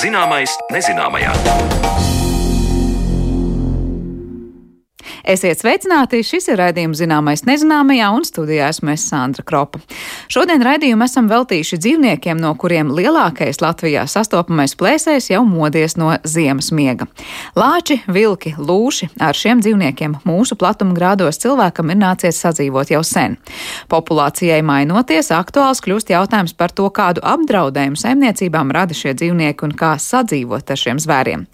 Zināmais 0.00 0.52
nezināmajā. 0.72 2.19
Esiet 5.30 5.60
sveicināti! 5.62 6.24
Šis 6.26 6.48
ir 6.50 6.56
raidījums 6.58 6.98
zināmais 6.98 7.44
nezināmajā 7.46 8.08
un 8.16 8.24
studijā 8.26 8.66
esmu 8.72 8.90
es 8.96 9.04
Sandra 9.06 9.44
Kropa. 9.46 9.78
Šodien 10.26 10.64
raidījumu 10.66 11.04
esam 11.06 11.28
veltījuši 11.30 11.76
dzīvniekiem, 11.84 12.40
no 12.42 12.50
kuriem 12.58 12.88
lielākais 12.96 13.60
Latvijā 13.62 14.08
sastopamais 14.10 14.74
plēsējs 14.80 15.28
jau 15.30 15.44
modies 15.46 15.94
no 16.00 16.16
ziemas 16.26 16.72
miega. 16.74 17.06
Lāči, 17.54 18.00
vilki, 18.10 18.56
lūši 18.58 19.12
ar 19.22 19.38
šiem 19.38 19.62
dzīvniekiem 19.62 20.16
mūsu 20.26 20.58
platuma 20.58 20.96
grādos 20.98 21.38
cilvēkam 21.44 21.94
ir 21.94 22.00
nācies 22.00 22.42
sadzīvot 22.42 22.90
jau 22.90 23.04
sen. 23.06 23.38
Populācijai 23.92 24.58
mainoties, 24.66 25.30
aktuāls 25.36 25.84
kļūst 25.86 26.10
jautājums 26.10 26.56
par 26.58 26.74
to, 26.74 26.88
kādu 26.90 27.22
apdraudējumu 27.22 28.02
saimniecībām 28.02 28.74
rada 28.74 28.98
šie 28.98 29.14
dzīvnieki 29.14 29.68
un 29.68 29.78
kā 29.78 29.94
sadzīvot 29.94 30.74
ar 30.74 30.84
šiem 30.86 30.98
zvēriem. 30.98 31.46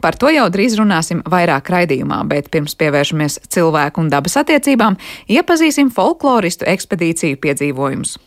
Par 0.00 0.14
to 0.14 0.30
jau 0.30 0.46
drīz 0.48 0.78
runāsim 0.78 1.20
vairāk 1.26 1.68
raidījumā, 1.74 2.22
bet 2.30 2.52
pirms 2.54 2.78
pievēršamies 2.78 3.17
cilvēku 3.26 4.04
un 4.04 4.10
dabas 4.12 4.38
attiecībām, 4.40 4.96
iepazīsim 5.28 5.90
folkloristu 5.94 6.68
ekspedīciju 6.70 7.40
piedzīvojumus. 7.42 8.18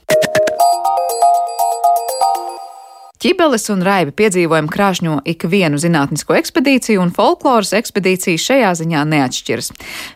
Ķibeles 3.21 3.67
un 3.69 3.83
raibi 3.85 4.15
piedzīvojumi 4.17 4.71
krāšņo 4.73 5.19
ikvienu 5.29 5.77
zinātnisko 5.77 6.33
ekspedīciju, 6.39 7.03
un 7.03 7.11
folkloras 7.13 7.69
ekspedīcija 7.77 8.39
šajā 8.41 8.71
ziņā 8.79 9.03
neatšķiras. 9.11 9.67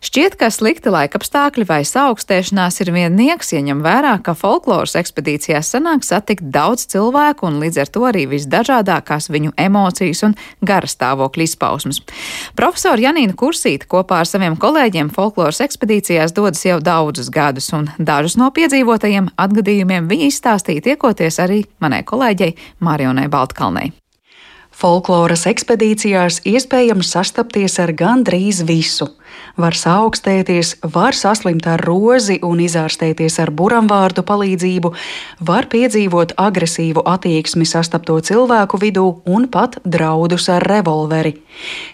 Šķiet, 0.08 0.38
ka 0.40 0.48
slikti 0.50 0.90
laikapstākļi 0.90 1.68
vai 1.70 1.84
saaugstēšanās 1.86 2.82
ir 2.82 2.90
viennieks, 2.96 3.52
ja 3.54 3.62
ņem 3.68 3.84
vērā, 3.86 4.16
ka 4.26 4.34
folkloras 4.34 4.98
ekspedīcijās 4.98 5.70
sanāk 5.76 6.02
satikt 6.02 6.48
daudz 6.50 6.88
cilvēku 6.96 7.46
un 7.46 7.60
līdz 7.62 7.84
ar 7.84 7.92
to 7.94 8.08
arī 8.10 8.24
visdažādākās 8.32 9.30
viņu 9.30 9.54
emocijas 9.54 10.24
un 10.26 10.34
gara 10.66 10.90
stāvokļa 10.90 11.46
izpausmes. 11.46 12.02
Profesora 12.58 13.06
Janīna 13.06 13.38
Kursīta 13.38 13.86
kopā 13.86 14.24
ar 14.24 14.32
saviem 14.32 14.58
kolēģiem 14.58 15.14
folkloras 15.14 15.62
ekspedīcijās 15.68 16.34
dodas 16.34 16.66
jau 16.66 16.80
daudzus 16.82 17.30
gadus, 17.30 17.70
un 17.78 17.86
dažus 18.02 18.40
no 18.42 18.50
piedzīvotajiem 18.50 19.30
atgadījumiem 19.46 20.10
viņa 20.10 20.34
izstāstīja 20.34 20.88
tiekoties 20.90 21.42
arī 21.46 21.62
manai 21.78 22.02
kolēģei 22.02 22.58
Mārionai 22.96 23.28
Baltkalnei. 23.28 23.92
Folkloras 24.76 25.46
ekspedīcijās 25.48 26.42
iespējams 26.44 27.14
sastapties 27.16 27.78
ar 27.80 27.94
gandrīz 27.96 28.60
visu. 28.68 29.08
Var 29.56 29.76
saaugstēties, 29.80 30.74
var 30.92 31.16
saslimt 31.16 31.64
ar 31.72 31.80
rozi 31.88 32.42
un 32.44 32.60
izārstēties 32.60 33.40
ar 33.40 33.54
buramvārdu 33.56 34.26
palīdzību, 34.28 34.92
var 35.48 35.70
piedzīvot 35.72 36.36
agresīvu 36.36 37.06
attieksmi 37.08 37.64
sastapto 37.72 38.20
cilvēku 38.20 38.82
vidū 38.84 39.08
un 39.32 39.48
pat 39.48 39.80
draudus 39.88 40.52
ar 40.52 40.68
revolveri. 40.68 41.38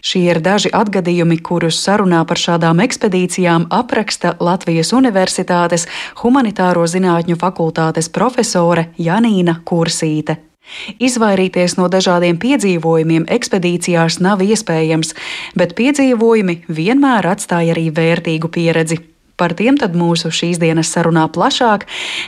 Šie 0.02 0.26
ir 0.34 0.42
daži 0.42 0.74
atgadījumi, 0.74 1.38
kurus 1.38 1.84
sarunā 1.86 2.26
par 2.26 2.42
šādām 2.42 2.82
ekspedīcijām 2.82 3.70
apraksta 3.70 4.40
Latvijas 4.42 4.94
Universitātes 4.98 5.86
Humanitāro 6.24 6.90
zinātņu 6.90 7.38
fakultātes 7.46 8.10
profesore 8.10 8.90
Janīna 8.98 9.62
Kursīte. 9.62 10.51
Izvairīties 11.00 11.78
no 11.80 11.88
dažādiem 11.92 12.40
piedzīvojumiem 12.42 13.28
ekspedīcijās 13.32 14.20
nav 14.24 14.44
iespējams, 14.46 15.14
bet 15.58 15.76
piedzīvojumi 15.80 16.62
vienmēr 16.68 17.30
atstāja 17.34 17.76
arī 17.76 17.90
vērtīgu 17.96 18.52
pieredzi. 18.52 19.02
Par 19.42 19.56
tiem 19.58 19.78
tad 19.82 19.96
mūsu 19.98 20.30
šīs 20.30 20.60
dienas 20.62 20.92
sarunā 20.94 21.24
plašāk, 21.34 21.88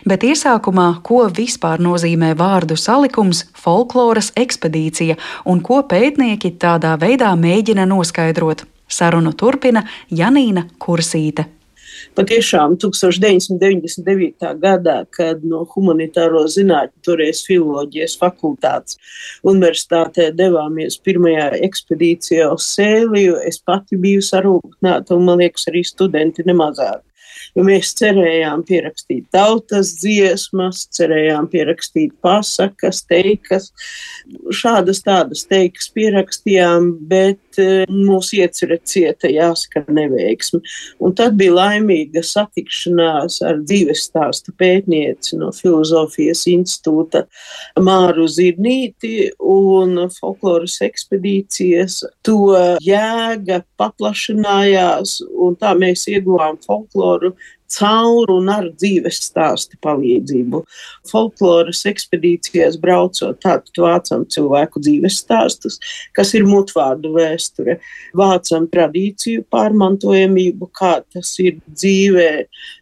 bet 0.09 0.23
iesākumā, 0.25 0.87
ko 1.05 1.27
vispār 1.29 1.83
nozīmē 1.83 2.31
vārdu 2.39 2.73
salikums, 2.79 3.45
folkloras 3.53 4.31
ekspedīcija 4.33 5.19
un 5.45 5.61
ko 5.61 5.83
pētnieki 5.85 6.55
tādā 6.57 6.95
veidā 6.97 7.35
mēģina 7.37 7.85
noskaidrot. 7.89 8.65
Sarunu 8.89 9.33
turpina 9.37 9.85
Janīna 10.09 10.65
Kursīte 10.81 11.45
patiešām 12.17 12.75
1999. 12.81 14.49
gadā, 14.61 14.97
kad 15.13 15.43
no 15.47 15.63
humanitāro 15.73 16.43
zinātņu, 16.51 17.03
toreiz 17.05 17.43
filoloģijas 17.47 18.17
fakultātes 18.21 18.99
universitātē 19.49 20.29
devāmies 20.35 20.99
pirmajā 21.03 21.49
ekspedīcijā 21.69 22.51
uz 22.53 22.67
Sēliju, 22.75 23.39
es 23.47 23.59
pati 23.63 23.99
biju 23.99 24.23
sarūktināta 24.25 25.17
un, 25.17 25.25
man 25.29 25.43
liekas, 25.43 25.67
arī 25.71 25.85
studenti 25.87 26.45
nemazāk 26.47 27.01
jo 27.55 27.65
mēs 27.65 27.93
cerējām 27.99 28.63
pierakstīt 28.67 29.27
tautas 29.33 29.93
dziesmas, 30.01 30.83
cerējām 30.97 31.47
pierakstīt 31.51 32.15
pasakas, 32.23 33.03
teikas, 33.09 33.71
šādas 34.53 35.03
tādas 35.05 35.45
teikas 35.49 35.89
pierakstījām, 35.93 36.93
bet 37.09 37.39
e, 37.61 37.85
mūs 37.89 38.31
iecerē 38.37 38.79
cieta 38.87 39.29
jāsaka 39.31 39.83
neveiksmi. 39.93 40.61
Un 41.03 41.15
tad 41.17 41.37
bija 41.39 41.55
laimīga 41.57 42.23
satikšanās 42.25 43.41
ar 43.45 43.61
dzīves 43.63 44.07
stāstu 44.09 44.53
pētnieci 44.59 45.39
no 45.39 45.51
Filozofijas 45.55 46.45
institūta 46.51 47.25
Māru 47.79 48.27
Zirnīti 48.31 49.31
un 49.39 50.07
folkloras 50.19 50.79
ekspedīcijas. 50.85 52.01
To 52.27 52.53
jēga 52.83 53.63
paplašinājās 53.79 55.19
un 55.43 55.57
tā 55.59 55.73
mēs 55.79 56.07
ieguvām 56.11 56.59
folkloru 56.63 57.33
caur 57.77 58.31
un 58.33 58.49
ar 58.53 58.69
dzīves 58.71 59.19
stāstu 59.27 59.79
palīdzību. 59.83 60.63
Folkloras 61.09 61.83
ekspedīcijās 61.89 62.77
braucot, 62.81 63.39
tātad 63.43 63.81
vācam 63.83 64.25
cilvēku 64.29 64.81
dzīves 64.83 65.19
stāstus, 65.23 65.79
kas 66.17 66.33
ir 66.37 66.47
mutvārdu 66.49 67.13
vēsture, 67.17 67.79
vācam 68.17 68.67
tradīciju 68.71 69.45
pārmantojamību, 69.53 70.69
kā 70.75 70.95
tas 71.13 71.33
ir 71.43 71.59
dzīvē. 71.71 72.31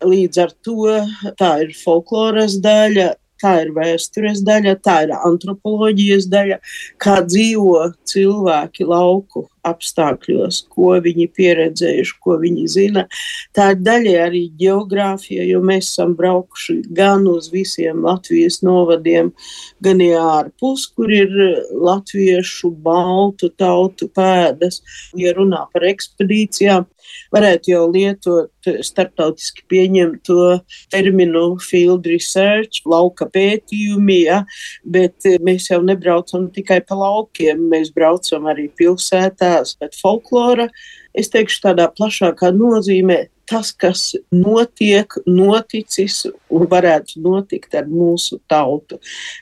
Līdz 0.08 0.44
ar 0.46 0.56
to 0.66 0.98
tā 1.40 1.52
ir 1.66 1.76
folkloras 1.78 2.60
daļa, 2.64 3.12
tā 3.42 3.56
ir 3.66 3.74
vēstures 3.76 4.44
daļa, 4.48 4.78
tā 4.86 4.98
ir 5.08 5.16
antropoloģijas 5.18 6.30
daļa, 6.32 6.60
kā 7.02 7.20
dzīvo 7.26 7.90
cilvēki 8.08 8.88
lauku 8.88 9.48
apstākļos, 9.68 10.64
ko 10.74 10.96
viņi 11.04 11.28
pieredzējuši, 11.38 12.16
ko 12.24 12.38
viņi 12.42 12.66
zina. 12.72 13.04
Tā 13.56 13.72
ir 13.76 13.84
daļai 13.86 14.16
arī 14.24 14.42
geogrāfija, 14.58 15.46
jo 15.50 15.62
mēs 15.66 15.92
esam 15.92 16.16
braukuši 16.18 16.80
gan 16.98 17.28
uz 17.30 17.52
visiem 17.54 18.02
Latvijas 18.06 18.62
novadiem, 18.66 19.32
gan 19.84 20.02
ārpus, 20.02 20.88
kur 20.96 21.12
ir 21.14 21.30
latviešu, 21.78 22.72
baltu 22.84 23.52
tautu 23.54 24.10
pēdas. 24.10 24.82
Ja 25.18 25.36
runā 25.38 25.68
par 25.74 25.86
ekspedīcijām, 25.92 26.88
varētu 27.36 27.74
jau 27.74 27.84
lietot 27.92 28.72
starptautiski 28.86 29.66
pieņemto 29.72 30.62
terminu 30.94 31.58
field 31.64 32.08
research, 32.10 32.84
lauka 32.90 33.28
pētījumi, 33.32 34.20
ja, 34.26 34.42
bet 34.86 35.28
mēs 35.44 35.70
jau 35.72 35.82
nebraucam 35.86 36.50
tikai 36.54 36.82
pa 36.86 36.98
laukiem, 36.98 37.68
mēs 37.72 37.94
braucam 37.96 38.50
arī 38.52 38.70
pilsētā 38.78 39.52
tēls, 39.52 39.76
bet 39.82 39.98
folklora, 40.00 40.70
es 41.18 41.32
teikšu, 41.34 41.66
tādā 41.68 41.90
plašākā 41.98 42.52
nozīmē 42.56 43.26
tas, 43.52 43.74
kas 43.76 44.14
notiek, 44.32 45.12
noticis 45.28 46.24
un 46.52 46.68
varētu 46.72 47.20
notikt 47.24 47.76
ar 47.76 47.90
mūsu 47.92 48.40
tautu, 48.52 49.00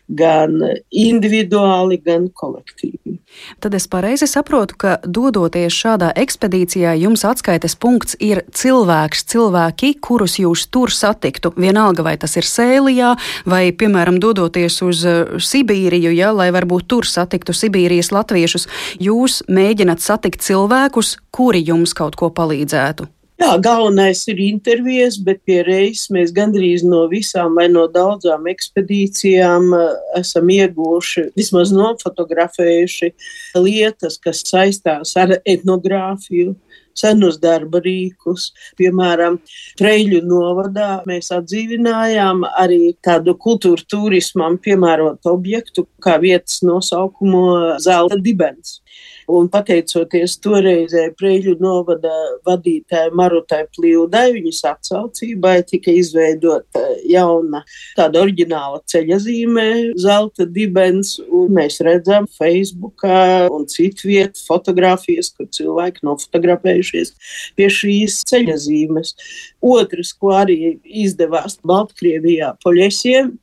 gan 0.09 0.57
individuāli, 0.89 1.99
gan 2.05 2.29
kolektīvi. 2.33 3.19
Tad 3.61 3.75
es 3.77 3.85
pareizi 3.91 4.27
saprotu, 4.29 4.77
ka 4.81 4.95
dodoties 5.05 5.75
šādā 5.75 6.09
ekspedīcijā, 6.17 6.95
jums 6.97 7.25
atskaites 7.27 7.75
punkts 7.79 8.17
ir 8.23 8.41
cilvēks, 8.55 9.25
cilvēki, 9.29 9.93
kurus 10.01 10.39
jūs 10.41 10.65
tur 10.73 10.93
satiktu. 10.93 11.53
Vienalga, 11.59 12.05
vai 12.05 12.15
tas 12.21 12.35
ir 12.39 12.47
Sēlijā, 12.49 13.13
vai, 13.49 13.69
piemēram, 13.75 14.17
dodoties 14.21 14.81
uz 14.85 15.05
uh, 15.05 15.37
Sibīriju, 15.37 16.13
ja, 16.15 16.33
lai 16.33 16.49
varbūt 16.55 16.89
tur 16.89 17.07
satiktu 17.09 17.53
Sibīrijas 17.53 18.11
latviešus, 18.15 18.67
jūs 19.01 19.43
mēģināt 19.49 20.01
satikt 20.01 20.43
cilvēkus, 20.45 21.17
kuri 21.35 21.63
jums 21.69 21.93
kaut 21.97 22.17
ko 22.19 22.33
palīdzētu. 22.33 23.09
Jā, 23.39 23.53
galvenais 23.63 24.25
ir 24.27 24.39
intervijas, 24.43 25.15
bet 25.23 25.37
pie 25.47 25.61
reizes 25.63 26.09
mēs 26.11 26.33
gandrīz 26.35 26.81
no 26.83 27.05
visām 27.07 27.53
vai 27.55 27.69
no 27.71 27.85
daudzām 27.87 28.49
ekspedīcijām 28.51 29.69
eh, 29.77 29.85
esam 30.19 30.51
ieguvuši, 30.51 31.29
vismaz 31.39 31.71
nofotografējuši 31.71 33.13
lietas, 33.55 34.19
kas 34.19 34.43
saistās 34.43 35.15
ar 35.23 35.37
etnogrāfiju 35.39 36.57
senus 36.99 37.37
darba 37.39 37.79
rīkus. 37.85 38.49
Piemēram, 38.79 39.39
Treļu 39.79 40.19
novadā 40.27 40.89
mēs 41.07 41.31
atdzīvinājām 41.35 42.43
arī 42.49 42.93
tādu 43.05 43.37
kultūra 43.39 43.87
turismam 43.87 44.59
piemērotu 44.59 45.31
objektu, 45.31 45.87
kā 46.03 46.17
vietas 46.19 46.59
nosaukumu 46.67 47.79
Zelta 47.79 48.19
dibens. 48.19 48.81
Un 49.29 49.45
pateicoties 49.51 50.39
toreizē 50.41 51.03
Preļu 51.19 51.53
novada 51.61 52.11
vadītāja 52.47 53.11
Marutai 53.13 53.61
Plīvdai, 53.75 54.31
viņas 54.39 54.61
atsaucībai 54.71 55.59
tika 55.69 55.93
izveidota 55.93 56.81
jauna 57.05 57.61
tāda 57.97 58.23
oriģināla 58.23 58.81
ceļazīme, 58.89 59.67
zelta 60.01 60.47
dibens, 60.49 61.19
un 61.21 61.53
mēs 61.59 61.77
redzam 61.85 62.25
Facebookā 62.39 63.49
un 63.53 63.67
citu 63.69 64.09
vietu 64.09 64.41
fotografijas, 64.47 65.29
kur 65.35 65.49
cilvēki 65.53 66.07
nofotografējušies 66.09 67.13
pie 67.59 67.69
šīs 67.73 68.23
ceļazīmes. 68.31 69.13
Otrs, 69.61 70.15
ko 70.17 70.33
arī 70.39 70.79
izdevās 71.03 71.59
Baltkrievijā 71.69 72.55
poļiesiem, 72.65 73.35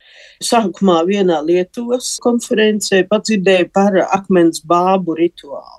sākumā 0.43 0.99
vienā 1.07 1.39
Lietuvas 1.47 2.17
konferencē 2.23 3.05
padzirdēja 3.07 3.71
par 3.71 4.01
akmens 4.09 4.59
bābu 4.67 5.15
rituālu. 5.21 5.76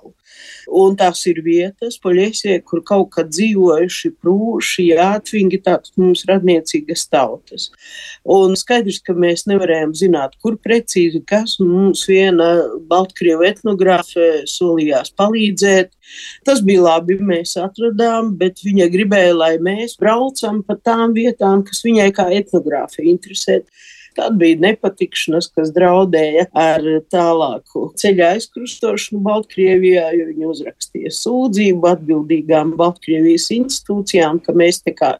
Un 0.69 0.95
tās 0.99 1.21
ir 1.29 1.39
vietas, 1.45 1.97
poļiesie, 2.01 2.59
kur 2.67 2.83
kaut 2.85 3.09
kad 3.15 3.31
dzīvojuši 3.33 4.11
prūši, 4.21 4.85
jāatvingi 4.91 5.59
tādas 5.65 5.93
mums 5.97 6.25
radniecīgas 6.29 7.07
tautas. 7.09 7.69
Un 8.29 8.53
skaidrs, 8.59 8.99
ka 9.05 9.15
mēs 9.17 9.47
nevarējām 9.49 9.95
zināt, 9.97 10.35
kur 10.43 10.59
precīzi 10.61 11.23
kas 11.29 11.57
mums 11.63 12.05
viena 12.09 12.49
Baltkrievu 12.89 13.47
etnogrāfe 13.49 14.29
solījās 14.49 15.13
palīdzēt. 15.17 15.93
Tas 16.45 16.61
bija 16.65 16.85
labi, 16.85 17.19
mēs 17.21 17.55
atradām, 17.61 18.33
bet 18.39 18.61
viņa 18.65 18.89
gribēja, 18.93 19.35
lai 19.37 19.53
mēs 19.61 19.97
braucam 19.99 20.61
pa 20.65 20.77
tām 20.77 21.15
vietām, 21.17 21.65
kas 21.65 21.83
viņai 21.85 22.11
kā 22.17 22.29
etnogrāfe 22.39 23.05
interesē. 23.09 23.61
Tad 24.17 24.37
bija 24.41 24.57
nepatikšanas, 24.63 25.49
kas 25.55 25.71
draudēja 25.75 26.47
ar 26.57 26.85
tālāku 27.13 27.89
ceļa 27.99 28.33
aizkrustošanu 28.35 29.21
Baltkrievijā, 29.25 30.07
jo 30.17 30.27
viņi 30.31 30.49
uzrakstīja 30.49 31.13
sūdzību 31.15 31.89
atbildīgām 31.93 32.75
Baltkrievijas 32.79 33.49
institūcijām, 33.55 34.41
ka 34.45 34.55
mēs 34.57 34.81
te 34.85 34.95
kā 34.97 35.15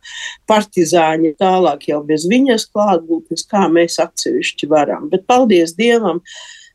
partizāņi 0.50 1.36
tālāk 1.42 1.90
jau 1.92 2.02
bez 2.08 2.26
viņas 2.30 2.70
klātbūtnes, 2.74 3.46
kā 3.50 3.68
mēs 3.72 4.00
atsevišķi 4.04 4.72
varam. 4.72 5.10
Bet 5.14 5.28
paldies 5.30 5.78
Dievam! 5.78 6.24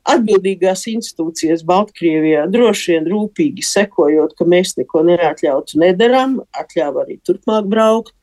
Atbildīgās 0.09 0.85
institūcijas 0.93 1.65
Baltkrievijā 1.69 2.45
droši 2.53 2.95
vien 2.95 3.07
rūpīgi 3.09 3.65
sekojot, 3.65 4.35
ka 4.39 4.47
mēs 4.49 4.75
neko 4.79 5.05
neatļautu 5.09 5.81
nedaram, 5.81 6.39
atļāva 6.57 7.05
arī 7.05 7.19
turpmāk 7.27 7.69
braukt. 7.71 8.15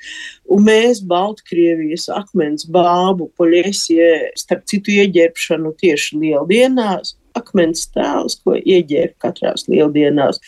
Un 0.51 0.66
mēs 0.68 1.01
Baltkrievijas 1.07 2.07
akmens 2.13 2.68
bābu 2.69 3.31
poļiesie, 3.39 4.33
starp 4.39 4.68
citu 4.69 4.94
ieģērbšanu 5.01 5.74
tieši 5.81 6.22
lieldienās, 6.22 7.16
akmens 7.38 7.86
tēls, 7.95 8.38
ko 8.44 8.57
ieģērba 8.57 9.16
katrās 9.25 9.68
lieldienās. 9.72 10.42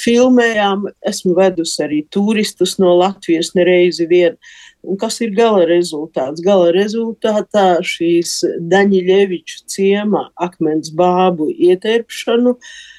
Filmējām, 0.00 0.88
esmu 1.06 1.36
vedusi 1.38 1.84
arī 1.84 2.00
turistus 2.12 2.78
no 2.80 2.94
Latvijas 2.98 3.52
nereizi 3.58 4.08
vien. 4.10 4.38
Un 4.80 4.96
kas 5.00 5.18
ir 5.20 5.34
gala 5.36 5.66
rezultāts? 5.68 6.40
Gala 6.44 6.70
rezultātā 6.72 7.66
šīs 7.84 8.38
Daņiļeviču 8.72 9.58
ciema 9.68 10.24
akmens 10.40 10.92
bābu 10.96 11.50
ietērpšanu 11.52 12.54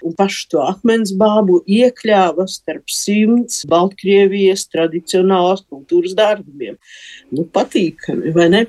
un 0.06 0.16
pašu 0.18 0.48
to 0.54 0.62
akmens 0.62 1.14
bābu 1.18 1.62
iekļāva 1.66 2.46
starp 2.52 2.92
simts 2.94 3.64
Baltkrievijas 3.72 4.68
tradicionālās 4.70 5.66
kultūras 5.66 6.14
darbiem. 6.18 6.78
Nu, 7.34 7.48
patīkami, 7.50 8.34
vai 8.36 8.50
ne? 8.54 8.66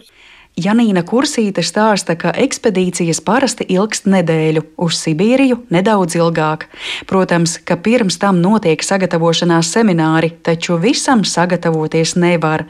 Janīna 0.52 1.00
Kursīte 1.00 1.62
stāsta, 1.64 2.12
ka 2.12 2.28
ekspedīcijas 2.36 3.22
parasti 3.24 3.64
ilgst 3.72 4.04
nedēļu, 4.04 4.60
uz 4.84 4.98
Sibīriju 5.00 5.62
nedaudz 5.72 6.18
ilgāk. 6.18 6.66
Protams, 7.08 7.54
ka 7.56 7.78
pirms 7.80 8.18
tam 8.20 8.42
notiek 8.44 8.84
sagatavošanās 8.84 9.70
semināri, 9.72 10.28
taču 10.44 10.76
visam 10.76 11.24
sagatavoties 11.24 12.18
nevar. 12.20 12.66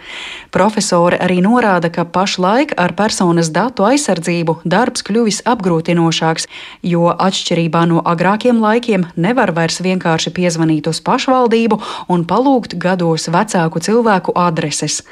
Profesore 0.55 1.19
arī 1.19 1.41
norāda, 1.43 1.91
ka 1.91 2.07
pašlaik 2.07 2.77
ar 2.79 2.95
personas 2.95 3.51
datu 3.51 3.89
aizsardzību 3.91 4.61
darbs 4.63 5.03
kļuvis 5.03 5.43
apgrūtinošāks, 5.51 6.47
jo 6.87 7.11
atšķirībā 7.11 7.83
no 7.91 7.99
agrākiem 8.07 8.63
laikiem 8.63 9.11
nevar 9.17 9.51
vairs 9.59 9.83
vienkārši 9.83 10.31
piezvanīt 10.39 10.87
uz 10.87 11.03
pašvaldību 11.03 11.83
un 12.15 12.23
palūgt 12.31 12.79
gados 12.79 13.27
vecāku 13.27 13.83
cilvēku 13.83 14.39
adreses. 14.39 15.03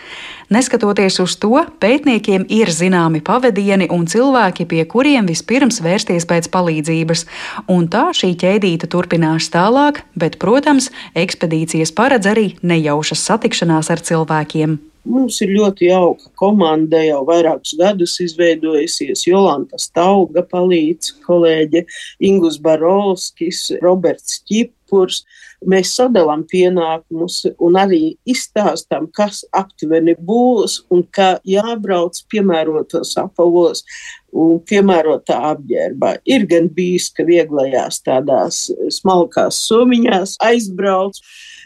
Neskatoties 0.50 1.20
uz 1.22 1.36
to, 1.38 1.60
pētniekiem 1.78 2.42
ir 2.50 2.72
zināmi 2.74 3.20
pavadieni 3.22 3.86
un 3.94 4.08
cilvēki, 4.10 4.64
pie 4.66 4.82
kuriem 4.82 5.28
vispirms 5.30 5.78
vērsties 5.84 6.24
pēc 6.26 6.48
palīdzības, 6.50 7.22
un 7.70 7.86
tā 7.92 8.08
šī 8.18 8.32
ķēdīte 8.40 8.88
turpinās 8.90 9.46
tālāk, 9.54 10.00
bet, 10.18 10.40
protams, 10.42 10.88
ekspedīcijas 11.14 11.94
paredz 11.94 12.26
arī 12.32 12.46
nejaušas 12.66 13.22
satikšanās 13.30 13.92
ar 13.94 14.02
cilvēkiem. 14.08 14.74
Mums 15.06 15.38
ir 15.46 15.54
ļoti 15.54 15.86
jauka 15.86 16.32
komanda, 16.42 16.98
jau 16.98 17.22
vairākus 17.30 17.76
gadus 17.78 18.16
izveidojusies. 18.26 19.22
Jolanta 19.30 19.78
Stauga 19.78 20.42
palīdz, 20.50 21.14
kolēģe 21.30 21.84
Ingus 22.26 22.58
Barovskis, 22.58 23.68
Roberts 23.86 24.42
Čipurs 24.50 25.22
mēs 25.68 25.92
sadalām 25.98 26.44
pienākumus 26.48 27.42
un 27.60 27.76
arī 27.80 28.16
izstāstām, 28.28 29.08
kas 29.16 29.42
aptuveni 29.56 30.16
būs 30.16 30.80
un 30.92 31.04
ka 31.12 31.34
jābrauc 31.48 32.16
piemērotos 32.32 33.16
apavos 33.20 33.84
un 34.32 34.60
piemērotā 34.66 35.36
apģērbā. 35.52 36.14
Ir 36.30 36.46
gan 36.50 36.70
bijis, 36.74 37.10
ka 37.14 37.26
vieglajās 37.28 38.00
tādās 38.06 38.68
smalkās 38.94 39.58
somiņās 39.68 40.36
aizbrauc, 40.46 41.18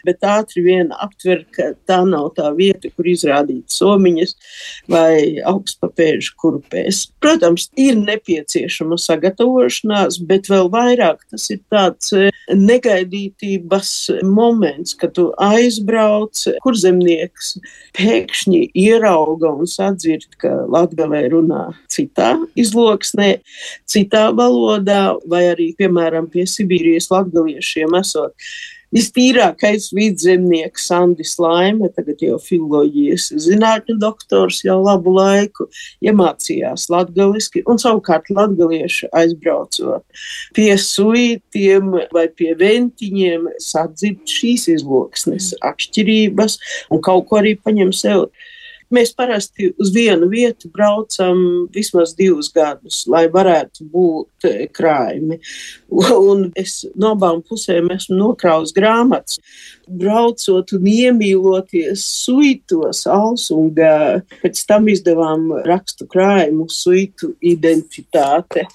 bet 0.05 0.25
ātri 0.25 0.63
vien 0.65 0.91
aptver, 1.01 1.43
ka 1.55 1.71
tā 1.89 2.01
nav 2.07 2.31
tā 2.37 2.51
vieta, 2.57 2.91
kur 2.95 3.09
izrādīt 3.09 3.73
somiņas 3.73 4.35
vai 4.91 5.41
augstpapēžu 5.47 6.35
kurpēs. 6.41 7.05
Protams, 7.23 7.69
ir 7.79 7.97
nepieciešama 7.99 8.97
sagatavošanās, 9.01 10.19
bet 10.29 10.49
vēl 10.51 10.69
vairāk 10.73 11.23
tas 11.31 11.47
ir 11.53 11.61
tāds 11.73 12.13
eh, 12.15 12.29
negaidītības 12.53 13.93
moments, 14.27 14.95
kad 14.99 15.15
tu 15.17 15.29
aizbrauc, 15.41 16.45
kur 16.63 16.77
zemnieks 16.77 17.55
pēkšņi 17.97 18.61
ierauga 18.85 19.51
un 19.55 19.69
sadzird, 19.69 20.27
ka 20.41 20.51
latgalē 20.71 21.25
runā 21.33 21.65
citā 21.91 22.35
izloksnē, 22.59 23.39
citā 23.89 24.27
valodā, 24.35 25.15
vai 25.29 25.45
arī, 25.53 25.71
piemēram, 25.79 26.29
pie 26.31 26.45
Sibīrijas 26.49 27.09
latgaliešiem 27.13 27.95
esot 27.99 28.33
Vistīrākais 28.95 29.89
vidzemnieks 29.95 30.85
Sandis 30.87 31.33
Laime, 31.41 31.89
tagad 31.97 32.21
jau 32.23 32.37
filoloģijas 32.39 33.27
zinātņu 33.43 33.97
doktors 33.99 34.61
jau 34.63 34.77
labu 34.79 35.11
laiku, 35.17 35.67
iemācījās 36.05 36.87
latgaliski 36.93 37.65
un 37.67 37.81
savukārt 37.81 38.31
latgalieši 38.31 39.11
aizbraucot 39.19 40.05
pie 40.55 40.71
suitiem 40.79 41.91
vai 42.15 42.27
pie 42.31 42.53
ventiņiem 42.59 43.49
sadzird 43.59 44.23
šīs 44.31 44.69
izloksnes 44.77 45.51
atšķirības 45.65 46.59
un 46.95 47.03
kaut 47.03 47.27
ko 47.29 47.43
arī 47.43 47.57
paņem 47.59 47.91
sev. 47.95 48.29
Mēs 48.93 49.13
parasti 49.17 49.71
uz 49.81 49.89
vienu 49.95 50.27
vietu 50.29 50.69
braucam 50.73 51.39
vismaz 51.73 52.13
divus 52.17 52.51
gadus, 52.53 53.03
lai 53.09 53.25
varētu 53.33 53.87
būt 53.91 54.47
e, 54.49 54.67
krājumi. 54.69 55.39
Un 56.29 56.49
es 56.59 56.83
no 56.93 57.15
abām 57.15 57.41
pusēm 57.45 57.89
esmu 57.95 58.19
nokrauts 58.19 58.75
grāmatas 58.75 59.39
braucot 59.87 60.73
un 60.75 60.87
iemīloties 60.89 62.03
suitos, 62.25 63.05
Alsungā. 63.09 64.21
Pēc 64.41 64.61
tam 64.69 64.89
izdevām 64.91 65.49
rakstu 65.65 66.07
krājumu 66.09 66.67
suitu 66.71 67.33
identitāte. 67.45 68.65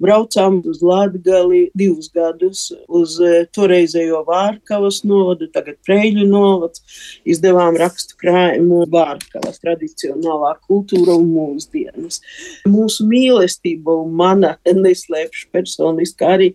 Braucām 0.00 0.62
uz 0.64 0.80
Latgali 0.80 1.66
divus 1.76 2.08
gadus, 2.14 2.70
uz 2.88 3.18
eh, 3.20 3.44
toreizējo 3.52 4.22
Vārkavas 4.24 5.02
novadu, 5.04 5.50
tagad 5.52 5.76
Preļu 5.84 6.24
novads. 6.28 6.80
Izdevām 7.28 7.76
rakstu 7.80 8.16
krājumu 8.20 8.86
Vārkavas 8.90 9.60
tradicionālā 9.60 10.54
kultūra 10.64 11.18
un 11.20 11.28
mūsdienas. 11.34 12.22
Mūsu 12.70 13.04
mīlestība 13.10 13.98
un 14.00 14.14
mana 14.16 14.54
neslēpšu 14.64 15.50
personiski 15.52 16.24
arī 16.24 16.48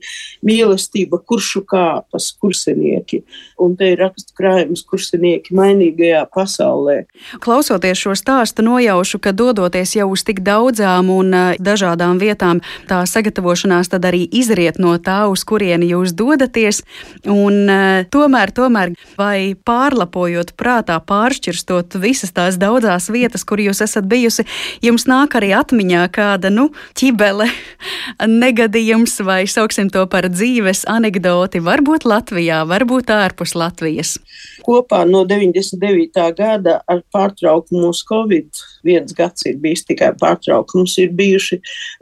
mīlestība 0.46 1.22
kuršu 1.22 1.62
kāpas, 1.70 2.32
kursenieki. 2.42 3.22
Un 3.62 3.78
te 3.78 3.92
ir 3.94 4.02
rakstu 4.02 4.34
krājumus 4.40 4.82
kursinieki 4.90 5.54
mainīgajā 5.54 6.24
pasaulē. 6.34 6.98
Klausoties 7.46 8.02
šo 8.02 8.18
stāstu, 8.18 8.66
nojaušu, 8.66 9.22
ka 9.22 9.36
dodoties 9.38 9.94
jau 10.00 10.10
uz 10.16 10.26
tik 10.26 10.42
daudzām 10.46 11.14
un 11.14 11.34
dažādām 11.62 12.18
vietām, 12.22 12.66
tā 12.90 13.04
sagatavošanās 13.06 13.35
sagatavošanās 13.36 13.90
tad 13.90 14.06
arī 14.06 14.28
izriet 14.32 14.78
no 14.80 14.96
tā, 14.98 15.28
uz 15.28 15.44
kurieni 15.44 15.90
jūs 15.92 16.14
dodaties. 16.16 16.84
Un, 17.26 17.68
uh, 17.68 18.06
tomēr, 18.10 18.52
tomēr, 18.52 18.94
vai 19.18 19.56
pārlapojot 19.56 20.56
prātā, 20.56 21.00
pāršķirstot 21.00 21.96
visas 22.00 22.32
tās 22.32 22.58
daudzās 22.58 23.10
vietas, 23.10 23.44
kur 23.44 23.60
jūs 23.60 23.82
esat 23.82 24.06
bijusi, 24.06 24.46
jums 24.82 25.06
nāk 25.08 25.36
arī 25.36 25.54
atmiņā 25.56 26.08
kāda 26.12 26.50
nu, 26.50 26.72
ķibele, 26.96 27.50
negadījums 28.44 29.20
vai 29.22 29.46
sauksim 29.48 29.90
to 29.90 30.06
par 30.08 30.30
dzīves 30.30 30.86
anekdoti, 30.88 31.60
varbūt 31.60 32.06
Latvijā, 32.06 32.64
varbūt 32.66 33.12
ārpus 33.12 33.56
Latvijas. 33.56 34.18
Kopā 34.66 35.04
no 35.06 35.26
99. 35.26 36.32
gada 36.38 36.82
ar 36.88 37.04
pārtraukumu 37.14 37.92
uz 37.92 38.02
Covid 38.08 38.50
viens 38.86 39.16
gads 39.18 39.46
ir 39.50 39.58
bijis 39.62 39.86
tikai 39.88 40.12
pārtraukums, 40.20 40.96
ir 41.02 41.14
bijuši 41.18 41.60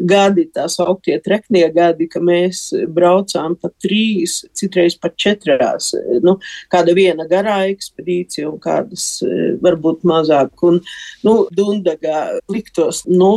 gadi, 0.10 0.48
tās 0.54 0.80
augtie 0.84 1.18
treknie 1.24 1.66
gadi, 1.74 2.08
ka 2.12 2.22
mēs 2.24 2.66
braucām 2.94 3.58
pa 3.60 3.72
trīs, 3.84 4.42
citreiz 4.58 4.98
pat 5.00 5.18
četrās, 5.20 5.94
nu, 6.24 6.38
kāda 6.74 6.96
viena 6.98 7.28
garā 7.30 7.64
ekspedīcija 7.72 8.50
un 8.50 8.60
kādas 8.64 9.08
varbūt 9.64 10.04
mazāk. 10.08 10.54
Un, 10.68 10.80
nu, 11.26 11.36
Dundagā 11.54 12.40
liktos, 12.52 13.04
nu, 13.10 13.36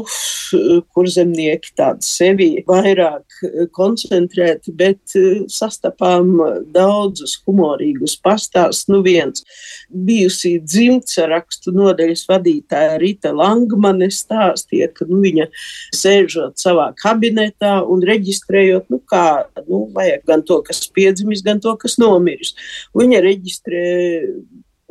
kur 0.94 1.08
zemnieki 1.10 1.72
tādi 1.78 2.06
sevi 2.06 2.48
vairāk 2.66 3.40
koncentrēti, 3.76 4.74
bet 4.76 5.16
sastapām 5.52 6.36
daudzus 6.74 7.36
humorīgus 7.46 8.16
pastāstus. 8.22 8.86
Nu, 8.90 9.02
viens 9.04 9.44
bijusī 9.90 10.56
dzimtsarakstu 10.62 11.74
nodeļas 11.76 12.26
vadītāja 12.30 12.96
Rita 13.02 13.32
Langmane 13.36 14.10
stāstīja, 14.12 14.90
ka 14.96 15.08
nu, 15.10 15.20
viņa 15.24 15.48
sēžot 15.96 16.60
savā 16.60 16.90
kabinetā 17.00 17.78
un 17.84 18.04
reģistrējot, 18.06 18.90
nu 18.92 19.00
kā, 19.10 19.26
nu, 19.66 19.86
vajag 19.96 20.26
gan 20.28 20.44
to, 20.46 20.60
kas 20.66 20.86
piedzimis, 20.92 21.44
gan 21.46 21.62
to, 21.62 21.76
kas 21.80 21.98
nomiris. 22.02 22.54
Viņa 22.96 23.24
reģistrē 23.24 23.84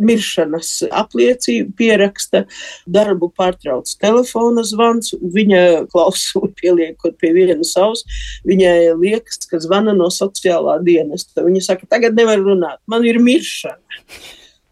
miršanas 0.01 0.69
apliecību, 0.91 1.71
pieraksta, 1.79 2.43
darbu 2.91 3.29
pārtrauc 3.35 3.89
telefona 4.01 4.63
zvans, 4.67 5.13
viņa 5.35 5.61
klausuli 5.91 6.51
pieliekot 6.59 7.15
pie 7.21 7.31
vienas 7.35 7.75
auss, 7.79 8.03
viņai 8.47 8.95
liekas, 8.99 9.45
ka 9.49 9.61
zvana 9.63 9.95
no 9.95 10.09
sociālā 10.13 10.81
dienesta. 10.85 11.45
Viņa 11.45 11.63
saka, 11.69 11.87
tagad 11.95 12.17
nevar 12.17 12.43
runāt, 12.43 12.81
man 12.91 13.07
ir 13.07 13.21
miršana 13.23 13.79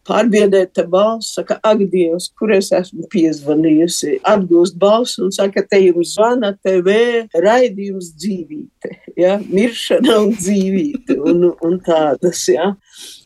pārbiedēta 0.07 0.85
balss, 0.89 1.33
saka, 1.37 1.57
ak, 1.63 1.83
Dievs, 1.91 2.29
kur 2.39 2.53
es 2.55 2.71
esmu 2.75 3.07
piezvanījusi. 3.13 4.19
Atgūst 4.27 4.77
balsu 4.79 5.25
un 5.27 5.33
saka, 5.35 5.63
te 5.67 5.79
jums 5.83 6.15
zvana 6.17 6.53
TV 6.63 6.95
raidījums 7.45 8.13
dzīvīte, 8.19 8.93
ja? 9.19 9.37
miršana 9.47 10.19
un 10.25 10.33
dzīvīte 10.37 11.19
un, 11.19 11.47
un 11.63 11.79
tādas, 11.85 12.45
ja. 12.51 12.73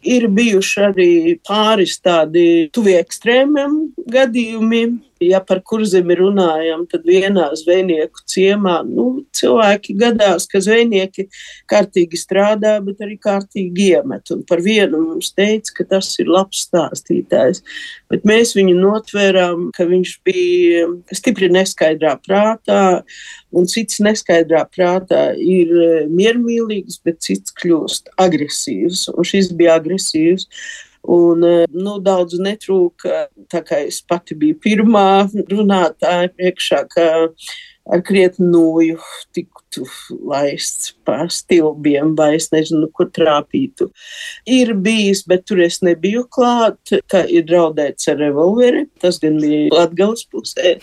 Ir 0.08 0.28
bijuši 0.32 0.82
arī 0.88 1.12
pāris 1.48 1.98
tādi 2.00 2.70
tuvi 2.74 2.96
ekstrēmiem 3.00 3.78
gadījumiem, 4.08 4.98
ja 5.24 5.40
par 5.42 5.62
kurzemi 5.66 6.16
runājam, 6.18 6.84
tad 6.90 7.06
vienā 7.08 7.50
zvejnieku 7.58 8.22
ciemā 8.30 8.80
nu, 8.88 9.08
cilvēki 9.36 9.96
gadās, 9.98 10.48
ka 10.50 10.62
zvejnieki 10.64 11.28
kārtīgi 11.70 12.20
strādā, 12.20 12.78
bet 12.86 13.02
arī 13.04 13.18
kārtīgi 13.22 13.90
iemet. 13.96 14.30
Un 14.34 14.44
par 14.48 14.62
vienu 14.66 15.02
mums 15.02 15.32
teica, 15.38 15.74
ka 15.80 15.88
tas 15.96 16.12
ir 16.22 16.30
labs 16.32 16.68
stāstītājs. 16.68 17.64
Bet 18.12 18.28
mēs 18.28 18.54
viņu 18.58 18.78
notvērām, 18.78 19.70
ka 19.76 19.88
viņš 19.90 20.14
bija 20.28 20.86
stipri 21.18 21.50
neskaidrā 21.54 22.18
prātā, 22.24 23.02
un 23.58 23.68
cits 23.70 24.02
neskaidrā 24.04 24.64
prātā 24.70 25.32
ir 25.34 25.74
miermīlīgs, 26.14 27.02
bet 27.06 27.24
cits 27.26 27.56
kļūst 27.58 28.14
agresīvs. 28.22 29.08
Un 29.16 29.28
šis 29.28 29.52
bija 29.58 29.78
agresīvs. 29.80 30.48
Un, 31.08 31.44
eh, 31.48 31.66
nu, 31.72 31.98
daudz 32.04 32.36
netrūka, 32.44 33.28
tā 33.52 33.62
kā 33.64 33.80
es 33.88 34.02
pati 34.04 34.36
biju 34.36 34.58
pirmā 34.64 35.08
runātāja 35.48 36.34
priekšā, 36.36 36.82
ka 36.92 37.06
ar 37.88 38.04
krietnu 38.04 38.50
nūju 38.52 38.98
tiktu 39.68 39.86
laists 40.28 40.94
pa 41.06 41.28
stilbiem, 41.30 42.16
vai 42.16 42.36
es 42.36 42.50
nezinu, 42.52 42.90
kur 42.94 43.10
trāpītu. 43.10 43.90
Ir 44.46 44.74
bijis, 44.74 45.24
bet 45.28 45.46
tur 45.48 45.62
es 45.64 45.82
nebiju 45.82 46.26
klāt, 46.30 46.78
ka 47.08 47.24
ir 47.28 47.46
draudēts 47.48 48.08
ar 48.12 48.18
revolveri. 48.18 48.88
Tas 49.00 49.20
gan 49.20 49.40
bija 49.40 49.70
Latgales 49.74 50.26
pusē. 50.32 50.78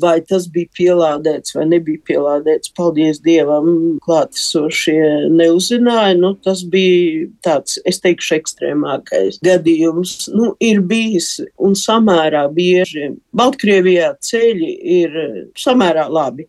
Vai 0.00 0.20
tas 0.20 0.48
bija 0.50 0.68
pielādēts 0.76 1.54
vai 1.54 1.66
nebija 1.70 2.00
pielādēts, 2.08 2.72
paldies 2.76 3.20
Dievam, 3.22 3.98
klātesošie 4.04 5.30
neuzzināja. 5.30 6.16
Nu, 6.18 6.34
tas 6.34 6.64
bija 6.64 7.28
tāds, 7.46 7.78
es 7.86 8.00
teikšu, 8.02 8.36
ekstrēmākais 8.40 9.40
gadījums. 9.46 10.26
Nu, 10.34 10.54
ir 10.60 10.82
bijis 10.84 11.38
un 11.56 11.76
samērā 11.78 12.46
bieži. 12.52 13.14
Baltkrievijā 13.36 14.16
ceļi 14.26 14.72
ir 14.96 15.16
samērā 15.56 16.08
labi 16.12 16.48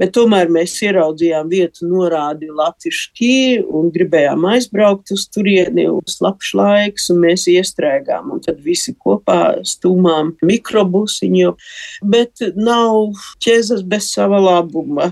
bet 0.00 0.12
tomēr 0.16 0.50
mēs 0.52 0.74
ieraudzījām 0.84 1.48
vietu 1.50 1.88
norādi 1.88 2.48
Latvišķī 2.52 3.36
un 3.64 3.90
gribējām 3.94 4.44
aizbraukt 4.52 5.12
uz 5.14 5.26
turieni 5.32 5.86
uz 5.90 6.18
labs 6.24 6.52
laiks, 6.56 7.08
un 7.12 7.22
mēs 7.24 7.46
iestrēgām, 7.52 8.30
un 8.34 8.42
tad 8.44 8.60
visi 8.64 8.94
kopā 8.94 9.62
stūmām 9.66 10.34
mikrobusiņu, 10.46 11.54
bet 12.12 12.44
nav 12.56 13.16
ķezas 13.44 13.84
bez 13.86 14.10
sava 14.12 14.40
labuma. 14.42 15.10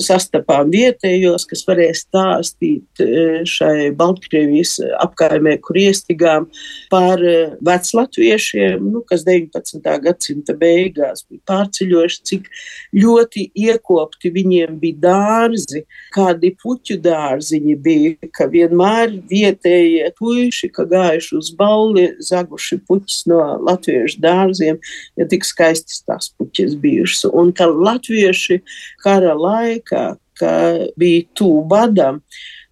Sastapām 0.00 0.70
vietējos, 0.72 1.46
kas 1.50 1.64
varēja 1.68 1.96
stāstīt 1.98 3.02
e, 3.02 3.42
šai 3.48 3.90
Baltkrievijas 3.96 4.78
apkaimē, 5.00 5.56
kur 5.64 5.78
iestigām 5.80 6.48
par 6.92 7.22
e, 7.24 7.36
veclatviešiem, 7.66 8.84
nu, 8.92 9.02
kas 9.08 9.24
19. 9.26 9.82
gadsimta 10.04 10.56
beigās 10.58 11.24
bija 11.28 11.42
pārceļojuši, 11.50 12.22
cik 12.30 12.48
ļoti 12.96 13.48
iekopt 13.66 14.19
augti, 14.20 14.30
viņiem 14.30 14.78
bija 14.80 14.98
dārzi, 15.00 15.84
kādi 16.12 16.54
puķu 16.60 17.00
dārziņi 17.00 17.76
bija, 17.80 18.28
ka 18.32 18.46
vienmēr 18.46 19.10
vietējie 19.30 20.12
puiši, 20.18 20.70
ka 20.72 20.84
gājuši 20.84 21.36
uz 21.36 21.50
balli, 21.56 22.16
zaguši 22.20 22.80
puķus 22.86 23.26
no 23.26 23.58
latviešu 23.64 24.20
dārziem, 24.20 24.78
ja 25.16 25.26
tik 25.26 25.44
skaistas 25.44 26.04
tās 26.04 26.32
puķis 26.36 26.76
bijušas. 26.76 27.30
Un 27.32 27.52
ka 27.52 27.66
latvieši 27.66 28.62
kara 29.02 29.34
laikā, 29.34 30.16
ka 30.38 30.52
bija 30.96 31.24
tū 31.34 31.64
badam, 31.68 32.22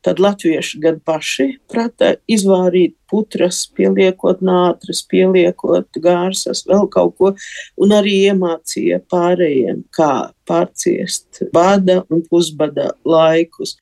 tad 0.02 0.20
latvieši 0.20 0.78
gan 0.80 1.00
paši 1.04 1.58
prata 1.68 2.16
izvārīt 2.28 2.94
putras, 3.10 3.64
pieliekot 3.76 4.42
nātras, 4.44 5.04
pieliekot 5.10 6.00
gārsas, 6.04 6.64
vēl 6.68 6.88
kaut 6.92 7.16
ko, 7.18 7.34
un 7.80 7.94
arī 7.96 8.16
iemācīja 8.30 9.02
pārējiem, 9.12 9.84
kā 9.94 10.12
pārciest 10.48 11.42
bada 11.52 12.02
un 12.12 12.22
pusbada 12.28 12.92
laikus. 13.08 13.76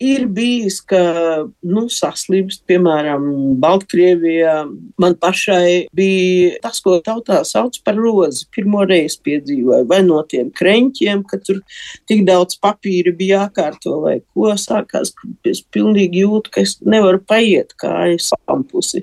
Ir 0.00 0.26
bijis, 0.32 0.80
ka 0.84 1.00
nu, 1.46 1.86
saslimst, 1.92 2.62
piemēram, 2.70 3.26
Baltkrievijā. 3.60 4.54
Man 5.00 5.16
pašai 5.20 5.90
bija 5.96 6.60
tas, 6.64 6.80
ko 6.84 6.98
tautā 7.04 7.40
sauc 7.48 7.76
par 7.84 7.98
rozi. 8.00 8.46
Pirmo 8.54 8.84
reizi 8.88 9.20
piedzīvoju, 9.26 9.88
vai 9.90 10.00
no 10.06 10.20
tiem 10.28 10.52
kreņķiem, 10.56 11.24
ka 11.28 11.40
tur 11.44 11.60
tik 12.10 12.24
daudz 12.28 12.58
papīra 12.60 13.14
bija 13.16 13.44
jākārto, 13.44 13.98
vai 14.04 14.18
ko 14.34 14.54
sākās. 14.60 15.14
Es 15.48 15.62
pilnīgi 15.72 16.24
jūtu, 16.24 16.54
ka 16.54 16.64
es 16.64 16.78
nevaru 16.84 17.22
paiet 17.28 17.74
kājas 17.80 18.30
pusi. 18.70 19.02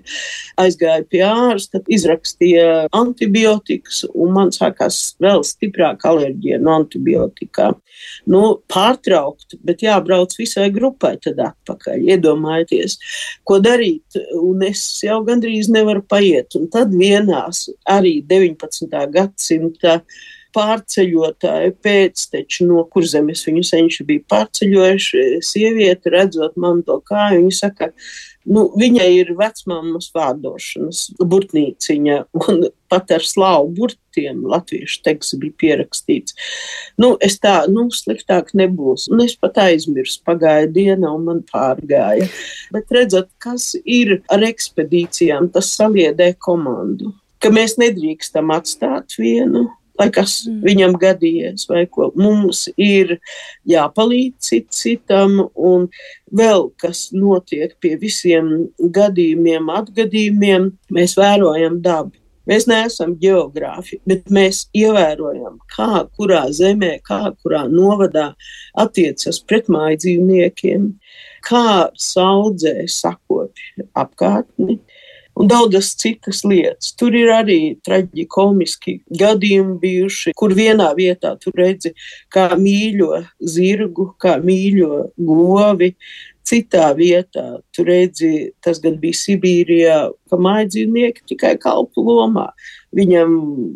Aizgāju 0.59 1.07
pie 1.12 1.24
ārsta, 1.27 1.81
izrakstīja 1.93 2.88
antibiotikas, 2.95 4.03
un 4.13 4.33
man 4.38 4.53
sākās 4.55 5.17
vēl 5.24 5.43
stiprāka 5.47 6.12
alerģija 6.12 6.62
no 6.63 6.77
antibiotikām. 6.81 7.77
Nu, 8.29 8.41
pārtraukt, 8.71 9.57
bet 9.65 9.83
jābrauc 9.86 10.33
visai 10.38 10.69
grupai 10.74 11.15
tad 11.24 11.39
atpakaļ. 11.43 12.05
Iedomājieties, 12.13 12.97
ko 13.47 13.59
darīt, 13.63 14.19
un 14.38 14.65
es 14.67 14.83
jau 15.03 15.21
gandrīz 15.27 15.71
nevaru 15.74 16.03
paiet. 16.05 16.57
Un 16.59 16.67
tad 16.74 16.93
vienās 16.95 17.67
arī 17.89 18.19
19. 18.27 18.89
gadsimta 19.13 20.01
pārceļotāju 20.57 21.75
pēcteči, 21.86 22.65
no 22.69 22.83
kurzemes 22.91 23.43
viņu 23.47 23.65
senči 23.67 24.05
bija 24.07 24.24
pārceļojuši. 24.31 25.25
Sieviete, 25.45 26.13
redzot 26.13 26.57
man 26.59 26.81
to 26.88 26.97
kāju, 27.07 27.43
viņa 27.43 27.57
saka, 27.59 27.91
nu, 28.48 28.68
viņai 28.80 29.08
ir 29.20 29.32
vecmāmas 29.38 30.10
vārdošanas 30.16 31.04
burtnīciņa, 31.20 32.18
un 32.48 32.68
pat 32.92 33.12
ar 33.16 33.25
slāvu 33.25 33.74
burtiem 33.77 34.44
latviešu 34.48 35.01
teksts 35.06 35.38
bija 35.42 35.56
pierakstīts. 35.63 36.36
Nu, 37.01 37.13
es 37.24 37.38
tā, 37.44 37.60
nu, 37.72 37.88
sliktāk 37.94 38.54
nebūs. 38.58 39.08
Un 39.12 39.25
es 39.25 39.36
pat 39.39 39.60
aizmirsu, 39.68 40.22
pagāja 40.27 40.70
diena, 40.72 41.12
un 41.13 41.27
man 41.27 41.44
pārgāja. 41.51 42.30
Bet 42.74 42.94
redzat, 42.96 43.30
kas 43.44 43.74
ir 43.84 44.20
ar 44.34 44.46
ekspedīcijām, 44.48 45.51
tas 45.56 45.74
saliedē 45.77 46.34
komandu. 46.39 47.13
Ka 47.44 47.51
mēs 47.54 47.75
nedrīkstam 47.77 48.50
atstāt 48.56 49.13
vienu, 49.20 49.68
lai 50.00 50.10
kas 50.13 50.39
mm. 50.48 50.60
viņam 50.66 50.96
gadījies, 51.01 51.66
vai 51.70 51.86
ko 51.92 52.12
mums 52.18 52.68
ir 52.77 53.18
jāpalīdz 53.70 54.50
cit 54.50 54.70
citam, 54.75 55.39
un 55.56 55.89
vēl 56.34 56.70
kas 56.82 57.08
notiek 57.16 57.75
pie 57.82 57.96
visiem 58.01 58.70
gadījumiem, 58.77 59.70
atgadījumiem, 59.82 60.72
mēs 60.94 61.18
vērojam 61.20 61.82
dabu. 61.84 62.16
Mēs 62.48 62.63
neesam 62.63 63.12
geogrāfi, 63.20 63.98
bet 64.08 64.30
mēs 64.32 64.62
ievērojam, 64.77 65.58
kā 65.74 66.06
kurā 66.16 66.46
zemē, 66.56 66.94
kā 67.04 67.34
kurā 67.44 67.66
novadā 67.68 68.30
attiecas 68.80 69.42
pret 69.44 69.68
māju 69.68 70.00
dzīvniekiem, 70.06 70.86
kā 71.44 71.89
saudzē 72.00 72.86
sakopja 72.88 73.89
apkārtni 74.00 74.77
un 75.38 75.48
daudzas 75.48 75.94
citas 75.96 76.44
lietas. 76.48 76.94
Tur 76.98 77.15
ir 77.15 77.32
arī 77.34 77.60
traģiski 77.86 79.00
gadījumi 79.20 79.77
bijuši, 79.82 80.34
kur 80.38 80.56
vienā 80.58 80.89
vietā 80.98 81.36
tu 81.41 81.53
redzi, 81.56 81.94
kā 82.34 82.50
mīļo 82.58 83.22
zirgu, 83.39 84.12
kā 84.22 84.38
mīļo 84.44 85.06
govi. 85.17 85.94
Citā 86.48 86.94
vietā 86.96 87.58
tu 87.75 87.84
redzi, 87.84 88.53
tas 88.63 88.77
gan 88.79 88.94
bija 89.01 89.17
Sibīrijā, 89.20 89.98
ka 90.32 90.38
mājdzīvnieki 90.39 91.25
tikai 91.34 91.58
kalpu 91.60 92.06
lomā. 92.08 92.46
Viņam 92.96 93.34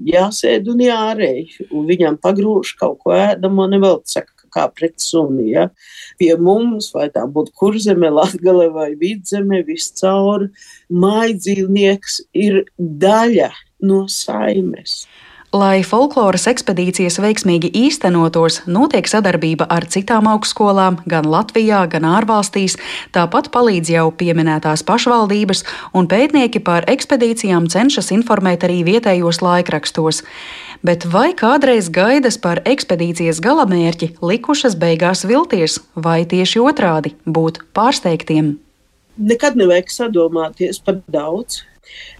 jāsēd 0.08 0.70
un 0.72 0.80
jārēj, 0.86 1.68
un 1.68 1.84
viņam 1.90 2.16
pagrūž 2.24 2.78
kaut 2.80 3.02
ko 3.04 3.12
ēdamo, 3.12 3.68
nevelc 3.74 4.08
saka, 4.08 4.41
kā 4.54 4.68
pret 4.76 5.00
suni. 5.02 5.52
Ja? 5.56 5.68
Pie 6.20 6.34
mums, 6.40 6.92
vai 6.96 7.10
tā 7.14 7.26
būtu 7.30 7.56
kurzeme, 7.58 8.12
latgale 8.14 8.70
vai 8.74 8.92
vidzeme, 9.00 9.64
viscaur, 9.68 10.50
mājdzīvnieks 10.92 12.22
ir 12.38 12.64
daļa 12.78 13.52
no 13.88 14.06
saimes. 14.12 15.06
Lai 15.52 15.82
folkloras 15.84 16.46
ekspedīcijas 16.48 17.18
veiksmīgi 17.20 17.74
īstenotos, 17.76 18.62
notiek 18.72 19.04
sadarbība 19.12 19.66
ar 19.68 19.84
citām 19.84 20.30
augstskolām 20.32 21.02
gan 21.12 21.28
Latvijā, 21.28 21.82
gan 21.92 22.08
ārvalstīs. 22.08 22.78
Tāpat 23.12 23.50
palīdz 23.52 23.92
jau 23.92 24.06
pieminētās 24.16 24.86
pašvaldības, 24.88 25.66
un 25.92 26.08
pētnieki 26.08 26.64
par 26.64 26.88
ekspedīcijām 26.88 27.68
cenšas 27.68 28.14
informēt 28.16 28.64
arī 28.64 28.80
vietējos 28.94 29.44
laikrakstos 29.44 30.24
bet 30.88 31.04
vai 31.06 31.36
kādreiz 31.38 31.92
gaidas 31.94 32.40
par 32.42 32.64
ekspedīcijas 32.66 33.44
galamērķi 33.44 34.16
likušas 34.24 34.80
beigās 34.80 35.28
vilties, 35.28 35.82
vai 35.96 36.24
tieši 36.26 36.64
otrādi- 36.64 37.14
būt 37.38 37.60
pārsteigtiem? 37.76 38.56
Nekad 39.22 39.60
nevajag 39.60 39.94
sadomāties 39.94 40.82
par 40.84 41.00
daudz. 41.12 41.62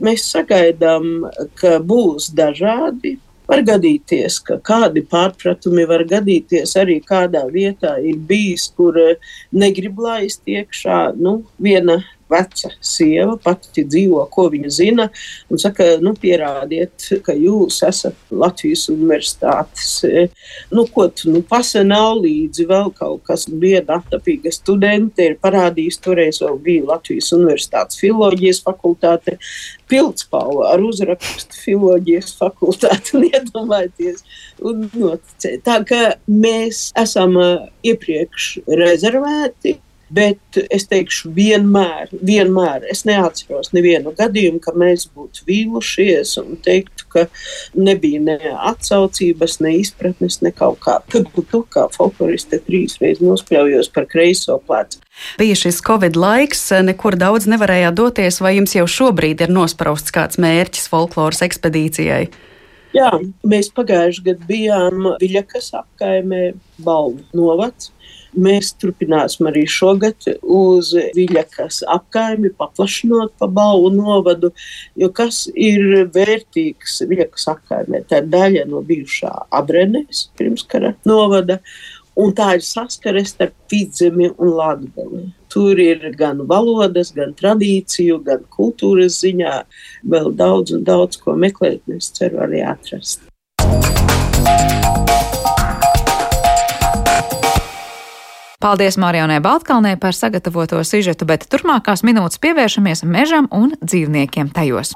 Mēs 0.04 0.26
sagaidām, 0.30 1.28
ka 1.60 1.78
būs 1.80 2.30
dažādi 2.36 3.18
Var 3.52 3.66
gadīties, 3.68 4.38
ka 4.48 4.56
kādi 4.64 5.02
pārpratumi 5.12 5.84
var 5.90 6.06
gadīties 6.08 6.72
arī 6.80 7.02
kādā 7.04 7.42
vietā 7.52 7.98
ir 8.00 8.22
bijis, 8.30 8.70
kur 8.78 8.96
negrib 9.52 10.00
laist 10.00 10.48
iekšā 10.48 11.00
nu, 11.20 11.42
viena 11.60 11.98
veca 12.32 12.72
sieva, 12.80 13.36
pati 13.42 13.84
dzīvo, 13.88 14.24
ko 14.32 14.48
viņa 14.54 14.72
zina, 14.72 15.08
un 15.52 15.62
saka, 15.62 15.98
nu, 16.04 16.14
pierādiet, 16.18 17.10
ka 17.26 17.36
jūs 17.38 17.82
esat 17.88 18.18
Latvijas 18.32 18.88
universitātes, 18.94 19.90
eh, 20.08 20.32
nu, 20.72 20.86
ko 20.92 21.08
tu, 21.10 21.32
nu, 21.34 21.44
pasa 21.48 21.84
nav 21.88 22.22
līdzi 22.24 22.68
vēl 22.70 22.92
kaut 22.98 23.26
kas, 23.28 23.48
viena 23.52 24.00
attapīga 24.00 24.54
studente 24.54 25.26
ir 25.28 25.38
parādījis, 25.42 26.00
toreiz 26.04 26.42
vēl 26.44 26.58
bija 26.64 26.88
Latvijas 26.94 27.32
universitātes 27.38 28.00
filoloģijas 28.02 28.64
fakultāte, 28.66 29.38
pildspalva 29.92 30.72
ar 30.72 30.84
uzrakstu 30.88 31.58
filoloģijas 31.66 32.36
fakultāti 32.40 33.18
un 33.20 33.28
iedomājieties 33.32 34.26
un 34.68 34.88
noticēt. 34.94 35.64
Tā 35.68 35.82
ka 35.88 36.02
mēs 36.32 36.90
esam 37.00 37.38
iepriekš 37.86 38.52
rezervēti. 38.82 39.80
Bet 40.12 40.58
es 40.74 40.88
teikšu, 40.92 41.30
vienmēr, 41.36 42.10
vienmēr 42.12 42.84
es 42.92 43.06
neatceros 43.08 43.72
nevienu 43.72 44.12
gadījumu, 44.18 44.60
ka 44.60 44.74
mēs 44.76 45.06
būtu 45.16 45.46
vīlušies 45.48 46.34
un 46.42 46.58
teiktu, 46.66 47.08
ka 47.14 47.26
nebija 47.80 48.20
ne 48.26 48.38
atsaucības, 48.58 49.60
ne 49.64 49.78
izpratnes, 49.80 50.42
ne 50.44 50.52
kaut 50.56 50.82
kā. 50.84 50.98
Tad 51.12 51.32
tu 51.32 51.64
kā 51.72 51.88
folkloriste 51.96 52.60
trīs 52.66 52.98
reizes 53.00 53.24
nospļaujos 53.24 53.92
par 53.96 54.10
kreiso 54.12 54.60
plecu. 54.68 55.00
Bija 55.40 55.56
šis 55.56 55.80
Covid 55.86 56.20
laiks, 56.20 56.68
nekur 56.84 57.16
daudz 57.20 57.48
nevarējāt 57.52 57.96
doties, 57.96 58.42
vai 58.44 58.58
jums 58.58 58.76
jau 58.76 58.88
šobrīd 58.90 59.46
ir 59.46 59.54
nosprausts 59.54 60.12
kāds 60.12 60.42
mērķis 60.42 60.92
folkloras 60.92 61.44
ekspedīcijai? 61.48 62.26
Jā, 62.92 63.12
mēs 63.48 63.70
pagājušajā 63.72 64.26
gadā 64.26 64.48
bijām 64.50 65.14
Viļakas 65.22 65.72
apkaimē, 65.80 66.52
Balvu 66.84 67.24
novads. 67.38 67.94
Mēs 68.32 68.72
turpināsim 68.80 69.50
arī 69.50 69.66
šogad 69.68 70.28
uz 70.42 70.94
Viļakas 71.18 71.82
apkaimi, 71.92 72.54
paplašinot 72.56 73.34
pa 73.40 73.50
Balvu 73.52 73.90
novadu, 73.96 74.54
jo 74.96 75.10
kas 75.16 75.46
ir 75.52 76.08
vērtīgs 76.16 77.02
Viļakas 77.10 77.50
apkaimē? 77.56 78.06
Tā 78.08 78.22
ir 78.22 78.30
daļa 78.32 78.68
no 78.72 78.84
bijušā 78.88 79.34
Abrenes 79.60 80.30
pirmskara 80.40 80.96
novada, 81.08 81.60
Un 82.20 82.34
tā 82.36 82.50
ir 82.58 82.64
saskare 82.66 83.22
starp 83.24 83.54
vidzemi 83.72 84.28
un 84.36 84.50
latgali. 84.58 85.22
Tur 85.52 85.80
ir 85.80 86.04
gan 86.20 86.44
valodas, 86.48 87.14
gan 87.16 87.32
tradīciju, 87.40 88.20
gan 88.28 88.44
kultūras 88.52 89.22
ziņā 89.24 89.54
vēl 90.12 90.30
daudz 90.36 90.76
un 90.76 90.84
daudz 90.84 91.22
ko 91.24 91.38
meklēt. 91.40 91.82
Es 91.96 92.12
ceru 92.18 92.44
arī 92.44 92.66
atrast. 92.68 93.24
Paldies 98.62 98.98
Marionai 98.98 99.40
Baltkalnē 99.42 99.96
par 99.98 100.14
sagatavoto 100.14 100.84
sižetu, 100.86 101.26
bet 101.26 101.48
turpmākās 101.50 102.04
minūtes 102.06 102.38
pievēršamies 102.44 103.02
mežam 103.10 103.50
un 103.50 103.74
dzīvniekiem 103.82 104.54
tajos. 104.54 104.94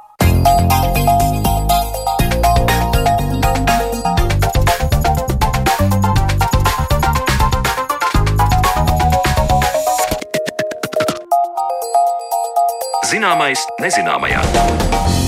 Zināmais 13.09 13.65
nezināmajā. 13.81 15.24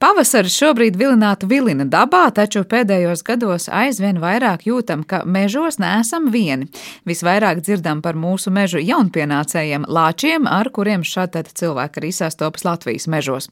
Pavasaris 0.00 0.54
šobrīd 0.56 0.94
vilinātu 0.96 1.44
vilina 1.44 1.84
dabā, 1.84 2.22
taču 2.32 2.62
pēdējos 2.64 3.20
gados 3.20 3.66
aizvien 3.68 4.16
vairāk 4.16 4.62
jūtam, 4.64 5.02
ka 5.04 5.18
mežos 5.28 5.76
neesam 5.76 6.30
vieni. 6.32 6.70
Visvairāk 7.04 7.58
dzirdam 7.60 8.00
par 8.00 8.16
mūsu 8.16 8.48
mežu 8.48 8.80
jaunpienācējiem 8.80 9.84
lāčiem, 9.84 10.46
ar 10.48 10.70
kuriem 10.72 11.04
šādi 11.04 11.42
cilvēki 11.52 12.00
arī 12.00 12.12
sastopas 12.16 12.64
Latvijas 12.64 13.04
mežos. 13.12 13.50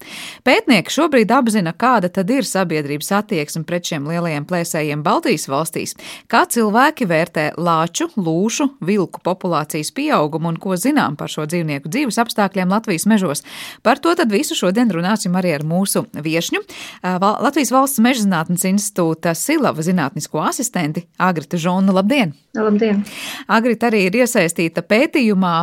Pētnieki 0.48 0.94
šobrīd 0.94 1.34
apzina, 1.36 1.74
kāda 1.76 2.08
tad 2.08 2.32
ir 2.32 2.48
sabiedrības 2.48 3.12
attieksme 3.18 3.66
pret 3.68 3.92
šiem 3.92 4.08
lielajiem 4.08 4.48
plēsējiem 4.48 5.04
Baltijas 5.04 5.44
valstīs, 5.52 5.94
kā 6.32 6.46
cilvēki 6.48 7.10
vērtē 7.12 7.46
lāču, 7.60 8.08
lūšu, 8.16 8.70
vilku 8.80 9.20
populācijas 9.20 9.92
pieaugumu 9.92 10.54
un 10.54 10.56
ko 10.56 10.80
zinām 10.80 11.20
par 11.20 11.28
šo 11.28 11.44
dzīvnieku 11.44 11.92
dzīves 11.92 12.22
apstākļiem 12.24 12.72
Latvijas 12.72 13.04
mežos. 13.04 13.44
Par 13.84 14.00
to 14.00 14.16
tad 14.16 14.32
visu 14.32 14.56
šodien 14.56 14.88
runāsim 14.96 15.36
arī 15.36 15.52
ar 15.60 15.68
mūsu 15.68 16.06
viesu 16.16 16.37
viešņu, 16.38 16.62
Latvijas 17.02 17.72
Valsts 17.74 18.02
Mežzinātnes 18.04 18.66
institūta 18.70 19.34
Silava 19.38 19.84
zinātnisko 19.84 20.42
asistenti 20.46 21.06
Agrita 21.18 21.58
Žonu. 21.60 21.94
Labdien! 21.96 22.34
Labdien! 22.56 23.02
Agrita 23.48 23.90
arī 23.90 24.06
ir 24.08 24.22
iesaistīta 24.22 24.84
pētījumā 24.86 25.56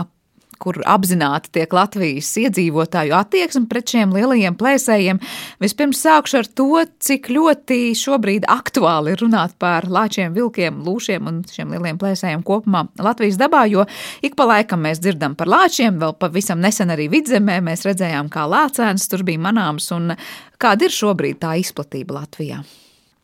kur 0.61 0.79
apzināti 0.87 1.51
tiek 1.59 1.73
Latvijas 1.75 2.29
iedzīvotāju 2.41 3.15
attieksme 3.17 3.65
pret 3.71 3.91
šiem 3.93 4.13
lielajiem 4.15 4.57
plēsējiem. 4.59 5.19
Vispirms 5.63 6.01
sākšu 6.05 6.39
ar 6.41 6.49
to, 6.59 6.69
cik 7.07 7.29
ļoti 7.33 7.79
šobrīd 7.99 8.47
aktuāli 8.51 9.15
ir 9.15 9.23
runāt 9.23 9.55
par 9.61 9.89
lāčiem, 9.91 10.33
vilkiem, 10.35 10.81
lūšiem 10.85 11.29
un 11.31 11.41
šiem 11.49 11.75
lielajiem 11.75 11.99
plēsējiem 12.01 12.45
kopumā 12.45 12.85
Latvijas 13.01 13.39
dabā, 13.41 13.65
jo 13.71 13.85
ik 14.25 14.37
pa 14.39 14.47
laikam 14.49 14.85
mēs 14.85 15.03
dzirdam 15.03 15.37
par 15.39 15.51
lāčiem, 15.51 15.99
vēl 16.01 16.15
pavisam 16.19 16.63
nesen 16.63 16.93
arī 16.93 17.09
vidzemē 17.13 17.59
mēs 17.65 17.85
redzējām, 17.87 18.31
kā 18.33 18.47
lācēns 18.49 19.09
tur 19.11 19.25
bija 19.27 19.43
manāms 19.49 19.91
un 19.95 20.15
kāda 20.61 20.87
ir 20.87 20.95
šobrīd 20.95 21.41
tā 21.43 21.55
izplatība 21.61 22.21
Latvijā. 22.21 22.63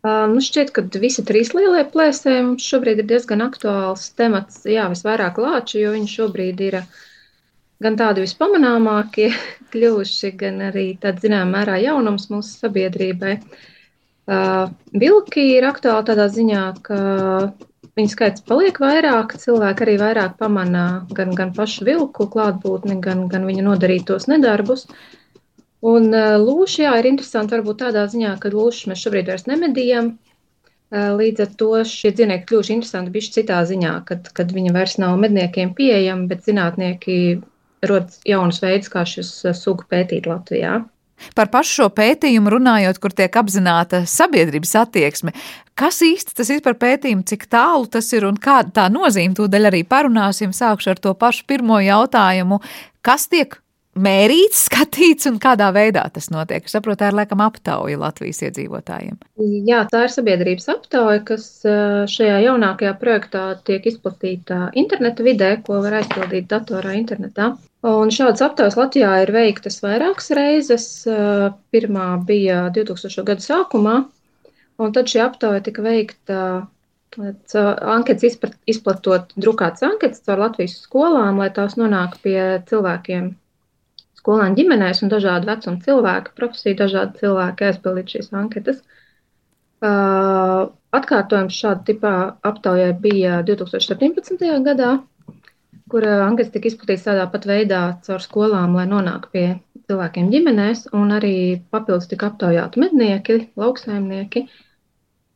Nu 0.02 0.42
šķiet, 0.42 0.72
ka 0.74 0.82
visi 0.98 1.22
trīs 1.22 1.52
lielie 1.54 1.84
plēsēji 1.94 2.46
mums 2.48 2.66
šobrīd 2.66 3.04
ir 3.04 3.06
diezgan 3.12 3.44
aktuāls 3.46 4.08
temats. 4.18 4.64
Jā, 4.66 4.88
visvairāk 4.90 5.38
lāču, 5.38 5.78
jo 5.78 5.92
viņi 5.94 6.10
šobrīd 6.10 6.64
ir 6.66 6.80
uh, 6.80 6.88
gan 7.82 7.98
tādi 8.00 8.26
vispamanāmākie 8.26 9.32
kļuvuši, 9.74 10.34
gan 10.40 10.62
arī 10.70 10.88
tāds 11.02 11.26
zināmā 11.26 11.60
mērā 11.60 11.82
jaunums 11.84 12.30
mūsu 12.34 12.64
sabiedrībai. 12.64 13.38
Uh, 14.32 14.70
vilki 14.94 15.48
ir 15.58 15.66
aktuāli 15.68 16.08
tādā 16.08 16.28
ziņā, 16.32 16.66
ka 16.86 16.98
viņu 17.98 18.12
skaits 18.14 18.44
paliek 18.48 18.78
vairāk, 18.80 19.36
cilvēki 19.42 19.86
arī 19.86 19.96
vairāk 20.00 20.38
pamanā 20.40 20.86
gan, 21.18 21.34
gan 21.36 21.54
pašu 21.56 21.86
vilku 21.88 22.28
klātbūtni, 22.32 23.00
gan, 23.04 23.28
gan 23.32 23.48
viņa 23.48 23.66
nodarītos 23.68 24.30
nedarbus. 24.32 24.88
Un 25.82 26.12
lūši, 26.14 26.84
jā, 26.86 26.94
ir 27.02 27.10
interesanti 27.10 27.58
varbūt 27.58 27.82
tādā 27.82 28.06
ziņā, 28.08 28.36
ka 28.40 28.52
lūšus 28.54 28.92
mēs 28.92 29.02
šobrīd 29.02 29.32
vairs 29.32 29.48
nemedījam. 29.50 30.14
Līdz 30.92 31.46
ar 31.46 31.52
to 31.58 31.70
šie 31.88 32.12
dzīvnieki 32.12 32.46
kļuvuši 32.50 32.74
interesanti 32.76 33.14
bišķi 33.16 33.38
citā 33.40 33.62
ziņā, 33.66 33.94
kad, 34.06 34.28
kad 34.36 34.52
viņi 34.52 34.74
vairs 34.76 34.98
nav 35.00 35.16
medniekiem 35.24 35.72
pieejami, 35.74 36.28
bet 36.28 36.44
zinātnieki 36.46 37.16
rod 37.88 38.10
jaunus 38.28 38.62
veidus, 38.64 38.92
kā 38.92 39.06
šis 39.08 39.32
sugu 39.58 39.88
pētīt 39.90 40.30
Latvijā. 40.30 40.82
Par 41.38 41.52
pašu 41.54 41.76
šo 41.76 41.88
pētījumu 41.94 42.50
runājot, 42.50 42.98
kur 43.02 43.14
tiek 43.14 43.36
apzināta 43.38 44.04
sabiedrības 44.10 44.74
attieksme, 44.82 45.34
kas 45.78 46.02
īsti 46.06 46.34
tas 46.38 46.50
ir 46.50 46.64
par 46.66 46.80
pētījumu, 46.82 47.26
cik 47.30 47.46
tālu 47.52 47.86
tas 47.94 48.10
ir 48.18 48.26
un 48.26 48.40
kāda 48.42 48.74
tā 48.80 48.88
nozīme, 48.94 49.38
tūdaļ 49.38 49.70
arī 49.70 49.84
parunāsim. 49.86 50.56
Sākšu 50.56 50.96
ar 50.96 51.04
to 51.04 51.14
pašu 51.14 51.46
pirmo 51.50 51.78
jautājumu. 51.84 52.62
Kas 53.06 53.30
tiek 53.30 53.61
mērīts, 53.96 54.64
skatīts 54.68 55.28
un 55.30 55.40
kādā 55.42 55.72
veidā 55.76 56.04
tas 56.14 56.30
notiek? 56.34 56.66
Es 56.66 56.76
saprotu, 56.76 57.02
tā 57.02 57.12
ir 57.12 57.18
laikam 57.18 57.44
aptauja 57.44 58.00
Latvijas 58.02 58.42
iedzīvotājiem. 58.48 59.18
Jā, 59.68 59.84
tā 59.92 60.06
ir 60.06 60.14
sabiedrības 60.14 60.70
aptauja, 60.76 61.24
kas 61.28 61.48
šajā 62.12 62.38
jaunākajā 62.46 62.94
projektā 63.02 63.44
tiek 63.68 63.86
izplatīta 63.92 64.70
interneta 64.80 65.26
vidē, 65.26 65.52
ko 65.66 65.82
var 65.84 66.00
aizpildīt 66.02 66.50
datorā 66.52 66.96
internetā. 67.00 67.54
Un 67.88 68.12
šādas 68.14 68.44
aptaujas 68.46 68.78
Latvijā 68.78 69.12
ir 69.24 69.32
veiktas 69.34 69.80
vairākas 69.82 70.30
reizes. 70.38 70.88
Pirmā 71.74 72.12
bija 72.28 72.68
2000. 72.76 73.26
gada 73.26 73.42
sākumā, 73.42 73.96
un 74.78 74.94
tad 74.94 75.10
šī 75.10 75.24
aptauja 75.26 75.64
tika 75.66 75.82
veikta 75.86 76.38
anketas 77.92 78.38
izplatot 78.70 79.34
drukātas 79.36 79.84
anketas 79.84 80.22
caur 80.28 80.46
Latvijas 80.46 80.78
skolām, 80.86 81.42
lai 81.42 81.50
tās 81.52 81.76
nonāk 81.80 82.22
pie 82.24 82.62
cilvēkiem 82.70 83.34
skolēnu 84.22 84.58
ģimenēs 84.60 85.04
un 85.04 85.12
dažādu 85.12 85.50
vecumu 85.50 85.82
cilvēku, 85.86 86.36
profesiju 86.38 86.80
dažādi 86.84 87.24
cilvēki 87.24 87.68
aizpildīt 87.70 88.16
šīs 88.16 88.32
anketas. 88.38 88.84
Uh, 89.82 90.70
atkārtojums 90.94 91.58
šāda 91.58 91.86
tipā 91.88 92.14
aptaujai 92.46 92.92
bija 93.02 93.40
2017. 93.48 94.46
gadā, 94.68 94.92
kur 95.92 96.06
anketas 96.08 96.54
tika 96.54 96.70
izplatītas 96.70 97.08
tādā 97.08 97.28
pat 97.32 97.48
veidā 97.50 97.82
caur 98.06 98.24
skolām, 98.24 98.76
lai 98.78 98.86
nonāktu 98.88 99.32
pie 99.34 99.46
cilvēkiem 99.90 100.30
ģimenēs, 100.32 100.86
un 100.96 101.16
arī 101.16 101.36
papildus 101.74 102.10
tika 102.12 102.30
aptaujāti 102.32 102.84
mednieki, 102.84 103.40
lauksaimnieki. 103.60 104.46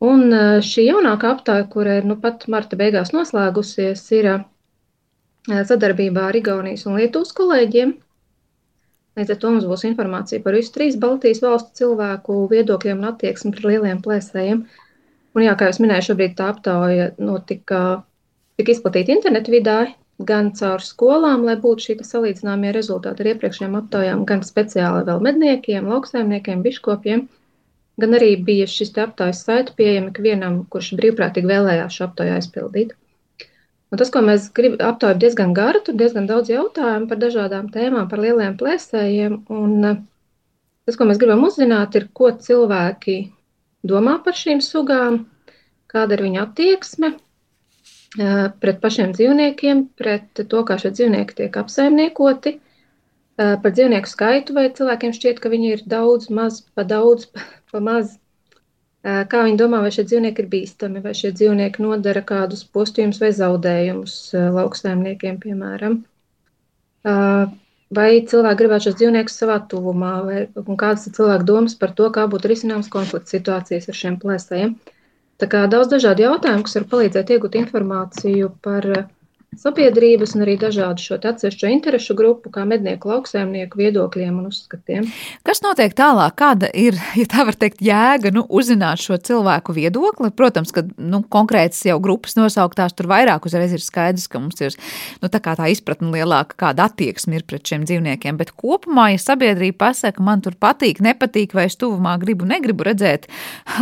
Un 0.06 0.28
šī 0.64 0.90
jaunākā 0.90 1.32
aptauja, 1.34 1.66
kura 1.72 1.98
ir 2.00 2.08
nu 2.08 2.18
pat 2.20 2.44
marta 2.52 2.76
beigās 2.76 3.14
noslēgusies, 3.16 4.02
ir 4.16 4.30
sadarbībā 5.48 6.28
ar 6.30 6.36
Igaunijas 6.36 6.84
un 6.88 6.98
Lietuvas 7.00 7.32
kolēģiem, 7.36 7.94
Līdz 9.16 9.32
ar 9.32 9.38
to 9.42 9.50
mums 9.52 9.66
būs 9.68 9.84
informācija 9.88 10.42
par 10.44 10.56
visu 10.58 10.72
trīs 10.74 10.96
Baltijas 11.00 11.38
valstu 11.44 11.78
cilvēku 11.78 12.34
viedokļiem 12.50 12.98
un 13.00 13.10
attieksmi 13.10 13.52
pret 13.54 13.68
lieliem 13.70 14.02
plēsējiem. 14.04 14.58
Un, 15.36 15.44
jā, 15.44 15.54
kā 15.56 15.70
jau 15.70 15.84
minēju, 15.84 16.04
šobrīd 16.10 16.34
tā 16.36 16.50
aptauja 16.52 17.06
notika, 17.20 17.80
tika 18.60 18.74
izplatīta 18.74 19.14
internetu 19.14 19.54
vidē, 19.54 19.78
gan 20.28 20.50
caur 20.56 20.84
skolām, 20.84 21.44
lai 21.48 21.56
būtu 21.60 21.86
šī 21.86 21.96
salīdzināmie 22.08 22.74
rezultāti 22.76 23.24
ar 23.24 23.32
iepriekšējām 23.32 23.80
aptaujām, 23.80 24.24
gan 24.28 24.44
speciāli 24.44 25.04
vēl 25.08 25.24
medniekiem, 25.28 25.88
lauksaimniekiem, 25.92 26.62
biškopiem. 26.64 27.26
Gan 28.00 28.16
arī 28.16 28.34
bija 28.44 28.68
šis 28.68 28.92
aptaujas 29.00 29.42
saiti 29.48 29.72
pieejami 29.76 30.12
ikvienam, 30.12 30.60
kurš 30.72 30.92
brīvprātīgi 31.00 31.48
vēlējās 31.52 31.96
šo 31.96 32.10
aptauju 32.10 32.36
aizpildīt. 32.36 32.92
Un 33.94 34.00
tas, 34.00 34.10
ko 34.10 34.20
mēs 34.26 34.48
gribam, 34.54 34.80
aptauja 34.88 35.14
diezgan 35.22 35.52
garu, 35.54 35.80
tur 35.86 35.94
diezgan 35.98 36.26
daudz 36.26 36.50
jautājumu 36.50 37.06
par 37.10 37.20
dažādām 37.22 37.68
tēmām, 37.74 38.08
par 38.10 38.22
lieliem 38.22 38.56
plēsējiem. 38.58 39.36
Un 39.54 39.90
eh, 39.90 40.00
tas, 40.88 40.98
ko 40.98 41.06
mēs 41.06 41.20
gribam 41.22 41.44
uzzināt, 41.46 41.94
ir, 41.98 42.08
ko 42.18 42.32
cilvēki 42.48 43.16
domā 43.86 44.16
par 44.24 44.34
šīm 44.34 44.62
sugām, 44.64 45.20
kāda 45.92 46.18
ir 46.18 46.24
viņa 46.26 46.42
attieksme 46.48 47.12
eh, 47.14 48.42
pret 48.64 48.82
pašiem 48.82 49.14
dzīvniekiem, 49.14 49.86
pret 50.02 50.42
to, 50.42 50.64
kā 50.66 50.80
šie 50.82 50.90
dzīvnieki 50.96 51.38
tiek 51.44 51.62
apsaimniekoti, 51.62 52.56
eh, 52.58 53.54
par 53.62 53.76
dzīvnieku 53.78 54.10
skaitu, 54.10 54.58
vai 54.58 54.66
cilvēkiem 54.74 55.14
šķiet, 55.14 55.38
ka 55.44 55.54
viņi 55.54 55.74
ir 55.76 55.86
daudz, 55.86 56.26
maz, 56.40 56.64
pa 56.74 56.82
daudz, 56.82 57.30
pa 57.70 57.84
maz 57.92 58.18
Kā 59.06 59.42
viņi 59.46 59.58
domā, 59.60 59.78
vai 59.84 59.92
šie 59.94 60.02
dzīvnieki 60.08 60.42
ir 60.42 60.48
bīstami, 60.50 61.02
vai 61.04 61.12
šie 61.14 61.30
dzīvnieki 61.36 61.84
nodara 61.84 62.24
kādus 62.26 62.64
postījumus 62.74 63.20
vai 63.22 63.30
zaudējumus 63.36 64.16
lauksaimniekiem, 64.56 65.38
piemēram. 65.44 66.00
Vai 67.94 68.08
cilvēki 68.26 68.58
gribētu 68.64 68.88
šos 68.88 68.96
dzīvniekus 68.98 69.38
savā 69.38 69.60
tuvumā, 69.70 70.12
vai 70.26 70.40
kādas 70.80 71.06
ir 71.06 71.14
cilvēku 71.20 71.46
domas 71.46 71.78
par 71.78 71.94
to, 71.94 72.08
kā 72.16 72.26
būtu 72.32 72.50
risināmas 72.50 72.90
konflikta 72.90 73.36
situācijas 73.36 73.86
ar 73.92 73.98
šiem 74.00 74.18
plēsējiem. 74.24 74.74
Tā 75.38 75.46
kā 75.52 75.62
daudz 75.70 75.92
dažādu 75.92 76.24
jautājumu, 76.26 76.64
kas 76.66 76.78
var 76.80 76.88
palīdzēt 76.96 77.30
iegūt 77.36 77.60
informāciju 77.60 78.50
par 78.64 78.90
uh, 78.90 79.06
sabiedrības 79.60 80.34
un 80.36 80.44
arī 80.44 80.56
dažādu 80.60 81.02
šo 81.02 81.18
atsevišķo 81.18 81.70
interešu 81.72 82.16
grupu, 82.18 82.50
kā 82.54 82.64
mednieku 82.68 83.10
lauksaimnieku 83.10 83.80
viedokļiem 83.80 84.38
un 84.40 84.48
uzskatiem. 84.50 85.08
Kas 85.46 85.62
notiek 85.64 85.94
tālāk? 85.96 86.36
Kāda 86.38 86.70
ir, 86.76 86.98
ja 87.20 87.26
tā 87.30 87.46
var 87.48 87.58
teikt, 87.58 87.82
jēga 87.84 88.32
nu, 88.34 88.44
uzzināt 88.48 89.02
šo 89.02 89.18
cilvēku 89.28 89.74
viedokli? 89.76 90.30
Protams, 90.36 90.72
ka 90.76 90.84
nu, 90.96 91.22
konkrētas 91.32 91.82
jau 91.88 91.98
grupas 92.02 92.36
nosauktās 92.38 92.96
tur 92.96 93.10
vairāk 93.10 93.48
uzreiz 93.48 93.74
ir 93.76 93.84
skaidrs, 93.84 94.28
ka 94.30 94.42
mums 94.42 94.60
ir 94.64 94.76
nu, 95.22 95.30
tā, 95.32 95.40
tā 95.40 95.70
izpratne 95.72 96.12
lielāka, 96.14 96.58
kāda 96.66 96.88
attieksme 96.90 97.40
ir 97.40 97.46
pret 97.48 97.66
šiem 97.66 97.86
dzīvniekiem. 97.88 98.38
Bet 98.40 98.52
kopumā, 98.58 99.10
ja 99.14 99.22
sabiedrība 99.22 99.86
pasaka, 99.86 100.22
man 100.24 100.44
tur 100.44 100.56
patīk, 100.60 101.02
nepatīk, 101.04 101.56
vai 101.56 101.68
es 101.70 101.78
tuvumā 101.80 102.16
gribu, 102.22 102.48
negribu 102.48 102.86
redzēt 102.86 103.28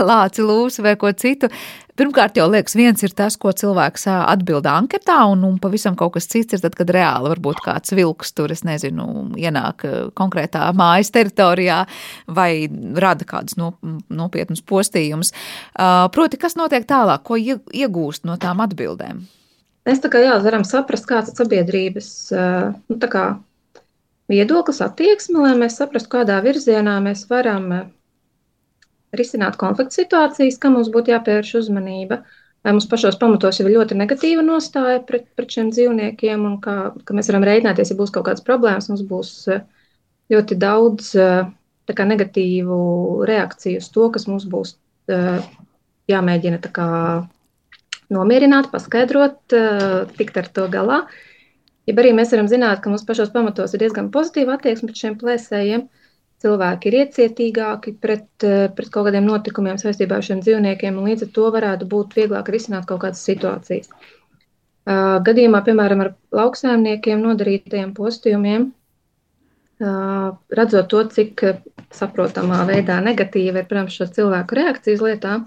lāci, 0.09 0.45
lūsu 0.45 0.85
vai 0.87 0.97
ko 1.01 1.13
citu, 1.15 1.51
Pirmkārt, 1.95 2.35
jau 2.35 2.49
liekas, 2.51 2.75
viens 2.75 3.05
ir 3.07 3.13
tas, 3.15 3.37
ko 3.39 3.53
cilvēks 3.55 4.09
atbild 4.11 4.67
anketā, 4.67 5.21
un, 5.31 5.45
un 5.47 5.61
pavisam 5.63 5.95
kas 5.95 6.27
cits 6.27 6.57
ir 6.57 6.63
tad, 6.65 6.75
kad 6.75 6.91
reāli 6.91 7.31
varbūt 7.31 7.63
kāds 7.63 7.95
vilks 7.95 8.35
tur, 8.35 8.51
es 8.51 8.65
nezinu, 8.67 9.07
ienāk 9.39 9.85
konkrētā 10.19 10.67
mājas 10.75 11.13
teritorijā 11.15 11.85
vai 12.27 12.67
rada 12.99 13.29
kādus 13.29 13.55
nopietnus 14.11 14.65
postījumus. 14.67 15.31
Proti, 16.19 16.43
kas 16.43 16.59
notiek 16.59 16.87
tālāk, 16.91 17.23
ko 17.23 17.39
iegūst 17.39 18.27
no 18.27 18.41
tām 18.43 18.65
atbildēm? 18.67 19.23
Mēs 19.87 20.03
tā 20.03 20.11
kā 20.11 20.19
jā, 20.25 20.35
varam 20.43 20.67
saprast, 20.67 21.07
kāds 21.07 21.31
ir 21.31 21.39
sabiedrības 21.39 22.09
nu, 22.35 22.99
kā, 23.07 23.27
viedoklis, 24.33 24.83
attieksme, 24.83 25.47
lai 25.47 25.55
mēs 25.63 25.79
saprastu, 25.79 26.11
kādā 26.17 26.43
virzienā 26.43 26.99
mēs 27.05 27.29
varam 27.31 27.71
risināt 29.19 29.59
konflikta 29.61 30.01
situācijas, 30.01 30.59
kam 30.61 30.77
mums 30.79 30.91
būtu 30.95 31.15
jāpievērš 31.15 31.55
uzmanība. 31.63 32.23
Vai 32.65 32.73
mums 32.73 32.87
pašos 32.89 33.19
pamatos 33.21 33.59
jau 33.61 33.67
ir 33.69 33.75
ļoti 33.77 33.97
negatīva 33.99 34.43
nostāja 34.45 35.03
pret, 35.05 35.27
pret 35.37 35.53
šiem 35.53 35.69
dzīvniekiem, 35.75 36.47
un 36.49 36.57
kā, 36.65 36.77
ka 37.05 37.17
mēs 37.17 37.29
varam 37.29 37.45
rēķināties, 37.45 37.93
ja 37.93 37.99
būs 37.99 38.13
kaut 38.15 38.25
kādas 38.31 38.45
problēmas, 38.47 38.89
mums 38.89 39.03
būs 39.05 39.33
eh, 39.53 39.67
ļoti 40.33 40.57
daudz 40.63 41.11
eh, 41.21 41.43
kā, 41.93 42.07
negatīvu 42.09 42.79
reakciju 43.29 43.83
uz 43.83 43.91
to, 43.93 44.09
kas 44.15 44.25
mums 44.31 44.49
būs 44.49 44.79
eh, 45.13 45.45
jāmēģina 46.09 46.63
kā, 46.73 46.89
nomierināt, 48.13 48.71
paskaidrot, 48.73 49.39
tikt 50.17 50.37
ar 50.41 50.49
to 50.57 50.67
galā. 50.73 50.99
Ja 51.89 51.95
arī 52.01 52.13
mēs 52.17 52.33
varam 52.33 52.49
zināt, 52.49 52.81
ka 52.81 52.93
mums 52.93 53.05
pašos 53.05 53.33
pamatos 53.33 53.75
ir 53.75 53.83
diezgan 53.85 54.11
pozitīva 54.13 54.57
attieksme 54.57 54.89
pret 54.89 55.01
šiem 55.01 55.17
plēsējiem, 55.21 55.87
cilvēki 56.45 56.91
ir 56.91 56.97
iecietīgāki 57.01 57.97
pret, 58.01 58.29
eh, 58.45 58.69
pret 58.77 58.91
kaut 58.93 59.09
kādiem 59.09 59.27
notikumiem 59.29 59.81
saistībā 59.81 60.21
ar 60.21 60.27
šiem 60.29 60.45
dzīvniekiem, 60.45 60.99
un 61.01 61.11
līdz 61.11 61.27
ar 61.27 61.33
to 61.39 61.51
varētu 61.57 61.89
būt 61.91 62.17
vieglāk 62.21 62.53
risināt 62.53 62.87
kaut 62.91 63.03
kādas 63.07 63.25
situācijas. 63.27 63.91
Gadījumā, 64.85 65.63
piemēram, 65.65 66.01
ar 66.05 66.11
lauksaimniekiem 66.37 67.23
nodarītajiem 67.25 67.95
postījumiem, 67.97 68.67
redzot 70.59 70.91
to, 70.93 71.01
cik 71.15 71.41
saprotamā 71.89 72.59
veidā 72.69 72.99
negatīva 73.01 73.63
ir, 73.63 73.71
protams, 73.71 73.97
šo 73.97 74.11
cilvēku 74.13 74.59
reakcijas 74.59 75.01
lietām, 75.07 75.47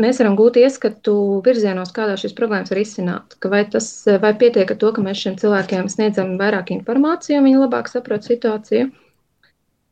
mēs 0.00 0.20
varam 0.22 0.36
gūt 0.38 0.58
ieskatu 0.62 1.14
virzienos, 1.44 1.92
kādā 1.94 2.16
šīs 2.20 2.34
problēmas 2.36 2.72
var 2.72 2.80
izsināt. 2.80 3.36
Vai, 3.44 3.62
tas, 3.70 3.88
vai 4.22 4.32
pietiek 4.38 4.70
ar 4.72 4.78
to, 4.80 4.92
ka 4.94 5.04
mēs 5.04 5.20
šiem 5.20 5.36
cilvēkiem 5.40 5.90
sniedzam 5.92 6.36
vairāk 6.40 6.72
informāciju, 6.76 7.40
un 7.40 7.48
viņi 7.48 7.60
labāk 7.64 7.90
saprot 7.92 8.24
situāciju, 8.28 8.88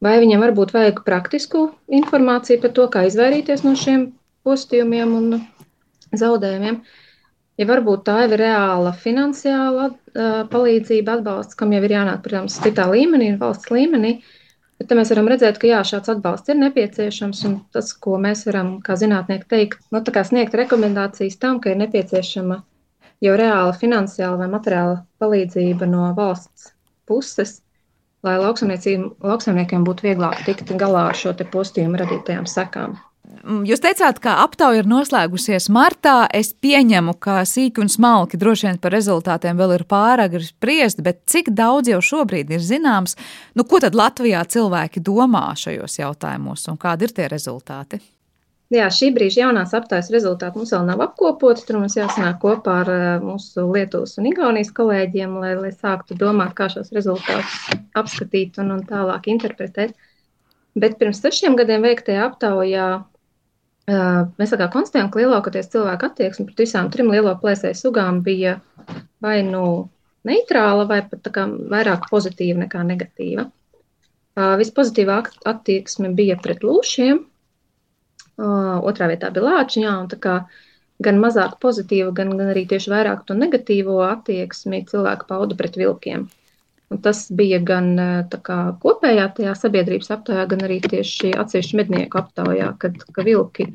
vai 0.05 0.17
viņiem 0.23 0.47
varbūt 0.47 0.75
vajag 0.77 1.05
praktisku 1.07 1.69
informāciju 2.01 2.63
par 2.65 2.75
to, 2.79 2.89
kā 2.93 3.05
izvairīties 3.11 3.67
no 3.67 3.77
šiem 3.77 4.11
postījumiem 4.47 5.15
un 5.19 5.31
zaudējumiem. 6.17 6.81
Ja 7.61 7.67
varbūt 7.69 8.07
tā 8.07 8.23
ir 8.25 8.39
reāla 8.41 8.95
finansiāla 8.97 9.91
uh, 9.91 9.97
palīdzība, 10.49 11.19
atbalsts, 11.19 11.59
kam 11.61 11.75
jau 11.77 11.83
ir 11.85 11.93
jānāk, 11.93 12.23
protams, 12.25 12.57
citā 12.65 12.87
līmenī, 12.89 13.35
valsts 13.37 13.69
līmenī, 13.69 14.15
uh, 14.17 14.40
Bet 14.81 14.95
mēs 14.97 15.11
varam 15.13 15.29
redzēt, 15.29 15.59
ka 15.61 15.69
jā, 15.69 15.83
šāds 15.85 16.09
atbalsts 16.15 16.49
ir 16.49 16.57
nepieciešams, 16.57 17.43
tas, 17.75 17.93
ko 17.93 18.17
mēs 18.23 18.47
varam 18.49 18.79
kā 18.85 18.97
zinātnieki 18.97 19.49
teikt, 19.51 19.83
nu, 19.93 20.01
sniegt 20.01 20.57
rekomendācijas 20.57 21.37
tam, 21.43 21.61
ka 21.61 21.75
ir 21.75 21.83
nepieciešama 21.83 22.63
jau 23.21 23.35
reāla 23.37 23.75
finansiāla 23.77 24.39
vai 24.41 24.49
materiāla 24.55 25.03
palīdzība 25.21 25.89
no 25.91 26.09
valsts 26.17 26.73
puses, 27.11 27.59
lai 28.25 28.39
lauksaimniekiem 28.41 29.85
būtu 29.85 30.09
vieglāk 30.09 30.41
tikt 30.49 30.73
galā 30.81 31.11
ar 31.11 31.21
šo 31.23 31.37
postījumu 31.53 32.01
radītajām 32.01 32.49
sekām. 32.49 32.97
Mm, 33.41 33.63
jūs 33.65 33.81
teicāt, 33.81 34.19
ka 34.21 34.35
aptauja 34.43 34.83
ir 34.83 34.89
noslēgusies 34.91 35.71
martā. 35.73 36.27
Es 36.37 36.53
pieņemu, 36.53 37.15
ka 37.23 37.41
sīki 37.49 37.81
un 37.81 37.89
smalki 37.89 38.41
droši 38.41 38.69
vien 38.69 38.81
par 38.83 38.93
rezultātiem 38.93 39.57
vēl 39.57 39.79
ir 39.79 39.87
pāragri 39.89 40.45
spriest, 40.45 41.01
bet 41.05 41.23
cik 41.31 41.49
daudz 41.57 41.89
jau 41.89 42.03
šobrīd 42.05 42.53
ir 42.53 42.61
zināms, 42.65 43.17
nu, 43.57 43.65
ko 43.65 43.81
tad 43.81 43.97
Latvijā 43.97 44.45
cilvēki 44.45 45.01
domā 45.05 45.51
šajos 45.57 46.01
jautājumos 46.03 46.69
un 46.69 46.81
kādi 46.81 47.09
ir 47.09 47.15
tie 47.17 47.29
rezultāti? 47.33 48.03
Jā, 48.71 48.85
šī 48.95 49.09
brīža 49.17 49.41
jaunās 49.41 49.73
aptaujas 49.75 50.13
rezultāti 50.15 50.61
mums 50.61 50.71
vēl 50.71 50.85
nav 50.87 51.01
apkopoti. 51.09 51.65
Tur 51.67 51.81
mums 51.81 51.97
jāsanāk 51.99 52.37
kopā 52.45 52.77
ar 52.85 52.91
eh, 52.93 53.07
mūsu 53.25 53.65
Lietuvas 53.67 54.15
un 54.21 54.29
Igaunijas 54.31 54.71
kolēģiem, 54.77 55.33
lai, 55.43 55.57
lai 55.59 55.73
sāktu 55.75 56.15
domāt, 56.21 56.53
kā 56.59 56.69
šos 56.71 56.93
rezultātus 56.95 57.57
apskatīt 57.99 58.61
un, 58.63 58.77
un 58.77 58.85
tālāk 58.87 59.27
interpretēt. 59.33 59.97
Bet 60.79 61.01
pirms 61.01 61.19
sešiem 61.25 61.57
gadiem 61.59 61.83
veiktajā 61.83 62.29
aptaujā 62.29 62.91
Mēs 63.91 64.53
konstatējam, 64.73 65.09
ka 65.11 65.23
lielākoties 65.23 65.71
cilvēku 65.73 66.07
attieksme 66.11 66.47
pret 66.49 66.63
visām 66.65 66.91
trim 66.93 67.11
lielo 67.11 67.33
plēsēju 67.41 67.79
sugām 67.79 68.21
bija 68.27 68.59
vai 69.25 69.41
nu 69.47 69.63
neitrāla, 70.29 70.87
vai 70.89 71.01
pat 71.09 71.31
vairāk 71.73 72.11
pozitīva 72.13 72.65
nekā 72.67 72.85
negatīva. 72.87 73.47
Vispozitīvāk 74.61 75.33
attieksme 75.49 76.13
bija 76.17 76.37
pret 76.41 76.63
lūšiem, 76.65 77.25
otrā 78.41 79.09
vietā 79.11 79.31
bija 79.35 79.47
lāčiņā, 79.49 79.95
un 80.03 80.11
gan 81.01 81.21
mazāk 81.21 81.57
pozitīva, 81.61 82.13
gan, 82.17 82.35
gan 82.37 82.53
arī 82.53 82.67
tieši 82.69 82.93
vairāk 82.93 83.25
to 83.27 83.35
negatīvo 83.35 84.01
attieksmi 84.07 84.85
cilvēki 84.91 85.29
pauda 85.29 85.57
pret 85.57 85.77
vilkiem. 85.81 86.29
Un 86.91 86.99
tas 87.05 87.29
bija 87.31 87.61
gan 87.63 87.93
kā, 88.43 88.59
kopējā 88.83 89.29
tajā 89.37 89.55
sabiedrības 89.55 90.11
aptaujā, 90.17 90.43
gan 90.51 90.67
arī 90.67 90.81
tieši 90.83 91.37
atsevišķu 91.39 91.79
mednieku 91.79 92.19
aptaujā, 92.19 92.73
kad 92.83 92.99
ka 93.15 93.27
vilki 93.27 93.69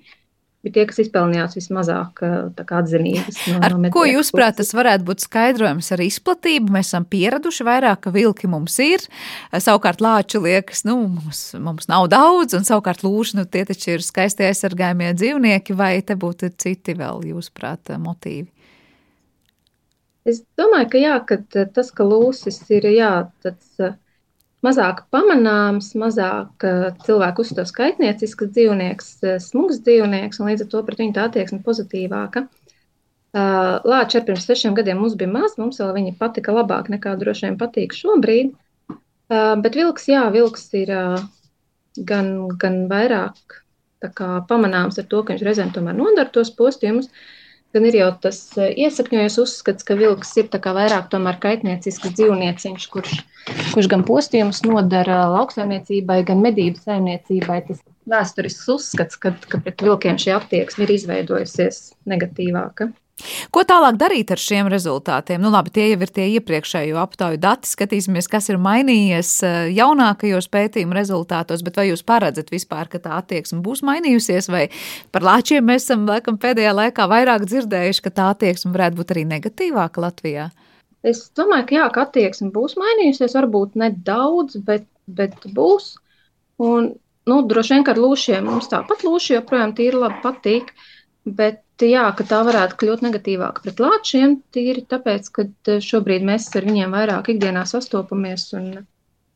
bija 0.66 0.74
tie, 0.76 0.84
kas 0.90 1.00
izpelnījās 1.06 1.56
vismazāk 1.56 2.24
atzinības. 2.26 3.38
No, 3.54 3.60
ar 3.64 3.76
no 3.80 3.92
ko 3.94 4.06
jūs 4.10 4.32
prāt, 4.36 4.58
tas 4.60 4.74
varētu 4.76 5.06
būt 5.08 5.26
skaidrojums 5.28 5.92
ar 5.94 6.02
izplatību? 6.04 6.74
Mēs 6.74 6.90
esam 6.90 7.06
pieraduši 7.08 7.68
vairāk, 7.68 8.02
ka 8.04 8.14
vilki 8.16 8.50
mums 8.52 8.76
ir, 8.84 9.06
savukārt 9.54 10.02
lāči 10.04 10.42
liekas, 10.42 10.84
nu, 10.90 10.98
mums, 11.16 11.46
mums 11.62 11.88
nav 11.92 12.10
daudz, 12.12 12.58
un 12.58 12.68
savukārt 12.68 13.06
lūši, 13.06 13.40
nu, 13.40 13.46
tie 13.48 13.64
taču 13.70 13.94
ir 13.96 14.04
skaisti 14.06 14.50
aizsargājumie 14.50 15.14
dzīvnieki, 15.16 15.78
vai 15.78 15.94
te 16.04 16.18
būtu 16.20 16.52
citi 16.58 16.98
vēl, 16.98 17.24
jūs 17.32 17.54
prāt, 17.56 17.94
motīvi? 18.02 18.50
Es 20.26 20.42
domāju, 20.58 20.90
ka, 20.90 20.98
jā, 21.02 21.16
ka 21.30 21.66
tas, 21.76 21.92
ka 21.94 22.06
lūsis 22.08 22.58
ir 22.74 22.88
jā, 22.90 23.12
tāds 23.46 23.96
mazāk 24.66 25.04
pamanāms, 25.14 25.92
mazāk 26.02 26.66
cilvēku 27.06 27.46
uzstāv 27.46 27.68
skaitniecisks 27.70 28.50
dzīvnieks, 28.56 29.10
smags 29.46 29.82
dzīvnieks, 29.86 30.42
un 30.42 30.50
līdz 30.50 30.66
ar 30.66 30.72
to 30.72 30.82
pret 30.88 31.04
viņu 31.04 31.16
tā 31.18 31.28
attieksme 31.30 31.62
pozitīvāka. 31.66 32.48
Lāči 33.36 34.18
ar 34.18 34.26
pirms 34.26 34.48
sešiem 34.48 34.76
gadiem 34.78 35.02
mums 35.04 35.18
bija 35.20 35.30
maz, 35.30 35.58
mums 35.60 35.82
vēl 35.82 35.94
viņi 35.98 36.16
patika 36.20 36.56
labāk 36.56 36.90
nekā 36.94 37.18
droši 37.20 37.50
vien 37.50 37.60
patīk 37.60 37.94
šobrīd. 37.94 38.54
Bet 39.30 39.76
vilks, 39.76 40.08
jā, 40.10 40.24
vilks 40.32 40.70
ir 40.80 40.94
gan, 42.10 42.32
gan 42.62 42.86
vairāk 42.90 43.62
pamanāms 44.50 45.02
ar 45.02 45.08
to, 45.12 45.24
ka 45.24 45.34
viņš 45.34 45.46
reizēm 45.46 45.74
tomēr 45.76 45.98
nodara 45.98 46.32
tos 46.32 46.54
postījumus, 46.56 47.10
gan 47.76 47.88
ir 47.90 47.98
jau 48.00 48.10
tas 48.24 48.40
eh, 48.58 48.72
iesakņojies 48.86 49.38
uzskats, 49.44 49.86
ka 49.88 49.98
vilks 50.00 50.32
ir 50.40 50.50
vairāk 50.50 51.10
tomēr 51.12 51.40
kaitniecisks 51.44 52.16
dzīvnieciņš, 52.16 52.88
kurš, 52.94 53.18
kurš 53.74 53.92
gan 53.92 54.06
postījumus 54.08 54.64
nodara 54.68 55.26
lauksaimniecībai, 55.36 56.22
gan 56.28 56.44
medību 56.46 56.82
saimniecībai. 56.82 57.62
Tas 57.68 57.84
vēsturisks 58.10 58.70
uzskats, 58.72 59.20
ka, 59.20 59.36
ka 59.52 59.62
pret 59.66 59.84
vilkiem 59.84 60.20
šī 60.22 60.36
attieksme 60.38 60.88
ir 60.88 60.96
izveidojusies 60.96 61.82
negatīvāka. 62.10 62.92
Ko 63.56 63.62
tālāk 63.64 63.96
darīt 63.96 64.32
ar 64.34 64.42
šiem 64.42 64.68
rezultātiem? 64.68 65.40
Nu, 65.40 65.48
labi, 65.54 65.72
tie 65.72 65.86
jau 65.88 66.00
ir 66.04 66.10
tie 66.12 66.26
iepriekšējo 66.36 66.98
aptauju 67.00 67.40
dati. 67.40 67.70
Skatīsimies, 67.72 68.28
kas 68.32 68.50
ir 68.52 68.60
mainījies 68.60 69.30
eh, 69.48 69.60
jaunākajos 69.78 70.50
pētījumu 70.52 70.98
rezultātos, 70.98 71.64
bet 71.64 71.80
vai 71.80 71.88
jūs 71.88 72.04
paredzat 72.04 72.52
vispār, 72.52 72.90
ka 72.92 73.00
tā 73.00 73.14
attieksme 73.22 73.62
būs 73.64 73.86
mainījusies, 73.88 74.50
vai 74.52 74.66
par 75.16 75.24
lāčiem 75.24 75.64
mēs 75.64 75.88
esam 75.88 76.04
laikam 76.10 76.36
pēdējā 76.42 76.74
laikā 76.76 77.06
vairāk 77.12 77.48
dzirdējuši, 77.48 78.04
ka 78.04 78.12
tā 78.18 78.26
attieksme 78.34 78.74
varētu 78.76 79.00
būt 79.00 79.14
arī 79.16 79.24
negatīvāka 79.30 80.04
Latvijā? 80.04 80.50
Es 81.08 81.22
domāju, 81.38 81.70
ka 81.70 81.78
jā, 81.78 81.86
ka 81.96 82.04
attieksme 82.10 82.50
būs 82.52 82.76
mainījusies, 82.82 83.38
varbūt 83.38 83.80
nedaudz, 83.80 84.60
bet, 84.68 84.90
bet 85.08 85.40
būs. 85.56 85.94
Un, 86.60 86.92
nu, 87.32 87.40
droši 87.48 87.78
vien, 87.78 87.88
ka 87.88 87.96
ar 87.96 88.04
lūšiem 88.04 88.52
mums 88.52 88.68
tāpat 88.74 89.08
lūši 89.08 89.38
joprojām 89.38 89.72
tīri 89.78 90.04
labi 90.04 90.20
patīk. 90.26 90.76
Uh, 90.76 90.92
Bet 91.26 91.82
jā, 91.82 92.06
ka 92.18 92.24
tā 92.30 92.42
varētu 92.46 92.78
kļūt 92.82 93.02
negatīvāka 93.02 93.64
pret 93.66 93.80
lāčiem, 93.82 94.36
tīri 94.54 94.86
tāpēc, 94.86 95.30
ka 95.34 95.48
e, 95.50 95.80
šobrīd 95.82 96.26
mēs 96.28 96.52
ar 96.54 96.68
viņiem 96.70 96.94
vairāk 96.94 97.32
ikdienā 97.34 97.64
sastopamies 97.66 98.52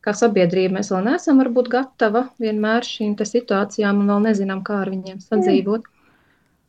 kā 0.06 0.14
sabiedrība 0.16 0.78
mēs 0.78 0.92
vēl 0.94 1.08
neesam 1.10 1.40
varbūt 1.42 1.72
gatava 1.74 2.28
vienmēr 2.42 2.86
šīm 2.88 3.16
situācijām 3.20 4.04
un 4.04 4.12
vēl 4.14 4.28
nezinām, 4.30 4.62
kā 4.66 4.84
ar 4.84 4.92
viņiem 4.94 5.20
sadzīvot. 5.24 5.88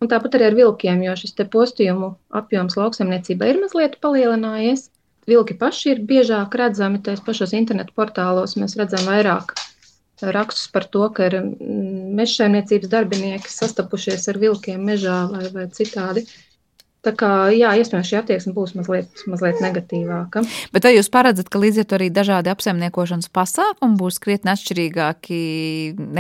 Un 0.01 0.09
tāpat 0.09 0.37
arī 0.39 0.49
ar 0.49 0.57
vilkiem, 0.57 1.03
jo 1.05 1.15
šis 1.21 1.37
postījumu 1.53 2.15
apjoms 2.41 2.79
lauksaimniecībā 2.81 3.51
ir 3.51 3.61
mazliet 3.61 3.99
palielinājies. 4.01 4.89
Vilki 5.29 5.55
paši 5.61 5.93
ir 5.93 6.01
biežāk 6.09 6.57
redzami, 6.57 7.03
tais 7.05 7.21
pašos 7.21 7.53
internetu 7.55 7.93
portālos 7.95 8.57
mēs 8.57 8.79
redzam 8.81 9.05
vairāk 9.07 9.53
rakstus 10.23 10.69
par 10.73 10.87
to, 10.95 11.07
ka 11.17 11.29
ir 11.31 11.39
mm, 11.41 12.13
mežsaimniecības 12.21 12.93
darbinieki 12.93 13.53
sastapušies 13.53 14.29
ar 14.33 14.41
vilkiem 14.43 14.85
mežā 14.91 15.19
vai, 15.33 15.47
vai 15.55 15.67
citādi. 15.77 16.27
Tā 17.01 17.15
kā, 17.17 17.29
jā, 17.57 17.71
iespējams, 17.81 18.09
šī 18.11 18.17
attieksme 18.19 18.51
būs 18.53 18.75
mazliet, 18.77 19.23
mazliet 19.31 19.63
negatīvāka. 19.65 20.43
Bet 20.75 20.85
vai 20.85 20.91
jūs 20.93 21.09
paredzat, 21.13 21.49
ka 21.49 21.61
līdz 21.63 21.81
ar 21.81 21.87
to 21.89 21.97
arī 21.97 22.09
dažādi 22.13 22.53
apsaimniekošanas 22.53 23.31
pasākumi 23.33 23.97
būs 23.97 24.19
krietni 24.21 24.53
atšķirīgāki 24.53 25.39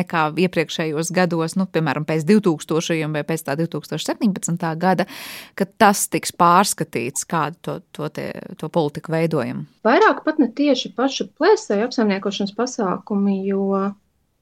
nekā 0.00 0.22
iepriekšējos 0.46 1.12
gados, 1.12 1.58
nu, 1.60 1.66
piemēram, 1.68 2.06
pēc 2.08 2.24
2000 2.30 3.12
vai 3.12 3.24
pēc 3.28 3.44
tā 3.50 3.58
2017. 3.60 4.64
gada, 4.80 5.04
ka 5.52 5.68
tas 5.68 6.06
tiks 6.08 6.32
pārskatīts, 6.32 7.28
kādu 7.28 7.60
to, 7.60 7.74
to, 7.92 8.08
te, 8.16 8.30
to 8.56 8.72
politiku 8.72 9.12
veidojam? 9.12 9.66
Vairāk 9.84 10.24
pat 10.24 10.40
ne 10.40 10.48
tieši 10.48 10.94
pašu 10.96 11.28
plēsēju 11.36 11.90
apsaimniekošanas 11.90 12.56
pasākumi, 12.56 13.42
jo 13.52 13.90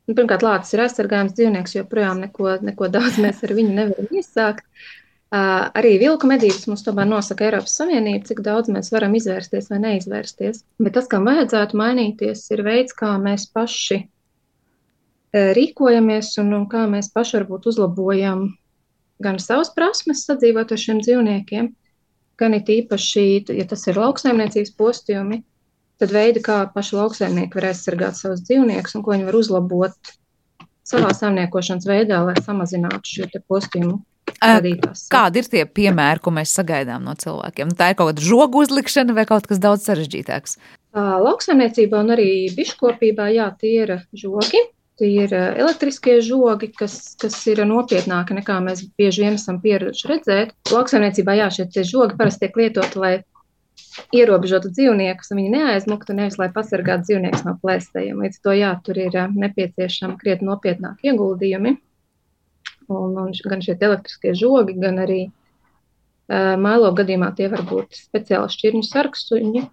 Nu, 0.09 0.15
pirmkārt, 0.17 0.41
lācis 0.41 0.73
ir 0.73 0.81
aizsargājams 0.87 1.35
dzīvnieks, 1.37 1.75
joprojām 1.77 2.23
neko, 2.23 2.55
neko 2.65 2.87
daudz 2.89 3.19
mēs 3.21 3.43
ar 3.45 3.53
viņu 3.59 3.75
nevaram 3.77 4.15
iesākt. 4.17 4.65
Arī 5.29 5.99
vilku 6.01 6.29
medības 6.29 6.65
mums 6.71 6.87
tomēr 6.87 7.09
nosaka 7.09 7.45
Eiropas 7.45 7.75
Savienība, 7.77 8.25
cik 8.31 8.39
daudz 8.47 8.71
mēs 8.73 8.89
varam 8.95 9.13
izvērsties 9.19 9.69
vai 9.69 9.81
neizvērsties. 9.83 10.63
Bet 10.81 10.95
tas, 10.97 11.09
kam 11.11 11.29
vajadzētu 11.29 11.77
mainīties, 11.77 12.47
ir 12.55 12.63
veids, 12.65 12.97
kā 12.97 13.11
mēs 13.21 13.45
paši 13.53 14.07
rīkojamies 15.37 16.33
un, 16.41 16.55
un 16.57 16.65
kā 16.73 16.87
mēs 16.89 17.13
paši 17.13 17.37
varbūt 17.37 17.69
uzlabojam 17.69 18.47
gan 19.21 19.37
savas 19.43 19.69
prasmes 19.77 20.25
sadzīvot 20.25 20.73
ar 20.73 20.81
šiem 20.81 21.03
dzīvniekiem, 21.05 21.69
gan 22.41 22.57
it 22.57 22.73
īpaši, 22.73 23.29
ja 23.53 23.67
tas 23.69 23.85
ir 23.91 24.01
lauksaimniecības 24.01 24.73
postījumi, 24.79 25.43
tad 26.01 26.15
veidi, 26.15 26.41
kā 26.41 26.63
paši 26.73 26.97
lauksaimnieki 26.97 27.59
var 27.59 27.69
aizsargāt 27.75 28.17
savus 28.17 28.47
dzīvniekus 28.49 28.97
un 28.97 29.05
ko 29.05 29.13
viņi 29.13 29.29
var 29.29 29.37
uzlabot 29.37 30.13
savā 30.89 31.13
saimniekošanas 31.13 31.85
veidā, 31.85 32.23
lai 32.25 32.39
samazinātu 32.41 33.05
šo 33.05 33.43
postījumu 33.45 33.99
radītās. 34.37 35.07
Kādi 35.13 35.43
ir 35.43 35.51
tie 35.53 35.65
piemēri, 35.67 36.23
ko 36.25 36.33
mēs 36.35 36.55
sagaidām 36.59 37.05
no 37.07 37.15
cilvēkiem? 37.19 37.75
Tā 37.79 37.93
ir 37.93 37.99
kaut 37.99 38.13
kāda 38.13 38.25
žogu 38.25 38.65
uzlikšana 38.65 39.17
vai 39.17 39.27
kaut 39.29 39.49
kas 39.51 39.61
daudz 39.63 39.87
sarežģītāks? 39.89 40.59
Lauksaimniecībā 40.99 42.03
un 42.03 42.17
arī 42.17 42.31
biškopībā, 42.57 43.29
jā, 43.37 43.53
tie 43.61 43.75
ir 43.85 43.95
žogi. 44.17 44.65
Tie 44.99 45.09
ir 45.15 45.31
elektriskie 45.31 46.17
žogi, 46.27 46.73
kas, 46.75 47.15
kas 47.23 47.37
ir 47.47 47.61
nopietnāki 47.69 48.35
nekā 48.35 48.57
mēs 48.65 48.83
bieži 48.99 49.23
vien 49.23 49.37
esam 49.39 49.61
pieraduši 49.63 50.09
redzēt. 50.11 50.55
Lauksaimniecībā, 50.75 51.37
jā, 51.39 51.51
šie 51.55 51.85
žogi 51.87 52.19
parasti 52.19 52.47
tiek 52.47 52.59
lietoti, 52.59 52.99
lai 52.99 53.13
ierobežotu 54.15 54.73
dzīvniekus, 54.75 55.31
un 55.31 55.39
viņi 55.39 55.53
neaizmuktu, 55.55 56.17
nevis 56.19 56.39
lai 56.41 56.49
pasargātu 56.55 57.07
dzīvniekus 57.07 57.45
no 57.47 57.55
plēstējiem. 57.63 58.25
Līdz 58.25 58.41
to, 58.43 58.57
jā, 58.59 58.73
tur 58.83 58.99
ir 58.99 59.15
nepieciešami 59.39 60.19
krietni 60.19 60.51
nopietnāki 60.51 61.13
ieguldījumi 61.13 61.77
un, 62.93 63.19
un 63.23 63.35
gan 63.53 63.65
šie 63.65 63.77
elektriskie 63.77 64.35
žogi, 64.39 64.77
gan 64.81 65.01
arī 65.05 65.21
uh, 65.29 66.55
mailo 66.61 66.91
gadījumā 66.97 67.33
tie 67.39 67.51
var 67.53 67.65
būt 67.69 67.99
speciāli 67.99 68.53
šķirņu 68.55 68.85
sarksuņi, 68.89 69.65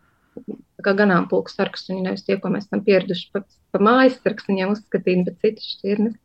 kā 0.86 0.94
ganāmpulku 1.00 1.54
sarksuņi, 1.54 2.04
nevis 2.06 2.26
tie, 2.28 2.38
ko 2.42 2.52
mēs 2.54 2.68
esam 2.68 2.84
pieraduši 2.86 3.32
pa, 3.34 3.44
pa 3.72 3.82
mājas 3.84 4.20
sarksuņiem 4.22 4.76
uzskatīt, 4.76 5.26
bet 5.28 5.42
citas 5.44 5.74
šķirnes. 5.78 6.16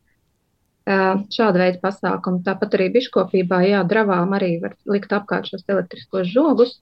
Uh, 0.91 1.21
šāda 1.29 1.61
veida 1.61 1.77
pasākumi. 1.83 2.41
Tāpat 2.45 2.73
arī 2.73 2.87
biškopībā, 2.95 3.59
jā, 3.69 3.83
dravām 3.87 4.33
arī 4.33 4.55
var 4.63 4.73
likt 4.89 5.13
apkārt 5.13 5.51
šos 5.51 5.67
elektriskos 5.69 6.31
žogus. 6.31 6.73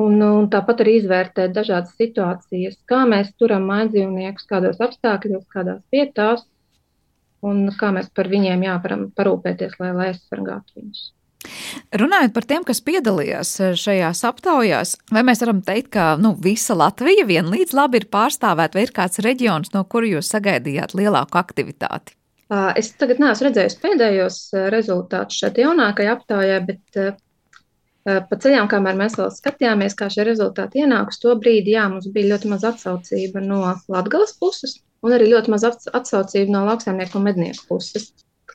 Un, 0.00 0.16
un 0.22 0.46
tāpat 0.48 0.80
arī 0.84 0.96
izvērtēt 1.00 1.52
dažādas 1.52 1.92
situācijas, 1.98 2.78
kā 2.88 3.02
mēs 3.10 3.34
turam 3.40 3.66
mājdzīvniekus, 3.68 4.46
kādos 4.48 4.80
apstākļos, 4.80 5.44
kādās 5.52 5.82
vietās, 5.92 6.46
un 7.46 7.64
kā 7.78 7.92
mēs 7.96 8.10
par 8.14 8.28
viņiem 8.30 8.66
jāparam 8.66 9.08
parūpēties, 9.16 9.78
lai, 9.80 9.94
lai 9.96 10.12
aizsargātu 10.12 10.80
viņus. 10.80 11.08
Runājot 11.96 12.34
par 12.36 12.44
tiem, 12.44 12.64
kas 12.68 12.82
piedalījās 12.84 13.54
šajās 13.80 14.20
aptaujās, 14.28 14.96
vai 15.14 15.22
mēs 15.24 15.40
varam 15.40 15.62
teikt, 15.64 15.88
ka 15.96 16.06
nu, 16.20 16.34
visa 16.36 16.76
Latvija 16.76 17.24
vienlīdz 17.28 17.72
labi 17.76 18.02
ir 18.02 18.10
pārstāvēta, 18.12 18.76
vai 18.76 18.84
ir 18.84 18.92
kāds 18.96 19.22
reģions, 19.24 19.72
no 19.72 19.86
kura 19.88 20.10
jūs 20.10 20.28
sagaidījāt 20.34 20.92
lielāku 20.98 21.40
aktivitāti? 21.40 22.16
Es 22.76 22.90
tagad 22.98 23.22
neesmu 23.22 23.46
redzējis 23.46 23.78
pēdējos 23.80 24.38
rezultātus 24.74 25.38
šeit 25.40 25.60
jaunākajā 25.62 26.16
aptaujā, 26.18 26.60
bet 26.66 27.00
pa 28.04 28.38
ceļām, 28.42 28.68
kamēr 28.68 28.98
mēs 28.98 29.16
vēl 29.20 29.30
skatījāmies, 29.32 29.96
kā 29.96 30.10
šie 30.12 30.26
rezultāti 30.28 30.82
ienāks, 30.82 31.22
to 31.22 31.32
brīdi, 31.40 31.76
jā, 31.76 31.86
mums 31.92 32.10
bija 32.12 32.34
ļoti 32.34 32.52
maz 32.52 32.66
atsaucība 32.68 33.40
no 33.44 33.62
Latgales 33.88 34.34
puses 34.40 34.80
un 35.06 35.16
arī 35.16 35.30
ļoti 35.30 35.52
maz 35.52 35.66
atsaucība 35.68 36.52
no 36.52 36.66
lauksaimnieku 36.68 37.18
un 37.18 37.28
mednieku 37.30 37.68
puses 37.68 38.10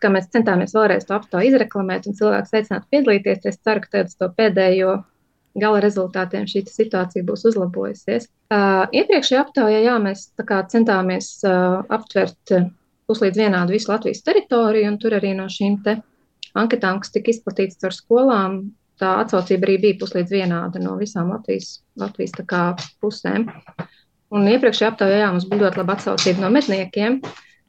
kā 0.05 0.11
mēs 0.13 0.29
centāmies 0.33 0.75
vēlreiz 0.75 1.07
to 1.07 1.17
aptauju 1.17 1.49
izreklamēt 1.49 2.07
un 2.09 2.15
cilvēks 2.17 2.55
aicināt 2.59 2.87
piedalīties, 2.93 3.45
es 3.49 3.59
ceru, 3.63 3.83
ka 3.83 3.91
pēc 3.97 4.15
to 4.19 4.29
pēdējo 4.37 4.95
gala 5.61 5.81
rezultātiem 5.83 6.47
šī 6.51 6.65
situācija 6.67 7.25
būs 7.27 7.45
uzlabojusies. 7.49 8.27
Uh, 8.51 8.85
iepriekšējā 8.91 9.43
aptaujā 9.45 9.83
jā, 9.85 9.95
mēs 10.03 10.27
centāmies 10.73 11.29
uh, 11.47 11.79
aptvert 11.95 12.55
puslīdz 13.09 13.39
vienādu 13.39 13.75
visu 13.75 13.91
Latvijas 13.91 14.23
teritoriju, 14.25 14.89
un 14.91 14.99
tur 15.01 15.15
arī 15.17 15.35
no 15.37 15.47
šīm 15.51 15.79
anketām, 16.55 16.99
kas 17.01 17.13
tika 17.13 17.31
izplatītas 17.31 17.87
ar 17.87 17.95
skolām, 17.95 18.59
tā 18.99 19.17
atsaucība 19.23 19.69
arī 19.69 19.79
bija 19.87 19.99
puslīdz 20.03 20.35
vienāda 20.37 20.81
no 20.83 20.95
visām 20.99 21.31
Latvijas, 21.33 21.79
Latvijas 21.99 22.35
pusēm. 23.03 23.47
Un 24.35 24.47
iepriekšējā 24.51 24.91
aptaujā 24.91 25.23
jā, 25.23 25.31
mums 25.31 25.47
bija 25.47 25.65
ļoti 25.65 25.81
laba 25.81 25.95
atsaucība 25.95 26.43
no 26.43 26.51
medniekiem. 26.53 27.21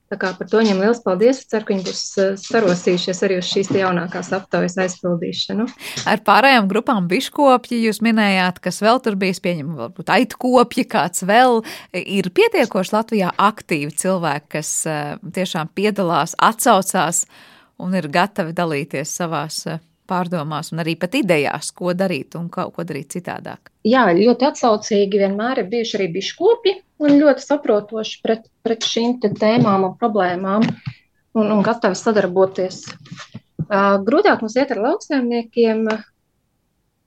Tā 0.07 0.14
kā 0.22 0.29
par 0.38 0.46
to 0.46 0.61
viņam 0.61 0.79
liels 0.85 1.00
paldies. 1.02 1.40
Es 1.40 1.48
ceru, 1.50 1.66
ka 1.66 1.72
viņi 1.72 1.85
būs 1.88 2.02
eh, 2.22 2.35
sarosījušies 2.38 3.22
arī 3.26 3.38
uz 3.40 3.48
šīs 3.50 3.72
jaunākās 3.74 4.31
aptaujas 4.37 4.76
aizpildīšanu. 4.85 5.66
Ar 6.07 6.22
pārējām 6.26 6.68
grupām 6.70 7.09
biškopji 7.11 7.81
jūs 7.88 7.98
minējāt, 8.07 8.61
kas 8.62 8.79
vēl 8.85 9.02
tur 9.02 9.18
bijis, 9.18 9.42
pieņem, 9.42 9.72
varbūt 9.81 10.12
aitkopji, 10.14 10.87
kāds 10.94 11.26
vēl 11.26 11.59
ir 11.98 12.31
pietiekoši 12.38 12.94
Latvijā 12.94 13.35
aktīvi 13.48 13.90
cilvēki, 13.98 14.50
kas 14.59 14.72
eh, 14.87 15.02
tiešām 15.38 15.74
piedalās, 15.74 16.38
atsaucās 16.38 17.24
un 17.83 17.98
ir 17.98 18.07
gatavi 18.07 18.55
dalīties 18.55 19.18
savās 19.18 19.64
eh, 19.66 19.83
pārdomās 20.09 20.73
un 20.73 20.83
arī 20.83 20.97
pat 21.01 21.14
idejās, 21.19 21.73
ko 21.77 21.95
darīt 21.97 22.37
un 22.38 22.49
ko, 22.53 22.69
ko 22.75 22.85
darīt 22.87 23.16
citādāk. 23.16 23.73
Jā, 23.87 24.07
ļoti 24.16 24.49
atsaucīgi 24.49 25.23
vienmēr 25.23 25.62
ir 25.62 25.71
bijuši 25.73 25.99
arī 25.99 26.11
biškopi 26.16 26.75
un 27.05 27.19
ļoti 27.21 27.45
saprotoši 27.45 28.21
pret, 28.25 28.47
pret 28.66 28.87
šīm 28.87 29.19
tēmām 29.23 29.88
un 29.90 29.97
problēmām 30.01 30.66
un, 31.37 31.51
un 31.51 31.62
gatavi 31.66 31.99
sadarboties. 31.99 32.85
Uh, 33.66 33.97
grūtāk 34.07 34.42
mums 34.45 34.57
iet 34.57 34.73
ar 34.75 34.83
lauksaimniekiem. 34.85 35.87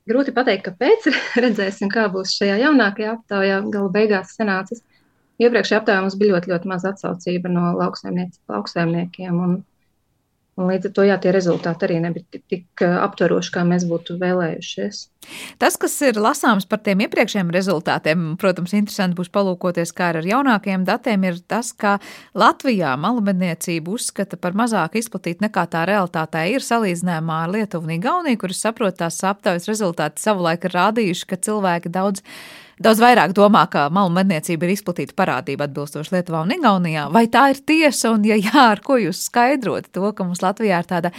Grūti 0.10 0.34
pateikt, 0.36 0.68
kāpēc. 0.70 1.10
Redzēsim, 1.46 1.92
kā 1.94 2.08
būs 2.12 2.36
šajā 2.38 2.60
jaunākajā 2.66 3.16
aptaujā. 3.18 3.62
Gala 3.74 3.92
beigās 3.94 4.36
sanācis. 4.38 4.84
Iepriekšējā 5.40 5.80
aptaujā 5.80 6.04
mums 6.04 6.18
bija 6.20 6.36
ļoti, 6.36 6.52
ļoti 6.52 6.70
maz 6.72 6.86
atsaucība 6.90 7.52
no 7.54 7.72
lauksaimniekiem. 7.80 9.38
Un, 10.60 10.68
līdz 10.68 10.90
ar 10.90 10.92
to 10.98 11.06
jā, 11.08 11.16
tie 11.24 11.32
rezultāti 11.32 11.88
arī 11.88 12.02
nebija 12.04 12.26
tik, 12.36 12.42
tik 12.52 12.84
aptveroši, 12.84 13.54
kā 13.56 13.64
mēs 13.68 13.86
būtu 13.88 14.18
vēlējušies. 14.20 14.98
Tas, 15.62 15.78
kas 15.80 15.96
ir 16.04 16.20
lasāms 16.20 16.68
par 16.68 16.82
tiem 16.84 17.06
iepriekšējiem 17.06 17.54
rezultātiem, 17.56 18.26
protams, 18.42 18.74
interesanti 18.76 19.16
būs 19.16 19.32
palūkoties, 19.32 19.94
kā 19.96 20.12
ar 20.12 20.28
jaunākajiem 20.28 20.84
datiem, 20.88 21.24
ir 21.30 21.40
tas, 21.48 21.72
ka 21.72 21.96
Latvijā 22.36 22.98
malumedniecību 23.00 23.96
uzskata 23.96 24.40
par 24.42 24.58
mazāk 24.60 25.00
izplatītu 25.00 25.48
nekā 25.48 25.64
tā 25.72 25.86
realitātē 25.88 26.44
ir 26.52 26.66
salīdzinājumā 26.66 27.44
ar 27.46 27.54
Lietuvu 27.56 27.88
un 27.88 27.96
Igauniju, 27.96 28.44
kuras 28.44 28.64
saprot 28.66 29.00
tās 29.00 29.24
aptaujas 29.24 29.70
rezultāti 29.72 30.24
savulaik 30.24 30.68
ir 30.68 30.76
rādījuši, 30.76 31.30
ka 31.30 31.40
cilvēki 31.48 31.94
daudz 31.96 32.26
daudz 32.84 33.02
vairāk 33.04 33.34
domā, 33.38 33.66
ka 33.72 33.88
malu 33.94 34.12
medniecība 34.16 34.68
ir 34.68 34.74
izplatīta 34.76 35.16
parādība 35.18 35.68
atbilstoši 35.68 36.16
Lietuvā 36.16 36.44
un 36.46 36.56
Igaunijā. 36.56 37.06
Vai 37.14 37.26
tā 37.32 37.50
ir 37.54 37.62
tiesa, 37.68 38.14
un 38.16 38.26
ja 38.28 38.38
jā, 38.40 38.66
ar 38.72 38.82
ko 38.86 38.98
jūs 39.00 39.26
skaidrot 39.28 39.92
to, 39.96 40.12
ka 40.16 40.26
mums 40.28 40.44
Latvijā 40.44 40.80
ir 40.82 40.90
tāda, 40.90 41.12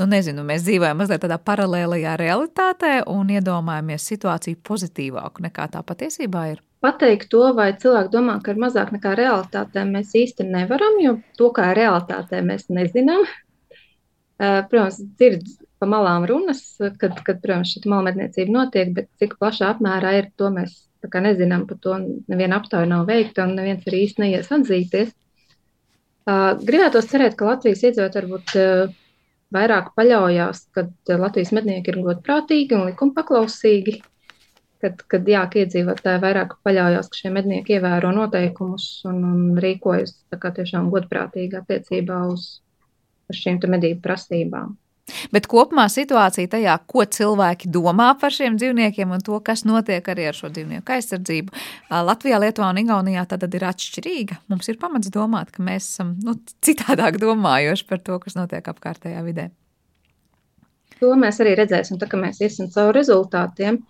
nu 0.00 0.08
nezinu, 0.10 0.44
mēs 0.46 0.66
dzīvojam 0.66 1.00
mazliet 1.00 1.24
tādā 1.24 1.38
paralēlajā 1.38 2.16
realitātē 2.20 2.92
un 3.10 3.32
iedomājamies 3.34 4.06
situāciju 4.12 4.60
pozitīvāku 4.66 5.46
nekā 5.46 5.68
tā 5.72 5.82
patiesībā 5.86 6.46
ir? 6.52 6.62
Pateikt 6.84 7.30
to, 7.32 7.46
vai 7.56 7.70
cilvēki 7.80 8.12
domā, 8.12 8.36
ka 8.44 8.52
ir 8.52 8.60
mazāk 8.60 8.90
nekā 8.92 9.14
realitātē, 9.16 9.86
mēs 9.88 10.12
īsti 10.20 10.44
nevaram, 10.50 10.98
jo 11.00 11.16
to, 11.38 11.48
kā 11.56 11.70
ir 11.72 11.80
realitātē, 11.80 12.42
mēs 12.44 12.68
nezinām. 12.68 13.24
Protams, 14.36 14.98
dzird 15.14 15.46
pa 15.80 15.88
malām 15.88 16.26
runas, 16.28 16.60
kad, 17.00 17.16
kad 17.24 17.40
protams, 17.40 17.72
šī 17.72 17.88
malmedniecība 17.88 18.52
notiek, 18.52 18.90
bet 18.96 19.08
cik 19.22 19.38
plašā 19.40 19.70
apmērā 19.72 20.12
ir, 20.18 20.28
to 20.36 20.50
mēs 20.52 20.74
nezinām 21.24 21.66
par 21.68 21.78
to, 21.82 21.98
neviena 22.30 22.60
aptauja 22.60 22.88
nav 22.90 23.06
veikta 23.08 23.44
un 23.44 23.54
neviens 23.58 23.84
arī 23.88 24.04
īsti 24.06 24.24
neies 24.24 24.50
atzīties. 24.54 25.12
Gribētos 26.24 27.10
cerēt, 27.10 27.36
ka 27.36 27.50
Latvijas 27.50 27.84
iedzīvotāji 27.84 28.24
varbūt 28.24 28.54
vairāk 29.54 29.92
paļaujās, 29.98 30.64
ka 30.74 30.86
Latvijas 31.20 31.52
mednieki 31.56 31.92
ir 31.92 32.00
godprātīgi 32.06 32.76
un 32.78 32.86
likumpaklausīgi, 32.88 33.98
kad, 34.84 35.02
kad 35.08 35.28
jā, 35.28 35.44
ka 35.50 35.62
iedzīvotāji 35.62 36.22
vairāk 36.24 36.56
paļaujās, 36.66 37.10
ka 37.10 37.20
šie 37.20 37.34
mednieki 37.34 37.76
ievēro 37.78 38.12
noteikumus 38.16 38.88
un, 39.08 39.20
un 39.28 39.60
rīkojas 39.60 40.16
tiešām 40.32 40.90
godprātīgi 40.92 41.60
attiecībā 41.60 42.24
uz, 42.32 42.48
uz 43.30 43.44
šīm 43.44 43.60
medību 43.76 44.02
prasībām. 44.04 44.74
Bet 45.34 45.46
kopumā 45.50 45.84
situācija 45.92 46.48
tajā, 46.54 46.74
ko 46.88 47.04
cilvēki 47.04 47.68
domā 47.72 48.06
par 48.20 48.32
šiem 48.32 48.56
dzīvniekiem 48.60 49.10
un 49.12 49.24
to, 49.24 49.36
kas 49.44 49.66
notiek 49.68 50.06
arī 50.08 50.30
ar 50.30 50.38
šo 50.38 50.48
dzīvnieku 50.54 50.94
aizsardzību, 50.96 51.52
Latvijā, 52.08 52.38
Lietuvā 52.40 52.70
un 52.72 52.80
Igaunijā 52.80 53.26
tad 53.28 53.44
ir 53.44 53.66
atšķirīga. 53.68 54.40
Mums 54.52 54.70
ir 54.72 54.78
pamats 54.80 55.12
domāt, 55.12 55.52
ka 55.52 55.64
mēs 55.64 55.90
esam 55.92 56.14
nu, 56.24 56.38
citādāk 56.64 57.20
domājoši 57.20 57.86
par 57.90 58.00
to, 58.06 58.16
kas 58.22 58.38
notiek 58.38 58.72
apkārtējā 58.72 59.20
vidē. 59.26 59.50
To 61.02 61.12
mēs 61.20 61.40
arī 61.42 61.52
redzēsim, 61.58 62.00
tā, 62.00 62.08
kad 62.08 62.22
mēs 62.22 62.40
iesim 62.40 62.70
cauri 62.72 62.96
rezultātiem, 63.02 63.82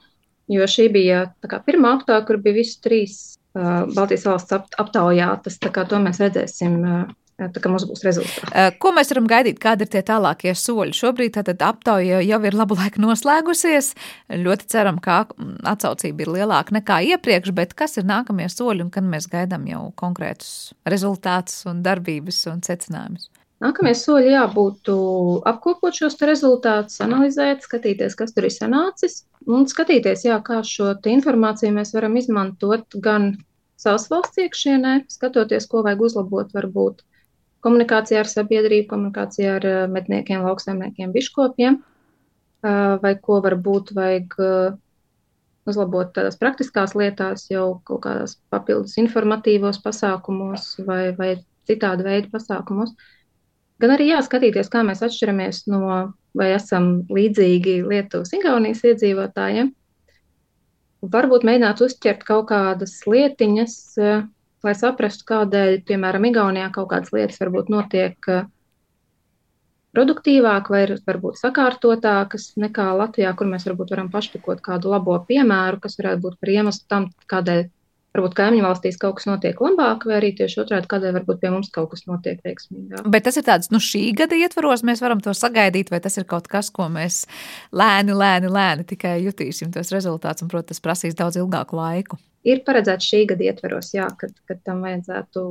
jo 0.50 0.66
šī 0.66 0.88
bija 0.92 1.26
kā, 1.46 1.60
pirmā 1.62 1.94
aptauja, 2.00 2.24
kur 2.26 2.40
bija 2.42 2.58
visi 2.58 2.80
trīs 2.82 3.18
uh, 3.54 3.84
Baltijas 3.94 4.26
valsts 4.26 4.56
aptaujātas, 4.82 5.60
tā 5.62 5.70
kā 5.74 5.86
to 5.86 6.00
mēs 6.02 6.18
redzēsim 6.24 6.80
uh, 6.82 7.04
Tā 7.34 7.50
kā 7.58 7.70
mums 7.70 7.82
būs 7.90 8.04
rezultāti. 8.06 8.78
Ko 8.78 8.92
mēs 8.94 9.08
varam 9.10 9.24
gaidīt? 9.26 9.56
Kādi 9.62 9.82
ir 9.82 9.90
tie 9.90 10.04
tālākie 10.06 10.52
soļi? 10.54 10.94
Šobrīd 10.94 11.32
tātad 11.34 11.62
aptauja 11.66 12.20
jau 12.22 12.38
ir 12.46 12.54
labu 12.54 12.76
laiku 12.78 13.02
noslēgusies. 13.02 13.88
Ļoti 14.38 14.68
ceram, 14.70 15.00
ka 15.02 15.24
atsaucība 15.66 16.22
ir 16.22 16.30
lielāka 16.36 16.76
nekā 16.76 17.00
iepriekš, 17.14 17.50
bet 17.56 17.74
kas 17.74 17.98
ir 17.98 18.06
nākamie 18.06 18.46
soļi 18.52 18.86
un 18.86 18.92
kad 18.94 19.06
mēs 19.08 19.26
gaidām 19.32 19.66
jau 19.66 19.88
konkrētus 19.98 20.74
rezultātus 20.86 21.64
un 21.70 21.80
darbības 21.82 22.38
un 22.52 22.62
secinājumus? 22.62 23.26
Nākamie 23.64 23.94
soļi 23.98 24.30
jābūt 24.34 24.90
apkopot 25.50 25.96
šos 25.96 26.14
rezultātus, 26.28 27.00
analizēt, 27.02 27.64
skatīties, 27.66 28.14
kas 28.18 28.34
tur 28.36 28.46
ir 28.46 28.54
sanācis, 28.54 29.24
un 29.50 29.66
skatīties, 29.70 30.22
jā, 30.28 30.36
kā 30.44 30.60
šo 30.66 30.92
informāciju 31.10 31.74
mēs 31.74 31.94
varam 31.96 32.14
izmantot 32.20 32.94
gan 33.02 33.32
savas 33.80 34.06
valsts 34.12 34.42
iekšienē, 34.44 34.94
skatoties, 35.10 35.66
ko 35.70 35.82
vajag 35.86 36.06
uzlabot, 36.06 36.54
varbūt 36.54 37.02
komunikācijā 37.64 38.22
ar 38.22 38.30
sabiedrību, 38.30 38.88
komunikācijā 38.92 39.58
ar 39.58 39.66
eh, 39.68 39.80
medniekiem, 39.90 40.44
lauksaimniekiem, 40.46 41.12
biškopiem, 41.14 41.80
eh, 41.80 42.80
vai 43.02 43.14
ko 43.22 43.40
varbūt 43.44 43.94
vajag 43.96 44.36
eh, 44.44 44.76
uzlabot 45.70 46.12
tādās 46.16 46.36
praktiskās 46.40 46.94
lietās, 46.98 47.48
jau 47.50 47.80
kaut 47.88 48.04
kādās 48.04 48.36
papildus 48.52 48.98
informatīvos 49.00 49.80
pasākumos 49.84 50.74
vai, 50.84 51.08
vai 51.16 51.30
citāda 51.68 52.04
veida 52.04 52.28
pasākumos. 52.32 52.92
Gan 53.80 53.94
arī 53.94 54.10
jāskatīties, 54.12 54.68
kā 54.70 54.84
mēs 54.86 55.02
atšķiramies 55.02 55.64
no 55.72 55.86
vai 56.36 56.50
esam 56.54 57.06
līdzīgi 57.14 57.80
Lietuvas, 57.88 58.32
Igaunijas 58.36 58.84
iedzīvotājiem. 58.86 59.72
Varbūt 61.14 61.44
mēģināt 61.46 61.82
uzķert 61.84 62.22
kaut 62.26 62.48
kādas 62.52 62.94
lietiņas, 63.08 63.74
lai 64.64 64.74
saprastu, 64.78 65.26
kādēļ, 65.28 65.78
piemēram, 65.88 66.26
Igaunijā 66.30 66.70
kaut 66.74 66.90
kādas 66.92 67.12
lietas 67.14 67.40
varbūt 67.42 67.70
notiek 67.72 68.28
eh, 68.32 68.48
produktīvāk 69.94 70.72
vai 70.72 70.82
varbūt 70.90 71.38
sakārtotākas 71.40 72.52
nekā 72.60 72.90
Latvijā, 72.98 73.34
kur 73.38 73.50
mēs 73.50 73.68
varbūt 73.68 73.94
varam 73.94 74.10
pašpikot 74.12 74.64
kādu 74.64 74.92
labo 74.94 75.16
piemēru, 75.28 75.80
kas 75.84 75.98
varētu 76.00 76.24
būt 76.26 76.40
par 76.40 76.54
iemeslu 76.56 76.90
tam, 76.90 77.08
kādēļ 77.30 77.66
varbūt 78.14 78.34
kaimiņu 78.38 78.62
valstīs 78.62 78.98
kaut 79.00 79.18
kas 79.18 79.26
notiek 79.26 79.58
labāk, 79.62 80.06
vai 80.06 80.18
arī 80.20 80.30
tieši 80.38 80.60
otrādi, 80.62 80.88
kādēļ 80.90 81.16
varbūt 81.18 81.40
pie 81.42 81.50
mums 81.50 81.70
kaut 81.74 81.90
kas 81.94 82.04
notiek 82.06 82.38
veiksmīgāk. 82.46 83.08
Bet 83.10 83.26
tas 83.26 83.38
ir 83.40 83.46
tāds, 83.46 83.72
nu, 83.74 83.80
šī 83.82 84.04
gada 84.18 84.38
ietvaros 84.38 84.84
mēs 84.86 85.02
varam 85.02 85.22
to 85.24 85.34
sagaidīt, 85.34 85.90
vai 85.90 86.00
tas 86.04 86.18
ir 86.20 86.28
kaut 86.30 86.46
kas, 86.50 86.70
ko 86.74 86.86
mēs 86.94 87.24
lēni, 87.74 88.14
lēni, 88.14 88.52
lēni 88.54 88.86
tikai 88.86 89.16
jutīsim 89.24 89.74
tos 89.74 89.90
rezultātus, 89.94 90.46
un, 90.46 90.52
protams, 90.52 90.78
tas 90.78 90.84
prasīs 90.84 91.18
daudz 91.18 91.40
ilgāku 91.42 91.80
laiku. 91.80 92.20
Ir 92.44 92.64
paredzēts 92.66 93.06
šī 93.08 93.24
gada 93.30 93.48
ietvaros, 93.50 93.94
jā, 93.96 94.08
kad, 94.20 94.34
kad 94.48 94.60
tam 94.66 94.84
vajadzētu 94.84 95.44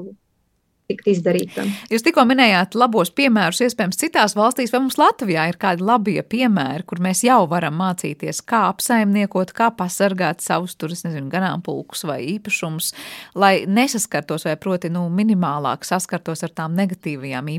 tikt 0.89 1.07
izdarītam. 1.13 1.69
Jūs 1.91 2.03
tikko 2.03 2.25
minējāt 2.27 2.75
labos 2.77 3.11
piemērus, 3.15 3.61
iespējams, 3.65 3.99
citās 3.99 4.35
valstīs, 4.37 4.71
vai 4.73 4.81
mums 4.83 4.97
Latvijā 4.99 5.45
ir 5.49 5.57
kādi 5.61 5.85
labie 5.85 6.19
piemēri, 6.27 6.85
kur 6.89 7.01
mēs 7.03 7.23
jau 7.25 7.39
varam 7.51 7.77
mācīties, 7.79 8.43
kā 8.49 8.65
apsaimniekot, 8.71 9.53
kā 9.55 9.69
pasargāt 9.77 10.43
savus 10.43 10.75
tur, 10.79 10.93
nezinu, 10.93 11.29
ganāmpulkus 11.31 12.03
vai 12.09 12.19
īpašumus, 12.35 12.91
lai 13.39 13.53
nesaskartos 13.69 14.47
vai 14.49 14.57
proti, 14.59 14.91
nu, 14.93 15.05
minimālāk 15.13 15.87
saskartos 15.87 16.43
ar 16.45 16.55
tām 16.55 16.75
negatīvajām, 16.79 17.51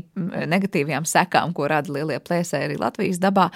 negatīvajām 0.55 1.09
sekām, 1.09 1.55
ko 1.57 1.69
rada 1.71 1.93
lielie 1.95 2.21
plēsēji 2.21 2.69
arī 2.69 2.81
Latvijas 2.81 3.21
dabā, 3.23 3.49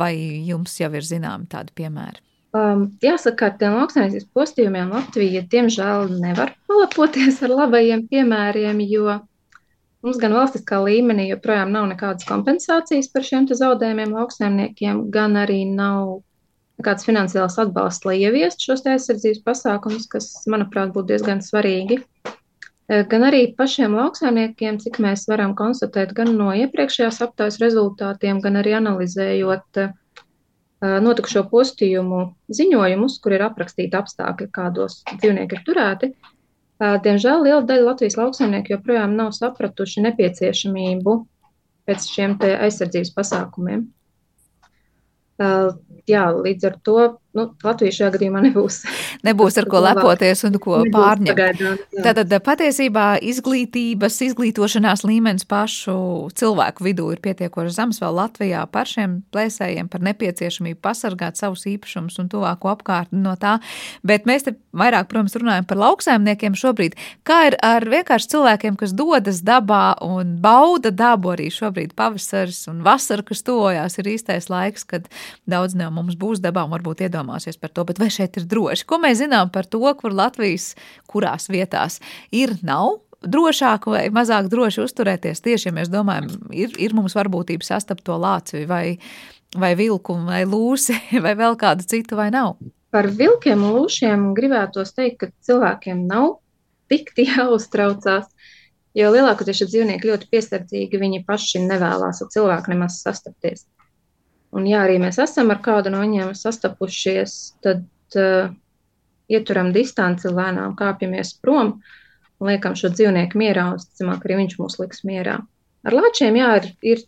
vai 0.00 0.14
jums 0.48 0.80
jau 0.80 0.92
ir 0.96 1.04
zināmi 1.06 1.50
tādi 1.52 1.76
piemēri? 1.76 2.24
Um, 2.54 2.84
jāsaka, 3.02 3.50
ar 3.50 3.56
tiem 3.58 3.74
lauksaimniecības 3.74 4.28
postījumiem 4.36 4.92
Latvija 4.94 5.42
diemžēl 5.50 6.12
nevar 6.22 6.52
palepoties 6.68 7.40
ar 7.42 7.52
labajiem 7.52 8.04
piemēriem, 8.10 8.78
jo 8.86 9.16
mums 10.06 10.20
gan 10.22 10.36
valstiskā 10.36 10.78
līmenī 10.84 11.26
joprojām 11.32 11.74
nav 11.74 11.88
nekādas 11.90 12.28
kompensācijas 12.28 13.10
par 13.12 13.26
šiem 13.26 13.48
zaudējumiem 13.50 14.14
lauksaimniekiem, 14.14 15.02
gan 15.10 15.36
arī 15.42 15.64
nav 15.66 16.20
nekāds 16.78 17.08
finansiāls 17.08 17.58
atbalsts, 17.58 18.06
lai 18.06 18.20
ieviestu 18.22 18.70
šos 18.70 18.86
aizsardzības 18.94 19.42
pasākumus, 19.44 20.06
kas, 20.12 20.30
manuprāt, 20.46 20.94
būtu 20.94 21.10
diezgan 21.12 21.42
svarīgi. 21.44 21.98
Eh, 22.86 23.02
gan 23.10 23.26
arī 23.26 23.42
pašiem 23.58 23.96
lauksaimniekiem, 23.98 24.78
cik 24.84 25.00
mēs 25.02 25.26
varam 25.26 25.56
konstatēt 25.58 26.14
gan 26.14 26.36
no 26.38 26.52
iepriekšējās 26.54 27.22
aptaujas 27.26 27.58
rezultātiem, 27.64 28.38
gan 28.44 28.60
arī 28.62 28.76
analizējot 28.78 29.82
uh, 29.82 29.94
notikušo 30.82 31.46
postījumu 31.50 32.22
ziņojumus, 32.52 33.18
kur 33.24 33.36
ir 33.36 33.46
aprakstīti 33.46 33.96
apstākļi, 33.96 34.48
kādos 34.52 35.00
dzīvnieki 35.08 35.56
ir 35.56 35.62
turēti. 35.66 36.10
Diemžēl 36.80 37.46
liela 37.46 37.62
daļa 37.64 37.86
Latvijas 37.86 38.18
lauksaimnieku 38.20 38.74
joprojām 38.74 39.14
nav 39.16 39.32
sapratuši 39.32 40.04
nepieciešamību 40.10 41.14
pēc 41.88 42.08
šiem 42.12 42.36
aizsardzības 42.44 43.14
pasākumiem. 43.16 43.86
Jā, 46.06 46.24
līdz 46.36 46.68
ar 46.68 46.76
to 46.84 46.98
nu, 47.36 47.46
Latvija 47.64 47.94
šajā 47.98 48.10
gadījumā 48.16 48.42
nebūs. 48.48 48.80
Nebūs 49.26 49.58
ar 49.60 49.68
ko 49.72 49.82
lepoties 49.84 50.44
un 50.48 50.58
ko 50.62 50.80
pārņemt. 50.92 51.32
Pagaidām, 51.32 51.80
Tātad 52.06 52.32
patiesībā 52.46 53.06
izglītības, 53.24 54.18
izglītošanās 54.30 55.04
līmenis 55.06 55.46
pašu 55.48 55.96
cilvēku 56.36 56.86
vidū 56.86 57.10
ir 57.14 57.22
pietiekoši 57.24 57.76
zems 57.76 58.00
vēl 58.02 58.16
Latvijā 58.20 58.64
par 58.72 58.90
šiem 58.90 59.20
plēsējiem, 59.34 59.90
par 59.92 60.04
nepieciešamību 60.06 60.80
pasargāt 60.84 61.40
savus 61.40 61.66
īpašumus 61.70 62.18
un 62.22 62.30
tuvāko 62.32 62.72
apkārtni 62.74 63.22
no 63.24 63.36
tā. 63.40 63.58
Bet 64.06 64.28
mēs 64.28 64.46
te 64.46 64.56
vairāk, 64.76 65.08
protams, 65.10 65.36
runājam 65.40 65.66
par 65.68 65.80
lauksaimniekiem 65.80 66.56
šobrīd. 66.58 66.96
Kā 67.26 67.40
ir 67.50 67.58
ar 67.64 67.86
vienkārši 67.88 68.32
cilvēkiem, 68.34 68.76
kas 68.80 68.94
dodas 68.96 69.42
dabā 69.46 69.96
un 70.04 70.36
bauda 70.42 70.92
dabu 70.94 71.32
arī 71.34 71.48
šobrīd 71.52 71.94
pavasaris 71.98 72.66
un 72.72 72.82
vasara, 72.86 73.24
kas 73.26 73.44
tuvojās, 73.46 73.98
ir 74.00 74.12
īstais 74.16 74.50
laiks, 74.52 74.86
kad 74.88 75.08
daudz 75.48 75.76
no 75.78 75.90
mums 75.94 76.18
būs 76.18 76.42
dabā 76.44 76.66
un 76.66 76.74
varbūt 76.76 77.06
iedomāsies 77.26 77.58
par 77.58 77.70
to, 77.70 77.84
bet 77.84 77.98
vai 77.98 78.08
šeit 78.10 78.36
ir 78.36 78.46
droši? 78.46 78.86
Ko 78.86 78.98
mēs 78.98 79.18
zinām 79.18 79.50
par 79.50 79.66
to, 79.66 79.80
kur 79.98 80.12
Latvijas 80.12 80.76
kurās 81.06 81.48
vietās 81.48 82.00
ir, 82.30 82.56
nav? 82.62 83.02
Drošāk 83.26 83.86
vai 83.90 84.08
mazāk 84.10 84.48
droši 84.48 84.84
uzturēties 84.84 85.40
tieši, 85.42 85.68
ja 85.68 85.72
mēs 85.74 85.88
domājam, 85.88 86.28
ir, 86.52 86.70
ir 86.78 86.94
mums 86.94 87.16
varbūtība 87.16 87.64
sastapt 87.64 88.04
to 88.04 88.16
lāci 88.16 88.66
vai, 88.66 88.98
vai 89.56 89.74
vilku 89.74 90.14
vai 90.26 90.44
lūsi 90.44 90.94
vai 91.24 91.34
vēl 91.34 91.56
kādu 91.56 91.86
citu 91.86 92.16
vai 92.16 92.30
nav. 92.30 92.56
Par 92.92 93.08
vilkiem 93.08 93.64
un 93.64 93.74
lūšiem 93.80 94.32
gribētos 94.36 94.94
teikt, 94.94 95.18
ka 95.20 95.30
cilvēkiem 95.48 96.06
nav 96.06 96.38
tik 96.88 97.10
jāuztraucās, 97.32 98.28
jo 98.94 99.10
lielākoties 99.10 99.62
šie 99.62 99.70
dzīvnieki 99.72 100.12
ļoti 100.12 100.30
piesardzīgi, 100.30 101.00
viņi 101.00 101.24
paši 101.26 101.64
nevēlas 101.66 102.22
ar 102.22 102.30
cilvēku 102.32 102.76
nemaz 102.76 103.00
sastapties. 103.02 103.66
Un, 104.56 104.64
ja 104.68 104.84
arī 104.86 104.96
mēs 105.02 105.18
esam 105.20 105.50
ar 105.52 105.60
kādu 105.64 105.92
no 105.92 106.00
viņiem 106.00 106.32
sastapušies, 106.36 107.34
tad 107.64 107.84
uh, 108.16 108.48
ieturam 109.28 109.72
distanci, 109.74 110.30
lēnām 110.32 110.76
kāpjamies 110.78 111.34
prom 111.42 111.76
un 112.40 112.50
liekam 112.50 112.76
šo 112.78 112.92
dzīvnieku 112.94 113.38
mierā, 113.40 113.66
un 113.74 113.82
ticamāk, 113.82 114.24
arī 114.24 114.38
viņš 114.42 114.56
mūs 114.60 114.78
liks 114.80 115.04
mierā. 115.08 115.38
Ar 115.86 115.96
lāčiem 115.96 116.38
jā, 116.40 116.48
ir, 116.60 116.70
ir 116.94 117.04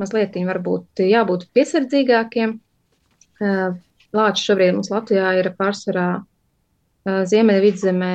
mazliet 0.00 0.38
varbūt 0.48 1.04
jābūt 1.04 1.48
piesardzīgākiem. 1.56 2.56
Uh, 3.38 3.76
Lāči 4.16 4.46
šobrīd 4.48 4.72
mums 4.72 4.88
Latvijā 4.88 5.34
ir 5.36 5.50
pārsvarā 5.58 6.06
uh, 6.16 7.18
Ziemeļvidzemē, 7.28 8.14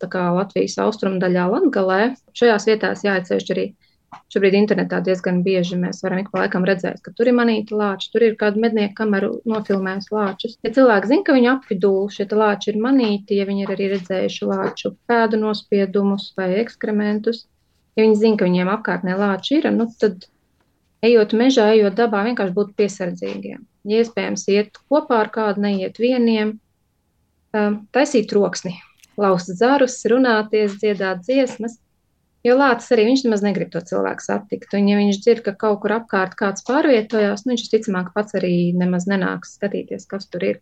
tā 0.00 0.08
kā 0.12 0.30
Latvijas 0.32 0.78
austrumdaļā 0.80 1.44
Latgalē. 1.52 2.00
Šajās 2.36 2.68
vietās 2.70 3.04
jāatsevišķi 3.04 3.54
arī 3.54 3.66
uh, 3.68 3.85
Šobrīd 4.32 4.54
internetā 4.58 4.98
diezgan 5.06 5.40
bieži 5.46 5.76
mēs 5.78 6.00
varam 6.04 6.20
ik 6.22 6.28
pa 6.32 6.44
laikam 6.44 6.64
redzēt, 6.66 6.98
ka 7.02 7.12
tur 7.16 7.30
ir 7.30 7.34
manīta 7.36 7.76
lāča, 7.78 8.08
tur 8.12 8.24
ir 8.26 8.36
kāda 8.38 8.60
mednieka 8.62 8.94
kamera 9.00 9.30
nofilmējusi 9.48 10.14
lāčus. 10.14 10.56
Ja 10.66 10.72
cilvēki 10.76 11.10
zina, 11.10 11.24
ka 11.26 11.36
viņu 11.36 11.50
apvidū 11.52 11.92
šie 12.14 12.26
lāči 12.30 12.72
ir 12.72 12.80
manīti, 12.82 13.38
ja 13.40 13.46
viņi 13.48 13.66
ir 13.66 13.72
arī 13.74 13.88
redzējuši 13.94 14.48
lāču 14.50 14.92
pēdu 15.10 15.40
nospiedumus 15.42 16.32
vai 16.38 16.48
ekskrementus, 16.62 17.44
ja 17.98 18.06
viņi 18.06 18.18
zina, 18.22 18.40
ka 18.40 18.50
viņiem 18.50 18.72
apkārtnē 18.76 19.16
lāči 19.20 19.60
ir, 19.60 19.70
nu, 19.74 19.88
tad 20.00 20.28
ejot 21.06 21.34
mežā, 21.38 21.70
ejot 21.76 21.96
dabā, 21.98 22.24
vienkārši 22.26 22.56
būt 22.56 22.76
piesardzīgiem. 22.78 23.64
Ja 23.86 24.02
iespējams 24.02 24.46
iet 24.50 24.78
kopā 24.90 25.22
ar 25.24 25.32
kādu, 25.34 25.62
neiet 25.66 25.98
vieniem, 26.02 26.56
taisīt 27.94 28.30
troksni, 28.32 28.74
laust 29.20 29.54
zarus, 29.58 30.00
runāties, 30.10 30.80
dziedāt 30.82 31.22
dziesmas 31.26 31.78
Jo 32.46 32.54
lācis 32.54 32.92
arī 32.94 33.08
viņš 33.08 33.24
nemaz 33.26 33.42
negrib 33.42 33.72
to 33.72 33.80
cilvēku 33.82 34.22
satikt. 34.22 34.74
Un, 34.78 34.86
ja 34.90 35.00
viņš 35.00 35.18
dzird, 35.24 35.42
ka 35.46 35.56
kaut 35.58 35.80
kur 35.82 35.96
apkārt 35.96 36.36
kāds 36.38 36.62
pārvietojās, 36.68 37.42
nu, 37.42 37.54
viņš 37.54 37.64
visticamāk 37.66 38.12
pats 38.14 38.36
arī 38.38 38.70
nemaz 38.76 39.08
nenāks 39.10 39.56
skatīties, 39.58 40.06
kas 40.10 40.28
tur 40.30 40.46
ir. 40.52 40.60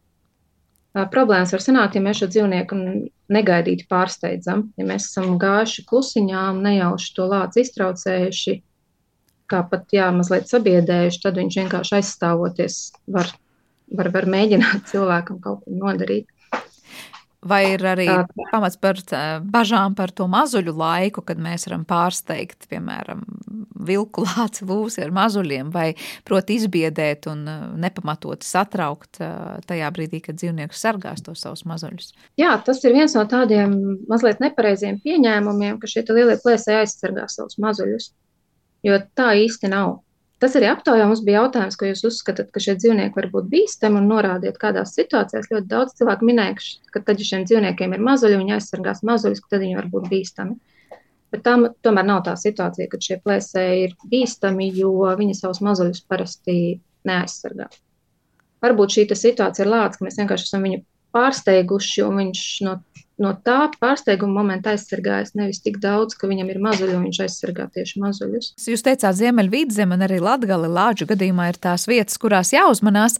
Problēmas 0.95 1.51
var 1.51 1.62
sanākt, 1.62 1.97
ja 1.99 2.05
mēs 2.05 2.20
šo 2.22 2.28
dzīvnieku 2.30 2.76
negaidīti 3.35 3.89
pārsteidzam. 3.91 4.68
Ja 4.78 4.87
mēs 4.87 5.09
esam 5.11 5.35
gājuši 5.43 5.85
klusiņām, 5.91 6.61
nejauši 6.62 7.11
to 7.16 7.26
lāci 7.32 7.64
iztraucējuši, 7.64 8.55
kā 9.51 9.64
pat 9.70 9.91
jā, 9.93 10.07
mazliet 10.14 10.47
sabiedējuši, 10.49 11.20
tad 11.24 11.41
viņš 11.41 11.59
vienkārši 11.61 11.97
aizstāvoties 11.99 12.78
var, 13.16 13.32
var, 13.91 14.12
var 14.14 14.30
mēģināt 14.37 14.87
cilvēkam 14.93 15.43
kaut 15.45 15.66
ko 15.66 15.74
nodarīt. 15.82 16.30
Vai 17.45 17.61
ir 17.74 17.82
arī 17.84 18.07
pamats 18.51 18.78
par 18.80 19.01
bažām 19.45 19.97
par 19.99 20.12
to 20.16 20.26
mazuļu 20.30 20.72
laiku, 20.78 21.24
kad 21.26 21.40
mēs 21.42 21.66
varam 21.68 21.84
pārsteigt, 21.88 22.68
piemēram, 22.70 23.24
vilku 23.84 24.24
lāci 24.24 24.64
lūsi 24.68 25.03
ar 25.05 25.12
mazuļiem, 25.14 25.72
vai 25.74 25.90
proti 26.24 26.59
izbiedēt 26.59 27.28
un 27.30 27.45
nepamatot 27.80 28.47
satraukt 28.47 29.20
tajā 29.68 29.90
brīdī, 29.95 30.22
kad 30.24 30.40
dzīvnieks 30.40 30.80
sargās 30.86 31.24
tos 31.24 31.45
savus 31.45 31.66
mazuļus? 31.68 32.14
Jā, 32.40 32.55
tas 32.64 32.80
ir 32.84 32.97
viens 32.97 33.16
no 33.18 33.26
tādiem 33.28 33.76
mazliet 34.11 34.40
nepareiziem 34.45 35.01
pieņēmumiem, 35.05 35.78
ka 35.82 35.90
šie 35.90 36.07
lielie 36.11 36.38
plēsēji 36.40 36.84
aizsargā 36.84 37.28
savus 37.32 37.61
mazuļus, 37.61 38.11
jo 38.88 39.01
tā 39.18 39.34
īsti 39.45 39.72
nav. 39.74 39.99
Tas 40.43 40.57
arī 40.59 40.66
aptaujā 40.68 41.07
mums 41.07 41.22
bija 41.24 41.45
jautājums, 41.45 41.76
ko 41.78 41.87
jūs 41.89 42.03
uzskatāt, 42.09 42.51
ka 42.53 42.61
šie 42.61 42.74
dzīvnieki 42.80 43.16
var 43.16 43.28
būt 43.32 43.47
bīstami 43.53 44.01
un 44.01 44.09
norādiet, 44.11 44.59
kādās 44.61 44.93
situācijās 44.97 45.47
ļoti 45.53 45.68
daudz 45.70 45.95
cilvēku 46.01 46.26
minēja, 46.28 46.57
ka 46.93 47.03
tad, 47.07 47.22
ja 47.22 47.28
šiem 47.28 47.47
dzīvniekiem 47.49 47.95
ir 47.95 48.03
mazuļi, 48.05 48.41
viņi 48.43 48.57
aizsargās 48.57 49.05
mazuļus, 49.07 49.45
tad 49.47 49.62
viņi 49.62 49.78
var 49.78 49.89
būt 49.93 50.11
bīstami. 50.11 50.59
Bet 51.35 51.43
tam 51.47 51.68
tomēr 51.87 52.07
nav 52.07 52.24
tā 52.26 52.35
situācija, 52.39 52.91
ka 52.91 53.01
šie 53.03 53.20
plēsēji 53.22 53.87
ir 53.87 53.95
bīstami, 54.11 54.68
jo 54.74 54.93
viņi 55.18 55.39
savus 55.39 55.62
mazuļus 55.66 56.05
parasti 56.11 56.59
neaizsargā. 57.09 57.70
Varbūt 58.64 58.95
šī 58.97 59.07
situācija 59.11 59.64
ir 59.64 59.70
lāca, 59.70 59.99
ka 59.99 60.07
mēs 60.07 60.18
vienkārši 60.20 60.47
esam 60.49 60.66
viņu 60.66 60.82
pārsteiguši, 61.14 62.05
un 62.07 62.20
viņš 62.22 62.45
no 62.66 62.78
no 63.22 63.30
tā 63.46 63.68
pārsteiguma 63.80 64.40
momenta 64.40 64.72
aizsargājas 64.74 65.34
nevis 65.38 65.60
tik 65.64 65.78
daudz, 65.82 66.16
ka 66.18 66.28
viņam 66.30 66.50
ir 66.50 66.60
mazuļi, 66.64 66.96
un 66.98 67.06
viņš 67.08 67.20
aizsargā 67.26 67.68
tieši 67.74 68.02
mazuļus. 68.02 68.50
Jūs 68.70 68.84
teicāt, 68.86 69.16
Ziemeļvidzeme 69.18 69.96
un 69.96 70.04
arī 70.06 70.20
Latgali 70.22 70.70
Lāģu 70.70 71.08
gadījumā 71.12 71.48
ir 71.52 71.60
tās 71.62 71.86
vietas, 71.90 72.18
kurās 72.20 72.52
jāuzmanās. 72.54 73.18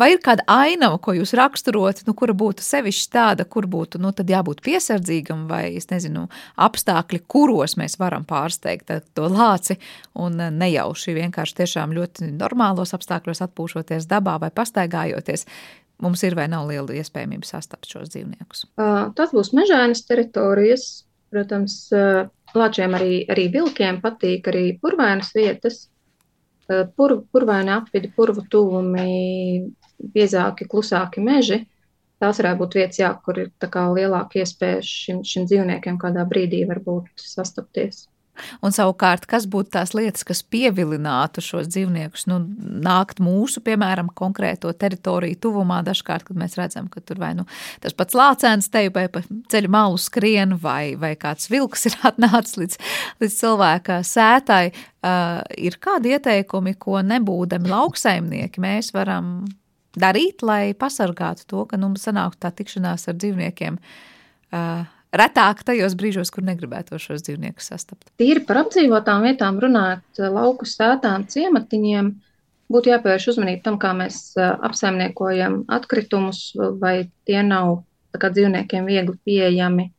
Vai 0.00 0.12
ir 0.14 0.22
kāda 0.24 0.46
ainava, 0.50 0.98
ko 1.02 1.16
jūs 1.16 1.34
raksturot, 1.36 2.04
nu, 2.08 2.16
kura 2.16 2.36
būtu 2.36 2.64
sevišķi 2.64 3.12
tāda, 3.12 3.48
kur 3.48 3.68
būtu, 3.70 4.00
nu, 4.02 4.14
jābūt 4.36 4.62
piesardzīgam, 4.64 5.46
vai, 5.50 5.76
es 5.78 5.90
nezinu, 5.92 6.26
apstākļi, 6.56 7.22
kuros 7.28 7.76
mēs 7.80 7.98
varam 8.00 8.24
pārsteigt 8.28 8.92
to 9.16 9.28
lāci 9.30 9.78
un 10.16 10.38
nejauši 10.56 11.16
vienkārši 11.16 11.60
tiešām 11.62 11.94
ļoti 11.96 12.30
normālos 12.36 12.94
apstākļos 12.96 13.44
atpūšoties 13.46 14.08
dabā 14.10 14.38
vai 14.42 14.52
pastaigājoties 14.54 15.46
mums 16.02 16.22
ir 16.26 16.36
vai 16.38 16.46
nav 16.52 16.68
liela 16.68 16.96
iespējamība 17.00 17.48
sastapt 17.48 17.88
šos 17.90 18.12
dzīvniekus? 18.14 18.66
Tas 19.18 19.34
būs 19.34 19.52
mežainas 19.56 20.04
teritorijas. 20.08 21.04
Protams, 21.34 21.88
lāčiem 22.54 22.94
arī, 22.96 23.24
arī 23.32 23.48
vilkiem 23.52 23.98
patīk 24.00 24.46
arī 24.52 24.66
purvainas 24.80 25.32
vietas. 25.34 25.86
Pur, 26.66 27.20
purvaina 27.34 27.80
apvidi, 27.80 28.10
purvu 28.14 28.44
tuvumi, 28.50 29.66
biezāki, 30.14 30.66
klusāki 30.70 31.22
meži. 31.22 31.64
Tās 32.22 32.40
varētu 32.40 32.62
būt 32.62 32.76
vietas, 32.78 32.98
jā, 33.02 33.10
kur 33.24 33.38
ir 33.42 33.50
lielāka 33.98 34.40
iespēja 34.40 34.80
šim, 34.82 35.22
šim 35.26 35.44
dzīvniekiem 35.50 35.98
kādā 36.00 36.24
brīdī 36.28 36.62
varbūt 36.68 37.10
sastapties. 37.20 38.06
Un 38.64 38.74
savukārt, 38.74 39.26
kas 39.30 39.46
būtu 39.50 39.72
tās 39.76 39.94
lietas, 39.96 40.24
kas 40.26 40.42
pievilinātu 40.42 41.42
šos 41.44 41.68
dzīvniekus, 41.72 42.26
nu, 42.30 42.40
nākt 42.86 43.20
mūsu, 43.24 43.62
piemēram, 43.66 44.10
konkrēto 44.16 44.72
teritoriju 44.76 45.40
tuvumā, 45.46 45.82
dažkārt, 45.86 46.26
kad 46.28 46.40
mēs 46.40 46.56
redzam, 46.58 46.90
ka 46.92 47.02
tur 47.04 47.20
vai 47.22 47.32
nu 47.38 47.46
tas 47.84 47.96
pats 47.96 48.16
lācēns 48.16 48.70
te 48.72 48.86
vai 48.94 49.06
pa 49.12 49.22
ceļu 49.52 49.72
malu 49.72 50.00
skrien, 50.00 50.56
vai, 50.62 50.94
vai 51.00 51.14
kāds 51.20 51.50
vilks 51.52 51.88
ir 51.90 51.98
atnācis 52.10 52.58
līdz, 52.60 52.80
līdz 53.22 53.38
cilvēka 53.42 54.00
sētai, 54.06 54.64
uh, 54.72 55.38
ir 55.58 55.78
kādi 55.82 56.16
ieteikumi, 56.16 56.76
ko 56.80 57.00
nebūdami 57.04 57.72
lauksaimnieki 57.72 58.62
mēs 58.62 58.92
varam 58.96 59.38
darīt, 59.96 60.44
lai 60.44 60.74
pasargātu 60.76 61.46
to, 61.48 61.64
ka 61.70 61.78
nu, 61.80 61.94
sanāktu 62.00 62.44
tā 62.44 62.52
tikšanās 62.56 63.08
ar 63.10 63.16
dzīvniekiem. 63.16 63.80
Uh, 64.54 64.84
retāk 65.14 65.62
tajos 65.66 65.96
brīžos, 65.98 66.30
kur 66.34 66.44
negribētu 66.46 66.98
šos 67.00 67.24
dzīvniekus 67.26 67.70
sastapt. 67.72 68.08
Tīri 68.20 68.44
par 68.46 68.64
apdzīvotām 68.64 69.26
vietām 69.26 69.60
runājot, 69.62 70.06
eh, 70.18 70.30
lauku 70.32 70.68
sētām, 70.68 71.26
ciematiņiem. 71.30 72.14
Būtu 72.72 72.90
jāpievērš 72.90 73.28
uzmanība 73.30 73.62
tam, 73.62 73.78
kā 73.78 73.92
mēs 73.94 74.36
eh, 74.36 74.56
apsaimniekojam 74.68 75.64
atkritumus, 75.68 76.50
vai 76.80 77.10
tie 77.26 77.42
nav 77.42 77.84
kā, 78.16 78.30
dzīvniekiem 78.32 78.86
viegli 78.88 79.18
pieejami, 79.28 79.92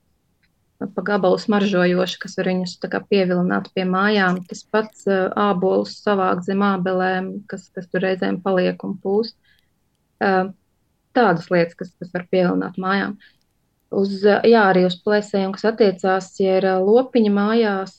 pa 0.77 1.01
gabalu 1.01 1.37
smaržojoši, 1.41 2.19
kas 2.21 2.37
var 2.37 2.49
viņus 2.51 2.77
kā, 2.89 3.01
pievilināt 3.01 3.71
pie 3.73 3.85
mājām. 3.85 4.43
Tas 4.45 4.63
pats 4.63 5.07
uh, 5.09 5.29
ābolus 5.33 5.95
savākt 6.03 6.45
zem 6.45 6.61
ābelēm, 6.61 7.31
kas, 7.49 7.69
kas 7.73 7.87
tur 7.89 8.01
reizēm 8.05 8.41
paliek 8.41 8.83
un 8.85 8.93
pūst. 9.01 9.33
Tādas 10.17 11.49
lietas, 11.49 11.73
kas, 11.77 11.89
kas 11.97 12.13
var 12.13 12.27
pievilināt 12.29 12.77
mājām. 12.81 13.17
Uh, 13.17 13.36
uz, 13.95 14.13
jā, 14.23 14.61
arī 14.61 14.85
uz 14.87 14.97
plēsējiem, 15.03 15.53
kas 15.55 15.67
attiecās, 15.71 16.29
ja 16.41 16.57
ir 16.59 16.67
lopiņa 16.83 17.33
mājās, 17.33 17.93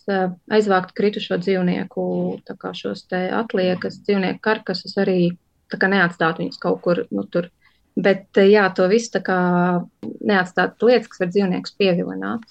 aizvākt 0.53 0.95
kritušo 0.99 1.39
dzīvnieku, 1.43 2.03
tā 2.49 2.57
kā 2.61 2.73
šos 2.77 3.07
te 3.11 3.27
atliekas, 3.35 4.01
dzīvnieku 4.05 4.43
karkasus 4.45 4.97
arī 5.01 5.33
tā 5.73 5.81
kā 5.81 5.91
neatstāt 5.93 6.41
viņus 6.43 6.61
kaut 6.63 6.83
kur, 6.85 7.05
nu, 7.15 7.25
tur. 7.29 7.51
Bet, 7.99 8.29
jā, 8.39 8.69
to 8.77 8.87
visu 8.91 9.17
tā 9.17 9.23
kā 9.27 9.39
neatstāt 10.05 10.79
lietas, 10.87 11.11
kas 11.11 11.25
var 11.25 11.33
dzīvniekus 11.33 11.75
pievilināt. 11.81 12.45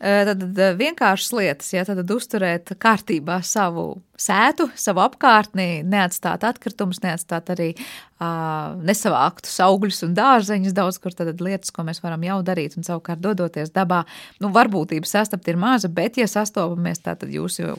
Tad 0.00 0.44
vienkāršas 0.80 1.34
lietas, 1.36 1.72
ja 1.74 1.84
tad 1.88 2.08
uzturēt 2.10 2.72
kārtībā 2.80 3.40
savu 3.44 4.00
sētu, 4.20 4.68
savu 4.78 5.02
apkārtni, 5.04 5.82
neatstāt 5.86 6.44
atkritumus, 6.48 7.00
neatstāt 7.04 7.52
arī 7.54 7.70
uh, 7.74 8.76
nesavāktus 8.84 9.56
augļus 9.64 10.02
un 10.06 10.16
dārzeņus, 10.18 10.76
daudz 10.76 11.00
kur 11.02 11.16
tad 11.16 11.40
lietas, 11.40 11.72
ko 11.74 11.84
mēs 11.88 12.02
varam 12.04 12.24
jau 12.26 12.40
darīt, 12.46 12.76
un 12.76 12.86
savukārt 12.86 13.22
dodoties 13.24 13.72
dabā, 13.76 14.02
nu, 14.40 14.52
varbūtība 14.56 15.08
sastapt 15.08 15.48
ir 15.48 15.60
maza, 15.60 15.92
bet, 15.92 16.20
ja 16.20 16.28
sastopamies, 16.30 17.04
tā 17.04 17.16
tad 17.20 17.32
jūs 17.32 17.60
jau 17.62 17.76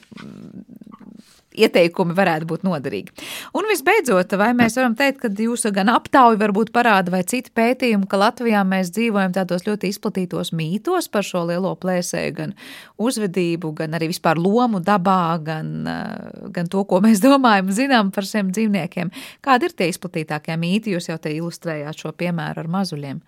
ieteikumi 1.57 2.15
varētu 2.15 2.47
būt 2.47 2.63
noderīgi. 2.65 3.13
Un 3.57 3.67
visbeidzot, 3.69 4.35
vai 4.39 4.51
mēs 4.57 4.77
varam 4.79 4.95
teikt, 4.97 5.21
ka 5.23 5.31
jūsu 5.43 5.71
gan 5.75 5.91
aptauja 5.91 6.39
varbūt 6.39 6.71
parāda 6.75 7.13
vai 7.13 7.21
citi 7.27 7.51
pētījumi, 7.55 8.07
ka 8.09 8.19
Latvijā 8.21 8.63
mēs 8.67 8.91
dzīvojam 8.95 9.35
tādos 9.35 9.65
ļoti 9.67 9.91
izplatītos 9.91 10.53
mītos 10.55 11.09
par 11.11 11.27
šo 11.27 11.43
lielo 11.49 11.73
plēsēju, 11.81 12.35
gan 12.37 12.55
uzvedību, 13.01 13.73
gan 13.81 13.97
arī 13.97 14.11
vispār 14.13 14.39
lomu 14.39 14.81
dabā, 14.83 15.35
gan, 15.43 15.73
eh, 15.87 16.47
gan 16.55 16.71
to, 16.71 16.85
ko 16.87 17.01
mēs 17.03 17.23
domājam, 17.27 17.71
zinām 17.75 18.13
par 18.15 18.27
šiem 18.27 18.53
dzīvniekiem. 18.55 19.11
Kādi 19.43 19.67
ir 19.67 19.75
tie 19.75 19.91
izplatītākie 19.91 20.57
mīti? 20.59 20.95
Jūs 20.95 21.11
jau 21.11 21.19
te 21.21 21.33
ilustrējāt 21.35 22.05
šo 22.05 22.15
piemēru 22.15 22.63
ar 22.63 22.71
mazuļiem. 22.79 23.21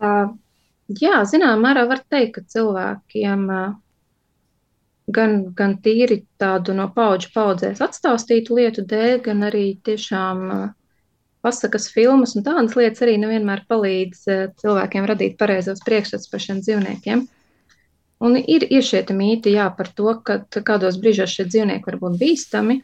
Uh, 0.00 0.30
jā, 0.96 1.20
zinām, 1.28 1.60
mērā 1.60 1.84
var 1.90 2.00
teikt, 2.08 2.38
ka 2.38 2.46
cilvēkiem 2.54 3.42
uh, 3.52 3.72
gan, 5.14 5.40
gan 5.56 5.76
tīri 5.84 6.22
tādu 6.40 6.74
no 6.76 6.88
paudžu 6.94 7.32
paudzēs 7.34 7.82
atstāstītu 7.84 8.58
lietu 8.58 8.84
dēļ, 8.88 9.18
gan 9.26 9.44
arī 9.48 9.64
tiešām 9.86 10.46
pasakas 11.44 11.88
filmas 11.92 12.36
un 12.36 12.44
tādas 12.44 12.76
lietas 12.76 13.02
arī 13.04 13.16
nevienmēr 13.20 13.64
palīdz 13.70 14.24
cilvēkiem 14.60 15.06
radīt 15.08 15.38
pareizos 15.40 15.82
priekšstats 15.86 16.30
par 16.32 16.44
šiem 16.44 16.64
dzīvniekiem. 16.64 17.26
Un 18.20 18.36
ir, 18.36 18.66
ir 18.68 18.84
šie 18.84 19.00
mīti 19.16 19.54
jā, 19.54 19.70
par 19.72 19.88
to, 19.96 20.12
ka 20.24 20.42
kādos 20.52 20.98
brīžos 21.00 21.32
šie 21.32 21.46
dzīvnieki 21.48 21.88
var 21.88 21.96
būt 22.02 22.18
bīstami. 22.20 22.82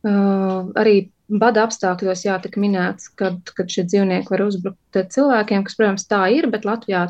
Uh, 0.00 0.70
arī 0.80 1.10
bada 1.28 1.64
apstākļos 1.66 2.22
jātika 2.24 2.60
minēts, 2.62 3.10
kad, 3.18 3.42
kad 3.56 3.70
šie 3.70 3.84
dzīvnieki 3.90 4.30
var 4.32 4.44
uzbrukt 4.46 5.00
cilvēkiem, 5.14 5.66
kas, 5.66 5.76
protams, 5.78 6.06
tā 6.10 6.22
ir, 6.34 6.48
bet 6.50 6.64
Latvijā 6.66 7.08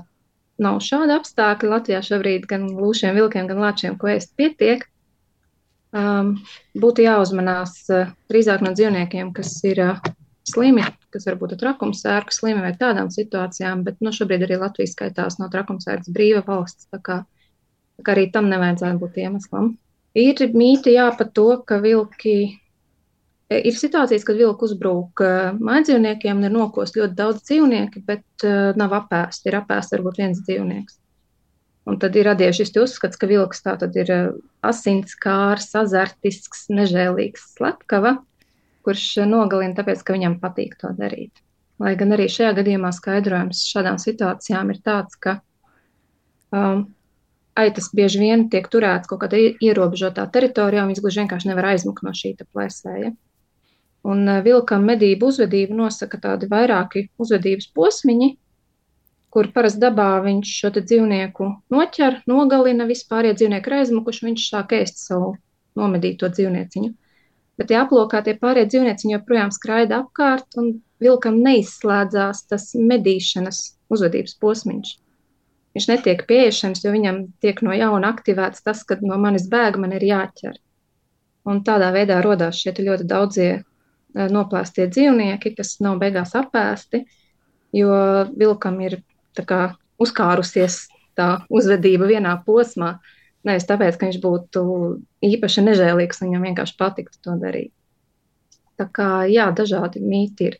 nav 0.63 0.81
šādi 0.85 1.17
apstākļi. 1.17 1.73
Latvijā 1.73 2.01
šobrīd 2.07 2.47
gan 2.51 2.69
lūšiem, 2.77 3.17
vilkiem, 3.17 3.49
gan 3.51 3.63
lāčiem, 3.65 3.99
ko 4.01 4.13
ēst 4.13 4.35
pietiek. 4.39 4.87
Um, 5.91 6.37
būtu 6.79 7.03
jāuzmanās 7.03 7.75
uh, 7.91 8.13
drīzāk 8.31 8.63
no 8.63 8.71
dzīvniekiem, 8.77 9.33
kas 9.35 9.57
ir 9.67 9.81
uh, 9.83 10.11
slimi, 10.47 10.85
kas 11.11 11.27
varbūt 11.27 11.57
ir 11.57 11.61
trakumsērku 11.65 12.35
slimi 12.35 12.63
vai 12.63 12.73
tādām 12.79 13.11
situācijām, 13.11 13.83
bet 13.87 13.99
nu, 14.05 14.13
šobrīd 14.15 14.47
arī 14.47 14.61
Latvijas 14.61 14.95
skaitās 14.95 15.41
no 15.41 15.51
trakumsērgas 15.51 16.13
brīva 16.15 16.45
valsts, 16.47 16.87
tā 16.93 17.01
kā, 17.03 17.21
tā 17.99 18.07
kā 18.07 18.15
arī 18.15 18.29
tam 18.35 18.51
nevajadzētu 18.53 19.03
būt 19.03 19.19
iemeslam. 19.25 19.73
Ir 20.19 20.41
mīti 20.55 20.97
jā 20.97 21.09
par 21.19 21.31
to, 21.35 21.49
ka 21.67 21.79
vilki 21.83 22.37
ir 23.51 23.77
situācijas, 23.77 24.25
kad 24.27 24.39
vilku 24.39 24.69
uzbrūk 24.69 25.23
e, 25.25 25.31
mājdzīvniekiem 25.59 26.45
ir 26.47 26.55
nokost 26.55 26.99
ļoti 26.99 27.17
daudz 27.19 27.43
dzīvnieku, 27.49 28.03
bet 28.07 28.47
e, 28.47 28.55
nav 28.79 28.95
apēsti. 29.01 29.51
Ir 29.51 29.59
apēsti 29.61 29.97
varbūt 29.97 30.21
viens 30.23 30.43
dzīvnieks. 30.47 30.99
Un 31.91 31.99
tad 31.99 32.15
ir 32.15 32.29
radies 32.29 32.61
šis 32.61 32.75
uzskats, 32.79 33.19
ka 33.19 33.27
vilks 33.27 33.65
tā 33.65 33.75
ir 33.99 34.11
asinskārs, 34.67 35.71
azartisks, 35.81 36.69
nežēlīgs 36.71 37.55
slepkava, 37.57 38.19
kurš 38.87 39.25
nogalina 39.27 39.75
tāpēc, 39.79 40.05
ka 40.05 40.15
viņam 40.15 40.39
patīk 40.43 40.77
to 40.81 40.93
darīt. 40.97 41.43
Lai 41.81 41.95
gan 41.97 42.13
arī 42.13 42.29
šajā 42.31 42.53
gadījumā 42.61 42.93
skaidrojums 42.93 43.65
šādām 43.73 43.97
situācijām 43.99 44.71
ir 44.75 44.83
tāds, 44.85 45.17
ka 45.17 45.39
um, 46.53 46.85
aitas 47.59 47.89
bieži 47.97 48.21
vien 48.21 48.47
tiek 48.53 48.69
turēts 48.71 49.09
kaut 49.09 49.25
kādā 49.25 49.41
ierobežotā 49.57 50.29
teritorijā, 50.31 50.85
un 50.85 50.93
viņš 50.93 51.03
gluži 51.03 51.23
vienkārši 51.25 51.51
nevar 51.51 51.73
aizmukt 51.73 52.05
no 52.05 52.13
šī 52.15 52.37
plēsēja. 52.45 53.15
Un 54.09 54.29
eh, 54.29 54.41
vilkam 54.45 54.87
medību 54.89 55.29
uzvedību 55.33 55.77
nosaka 55.77 56.21
tādi 56.23 56.49
vairāki 56.51 57.09
uzvedības 57.21 57.69
posmiņi, 57.77 58.31
kur 59.31 59.51
parasti 59.55 59.83
dabā 59.83 60.09
viņš 60.25 60.55
šo 60.63 60.71
dzīvnieku 60.79 61.51
noķer, 61.75 62.23
nogalina, 62.31 62.89
dzīvnieki 62.89 63.71
ir 63.71 63.77
aizmukuši, 63.81 64.27
viņš 64.27 64.47
sāk 64.55 64.73
ēst 64.79 65.05
savu 65.05 65.35
nomedīto 65.79 66.31
dzīvnieciņu. 66.33 66.95
Bet 67.61 67.69
tie 67.71 67.77
aplokātie 67.77 68.35
pārējie 68.41 68.71
dzīvnieciņi 68.73 69.15
joprojām 69.15 69.53
skraida 69.53 70.01
apkārt, 70.01 70.57
un 70.57 70.81
vilkam 71.01 71.37
neizslēdzās 71.45 72.47
tas 72.49 72.71
medīšanas 72.75 73.61
uzvedības 73.93 74.37
posmiņš. 74.41 74.97
Viņš 75.77 75.87
netiek 75.87 76.25
pieejams, 76.27 76.83
jo 76.83 76.91
viņam 76.91 77.21
tiek 77.45 77.61
no 77.63 77.75
jauna 77.77 78.11
aktivēts 78.11 78.65
tas, 78.67 78.83
ka 78.83 78.97
no 79.05 79.19
manis 79.23 79.47
bēg, 79.53 79.79
man 79.79 79.93
ir 79.95 80.07
jāķer. 80.09 80.57
Un 81.47 81.63
tādā 81.67 81.93
veidā 81.95 82.19
radās 82.25 82.59
šie 82.59 82.73
ļoti 82.75 83.07
daudzie 83.09 83.51
Eh, 84.11 84.27
noplēstie 84.33 84.89
dzīvnieki, 84.91 85.55
kas 85.55 85.77
nav 85.85 86.01
beigās 86.03 86.35
apēsti, 86.39 87.05
jo 87.77 87.95
vilkam 88.35 88.81
ir 88.83 88.99
kā, 89.47 89.77
uzkārusies 90.03 90.89
tā 91.19 91.45
uzvedība 91.53 92.09
vienā 92.11 92.33
posmā. 92.47 92.97
Nevis 93.47 93.69
tāpēc, 93.69 93.97
ka 93.97 94.09
viņš 94.09 94.19
būtu 94.25 94.65
īpaši 95.25 95.63
nežēlīgs 95.69 96.25
viņam 96.25 96.49
vienkārši 96.49 96.75
patiktu 96.81 97.23
to 97.23 97.37
darīt. 97.41 97.71
Tā 98.81 98.89
kā 98.91 99.09
jā, 99.31 99.47
dažādi 99.55 100.03
mīti 100.03 100.51
ir. 100.51 100.59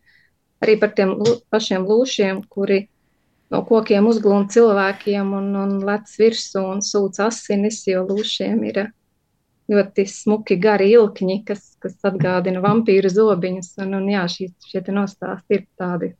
Arī 0.63 0.77
par 0.79 0.95
tiem 0.95 1.17
pašiem 1.51 1.89
lūšiem, 1.89 2.45
kuri 2.53 2.85
no 3.51 3.65
kokiem 3.67 4.07
uzglūna 4.07 4.47
cilvēkiem 4.53 5.35
un, 5.37 5.51
un 5.57 5.77
lec 5.89 6.13
virsū 6.21 6.63
un 6.71 6.85
sūc 6.85 7.19
asinis, 7.27 7.83
jo 7.89 8.05
lūšiem 8.07 8.63
ir 8.71 8.83
ļoti 9.71 10.07
smuki 10.11 10.59
gari 10.61 10.91
ilkņi, 10.95 11.41
kas, 11.49 11.75
kas 11.83 11.97
atgādina 12.07 12.63
vampīru 12.65 13.11
zobiņus. 13.13 13.77
Un, 13.85 13.95
un 14.01 14.09
jā, 14.11 14.25
šī, 14.31 14.51
šie 14.71 14.83
nostāsti 14.91 15.61
ir 15.61 15.67
tādi, 15.81 16.13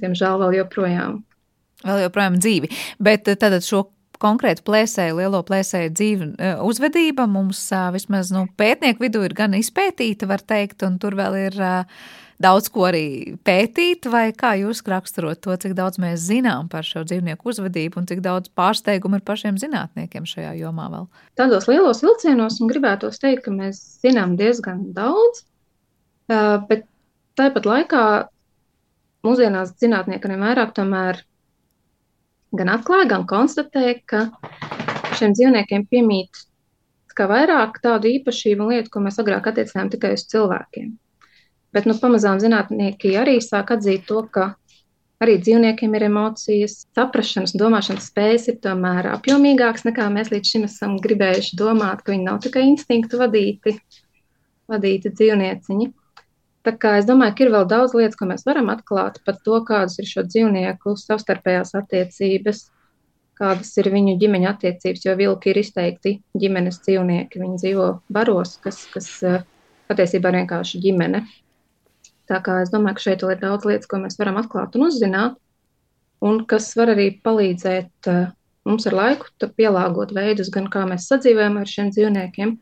diemžēl, 0.00 0.40
vēl 0.42 0.58
joprojām. 0.62 1.22
Vēl 1.84 2.04
joprojām 2.08 2.40
dzīvi. 2.42 2.72
Bet 3.02 3.30
eh, 3.30 3.38
tad 3.38 3.60
šo 3.64 3.86
konkrētu 4.18 4.64
plēsēju, 4.66 5.20
lielo 5.20 5.44
plēsēju 5.46 5.92
dzīvi 5.94 6.30
eh, 6.34 6.62
uzvedība 6.66 7.28
mums 7.30 7.60
vismaz 7.94 8.32
nu, 8.34 8.48
pētnieku 8.58 9.06
vidū 9.06 9.22
ir 9.26 9.36
gan 9.38 9.54
izpētīta, 9.58 10.26
var 10.30 10.42
teikt, 10.42 10.82
un 10.86 10.98
tur 11.02 11.14
vēl 11.18 11.38
ir 11.46 11.60
daudz 12.42 12.70
ko 12.72 12.86
arī 12.88 13.36
pētīt, 13.46 14.06
vai 14.10 14.30
kā 14.36 14.54
jūs 14.60 14.82
raksturot 14.86 15.40
to, 15.44 15.54
cik 15.60 15.74
daudz 15.78 16.00
mēs 16.02 16.22
zinām 16.28 16.70
par 16.72 16.86
šo 16.86 17.04
dzīvnieku 17.06 17.50
uzvedību 17.50 18.00
un 18.00 18.08
cik 18.10 18.22
daudz 18.24 18.52
pārsteigumu 18.58 19.18
ir 19.18 19.26
pašiem 19.26 19.58
zinātniekiem 19.60 20.26
šajā 20.28 20.54
jomā 20.60 20.88
vēl? 20.94 21.06
Tādos 21.38 21.68
lielos 21.70 22.02
vilcienos 22.04 22.60
un 22.62 22.70
gribētos 22.70 23.20
teikt, 23.22 23.44
ka 23.46 23.54
mēs 23.54 23.80
zinām 24.04 24.36
diezgan 24.38 24.86
daudz, 24.96 25.44
bet 26.28 26.86
tāpat 27.38 27.66
laikā 27.68 28.04
mūsdienās 29.26 29.74
zinātnieki 29.82 30.28
arvien 30.28 30.46
vairāk 30.46 30.74
tomēr 30.76 31.22
gan 32.58 32.70
atklāja, 32.72 33.10
gan 33.10 33.26
konstatēja, 33.28 33.98
ka 34.08 34.26
šiem 35.18 35.34
dzīvniekiem 35.34 35.88
piemīt 35.90 36.46
kā 37.18 37.26
vairāk 37.26 37.80
tādu 37.82 38.12
īpašību 38.14 38.62
un 38.64 38.72
lietu, 38.74 38.92
ko 38.94 39.02
mēs 39.02 39.18
agrāk 39.18 39.50
attiecinājām 39.50 39.92
tikai 39.94 40.14
uz 40.14 40.24
cilvēkiem. 40.30 40.92
Bet 41.76 41.84
nu, 41.88 41.96
pamazām 42.00 42.40
zinātnieki 42.40 43.12
arī 43.20 43.38
sāk 43.44 43.74
atzīt 43.74 44.06
to, 44.08 44.22
ka 44.32 44.54
arī 45.22 45.36
dzīvniekiem 45.42 45.94
ir 45.98 46.06
emocijas, 46.08 46.80
saprašanas, 46.96 47.56
domāšanas 47.58 48.08
spējas 48.12 48.48
ir 48.52 48.58
tomēr 48.64 49.10
apjomīgākas 49.12 49.84
nekā 49.88 50.06
mēs 50.14 50.32
līdz 50.32 50.52
šim 50.54 50.66
esam 50.68 50.96
gribējuši 51.04 51.58
domāt, 51.58 52.04
ka 52.04 52.14
viņi 52.14 52.28
nav 52.28 52.40
tikai 52.44 52.64
instinktu 52.70 53.20
vadīti, 53.20 53.76
vadīti 54.70 55.12
dzīvnieciņi. 55.12 55.90
Tā 56.66 56.74
kā 56.76 56.96
es 57.00 57.06
domāju, 57.08 57.34
ka 57.36 57.44
ir 57.44 57.52
vēl 57.54 57.68
daudz 57.70 57.94
lietas, 57.96 58.16
ko 58.18 58.26
mēs 58.28 58.44
varam 58.48 58.68
atklāt 58.72 59.20
par 59.24 59.38
to, 59.44 59.60
kādas 59.66 59.98
ir 60.02 60.08
šo 60.10 60.24
dzīvnieku 60.26 60.94
savstarpējās 61.00 61.74
attiecības, 61.78 62.64
kādas 63.38 63.70
ir 63.78 63.88
viņu 63.94 64.16
ģimeņa 64.20 64.50
attiecības, 64.54 65.04
jo 65.06 65.14
vilki 65.18 65.52
ir 65.52 65.60
izteikti 65.62 66.14
ģimenes 66.38 66.80
dzīvnieki. 66.84 67.40
Viņi 67.42 67.60
dzīvo 67.62 67.88
baros, 68.12 68.56
kas, 68.64 68.82
kas 68.92 69.10
eh, 69.24 69.44
patiesībā 69.90 70.32
ir 70.32 70.40
vienkārši 70.42 70.82
ģimene. 70.82 71.22
Tā 72.28 72.40
kā 72.44 72.58
es 72.62 72.72
domāju, 72.72 72.98
ka 72.98 73.04
šeit 73.06 73.24
ir 73.24 73.40
daudz 73.40 73.64
lietas, 73.68 73.88
ko 73.88 74.00
mēs 74.02 74.18
varam 74.20 74.36
atklāt 74.40 74.76
un 74.76 74.88
uzzināt, 74.88 75.38
un 76.24 76.42
kas 76.50 76.70
var 76.76 76.92
arī 76.92 77.10
palīdzēt 77.24 78.10
eh, 78.12 78.26
mums 78.68 78.88
ar 78.90 78.96
laiku 78.98 79.30
pielāgot 79.56 80.12
veidus, 80.16 80.52
gan 80.52 80.68
kā 80.72 80.84
mēs 80.88 81.08
sadzīvojam 81.08 81.56
ar 81.60 81.70
šiem 81.70 81.92
dzīvniekiem, 81.94 82.56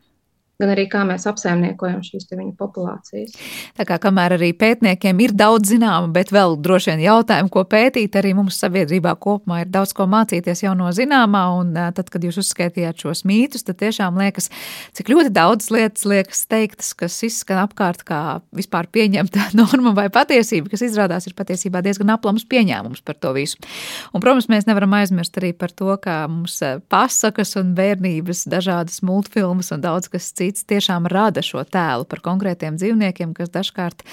gan 0.61 0.71
arī 0.73 0.87
kā 0.89 1.03
mēs 1.05 1.27
apsaimniekojam 1.29 1.99
šīs 2.05 2.25
viņu 2.31 2.55
populācijas. 2.57 3.35
Tā 3.77 3.85
kā 3.85 3.99
kamēr 4.01 4.37
arī 4.39 4.49
pētniekiem 4.57 5.19
ir 5.21 5.33
daudz 5.37 5.69
zināma, 5.69 6.09
bet 6.13 6.31
vēl 6.33 6.57
droši 6.65 6.95
vien 6.95 7.03
jautājumu, 7.05 7.51
ko 7.53 7.61
pētīt, 7.69 8.17
arī 8.17 8.33
mums 8.37 8.57
sabiedrībā 8.63 9.13
kopumā 9.21 9.61
ir 9.63 9.69
daudz 9.73 9.93
ko 9.97 10.07
mācīties 10.09 10.63
jau 10.65 10.73
no 10.77 10.89
zināmā, 10.95 11.43
un 11.59 11.75
tad, 11.77 12.09
kad 12.13 12.25
jūs 12.25 12.39
uzskaitījāt 12.41 13.05
šos 13.05 13.21
mītus, 13.29 13.67
tad 13.67 13.77
tiešām 13.83 14.17
liekas, 14.17 14.49
cik 14.97 15.11
ļoti 15.13 15.33
daudz 15.35 15.69
lietas 15.73 16.07
liekas 16.09 16.41
teiktas, 16.49 16.89
kas 16.97 17.19
izskan 17.27 17.61
apkārt 17.67 18.01
kā 18.07 18.39
vispār 18.57 18.89
pieņemta 18.89 19.51
norma 19.59 19.93
vai 19.97 20.07
patiesība, 20.13 20.73
kas 20.73 20.87
izrādās 20.89 21.29
ir 21.29 21.37
patiesībā 21.37 21.83
diezgan 21.85 22.15
aplams 22.15 22.47
pieņēmums 22.49 23.05
par 23.05 23.21
to 23.21 23.35
visu. 23.37 23.61
Un, 24.09 24.25
protams, 24.25 24.49
mēs 24.49 24.65
nevaram 24.65 24.97
aizmirst 24.97 25.37
arī 25.37 25.53
par 25.53 25.69
to, 25.69 25.93
kā 26.01 26.23
mums 26.31 26.57
pasakas 26.89 27.53
un 27.61 27.75
bērnības 27.77 28.47
dažādas 28.49 29.03
multfilmas 29.05 29.69
un 29.75 29.85
daudz 29.85 30.09
kas 30.09 30.31
cits 30.33 30.46
cits 30.47 30.65
tiešām 30.67 31.07
rada 31.11 31.43
šo 31.45 31.63
tēlu 31.67 32.07
par 32.09 32.23
konkrētiem 32.25 32.79
dzīvniekiem, 32.79 33.35
kas 33.37 33.51
dažkārt 33.53 34.03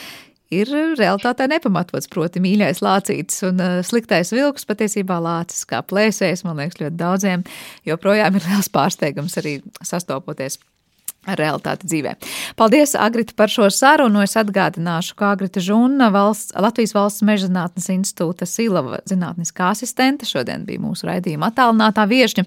ir 0.55 0.70
realitātē 0.99 1.47
nepamatots. 1.51 2.11
Proti, 2.11 2.43
mīļais 2.43 2.82
lācītis 2.85 3.43
un 3.49 3.62
uh, 3.62 3.80
sliktais 3.87 4.32
vilks 4.35 4.66
patiesībā 4.68 5.18
lācis 5.22 5.64
kā 5.68 5.82
plēsējs, 5.87 6.45
man 6.47 6.61
liekas, 6.61 6.80
ļoti 6.82 7.01
daudziem 7.01 7.47
joprojām 7.89 8.39
ir 8.39 8.47
liels 8.51 8.70
pārsteigums 8.74 9.39
arī 9.41 9.59
sastopoties 9.82 10.61
realitāti 11.26 11.88
dzīvē. 11.88 12.14
Paldies, 12.58 12.94
Agrita, 12.98 13.34
par 13.36 13.52
šo 13.52 13.68
sarunu. 13.72 14.22
Es 14.24 14.36
atgādināšu, 14.40 15.16
ka 15.18 15.32
Agrita 15.34 15.62
Žuna, 15.64 16.10
valsts, 16.14 16.54
Latvijas 16.58 16.94
valsts 16.96 17.24
meža 17.26 17.48
zinātnes 17.48 17.88
institūta 17.92 18.48
Silava 18.48 19.00
zinātniskā 19.08 19.70
asistente, 19.72 20.28
šodien 20.28 20.66
bija 20.68 20.82
mūsu 20.82 21.08
raidījuma 21.08 21.50
attālinātā 21.52 22.06
viešņa. 22.10 22.46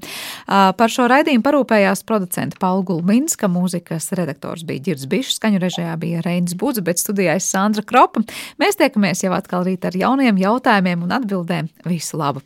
Par 0.77 0.93
šo 0.93 1.07
raidījumu 1.11 1.45
parūpējās 1.45 2.05
producenta 2.07 2.59
Paula 2.61 2.85
Gulminska, 2.87 3.49
mūzikas 3.51 4.11
redaktors 4.17 4.65
bija 4.67 4.89
Girds 4.89 5.07
Bišs, 5.09 5.39
skaņu 5.41 5.61
režijā 5.63 5.95
bija 6.01 6.23
Reinis 6.25 6.57
Budze, 6.57 6.83
bet 6.85 7.01
studijā 7.01 7.37
es 7.41 7.49
Sandra 7.49 7.85
Kropa. 7.87 8.23
Mēs 8.61 8.79
tiekamies 8.79 9.25
jau 9.25 9.33
atkal 9.37 9.65
rīt 9.67 9.87
ar 9.87 9.97
jauniem 9.97 10.39
jautājumiem 10.41 11.07
un 11.07 11.17
atbildēm. 11.19 11.71
Visu 11.87 12.21
labu! 12.21 12.35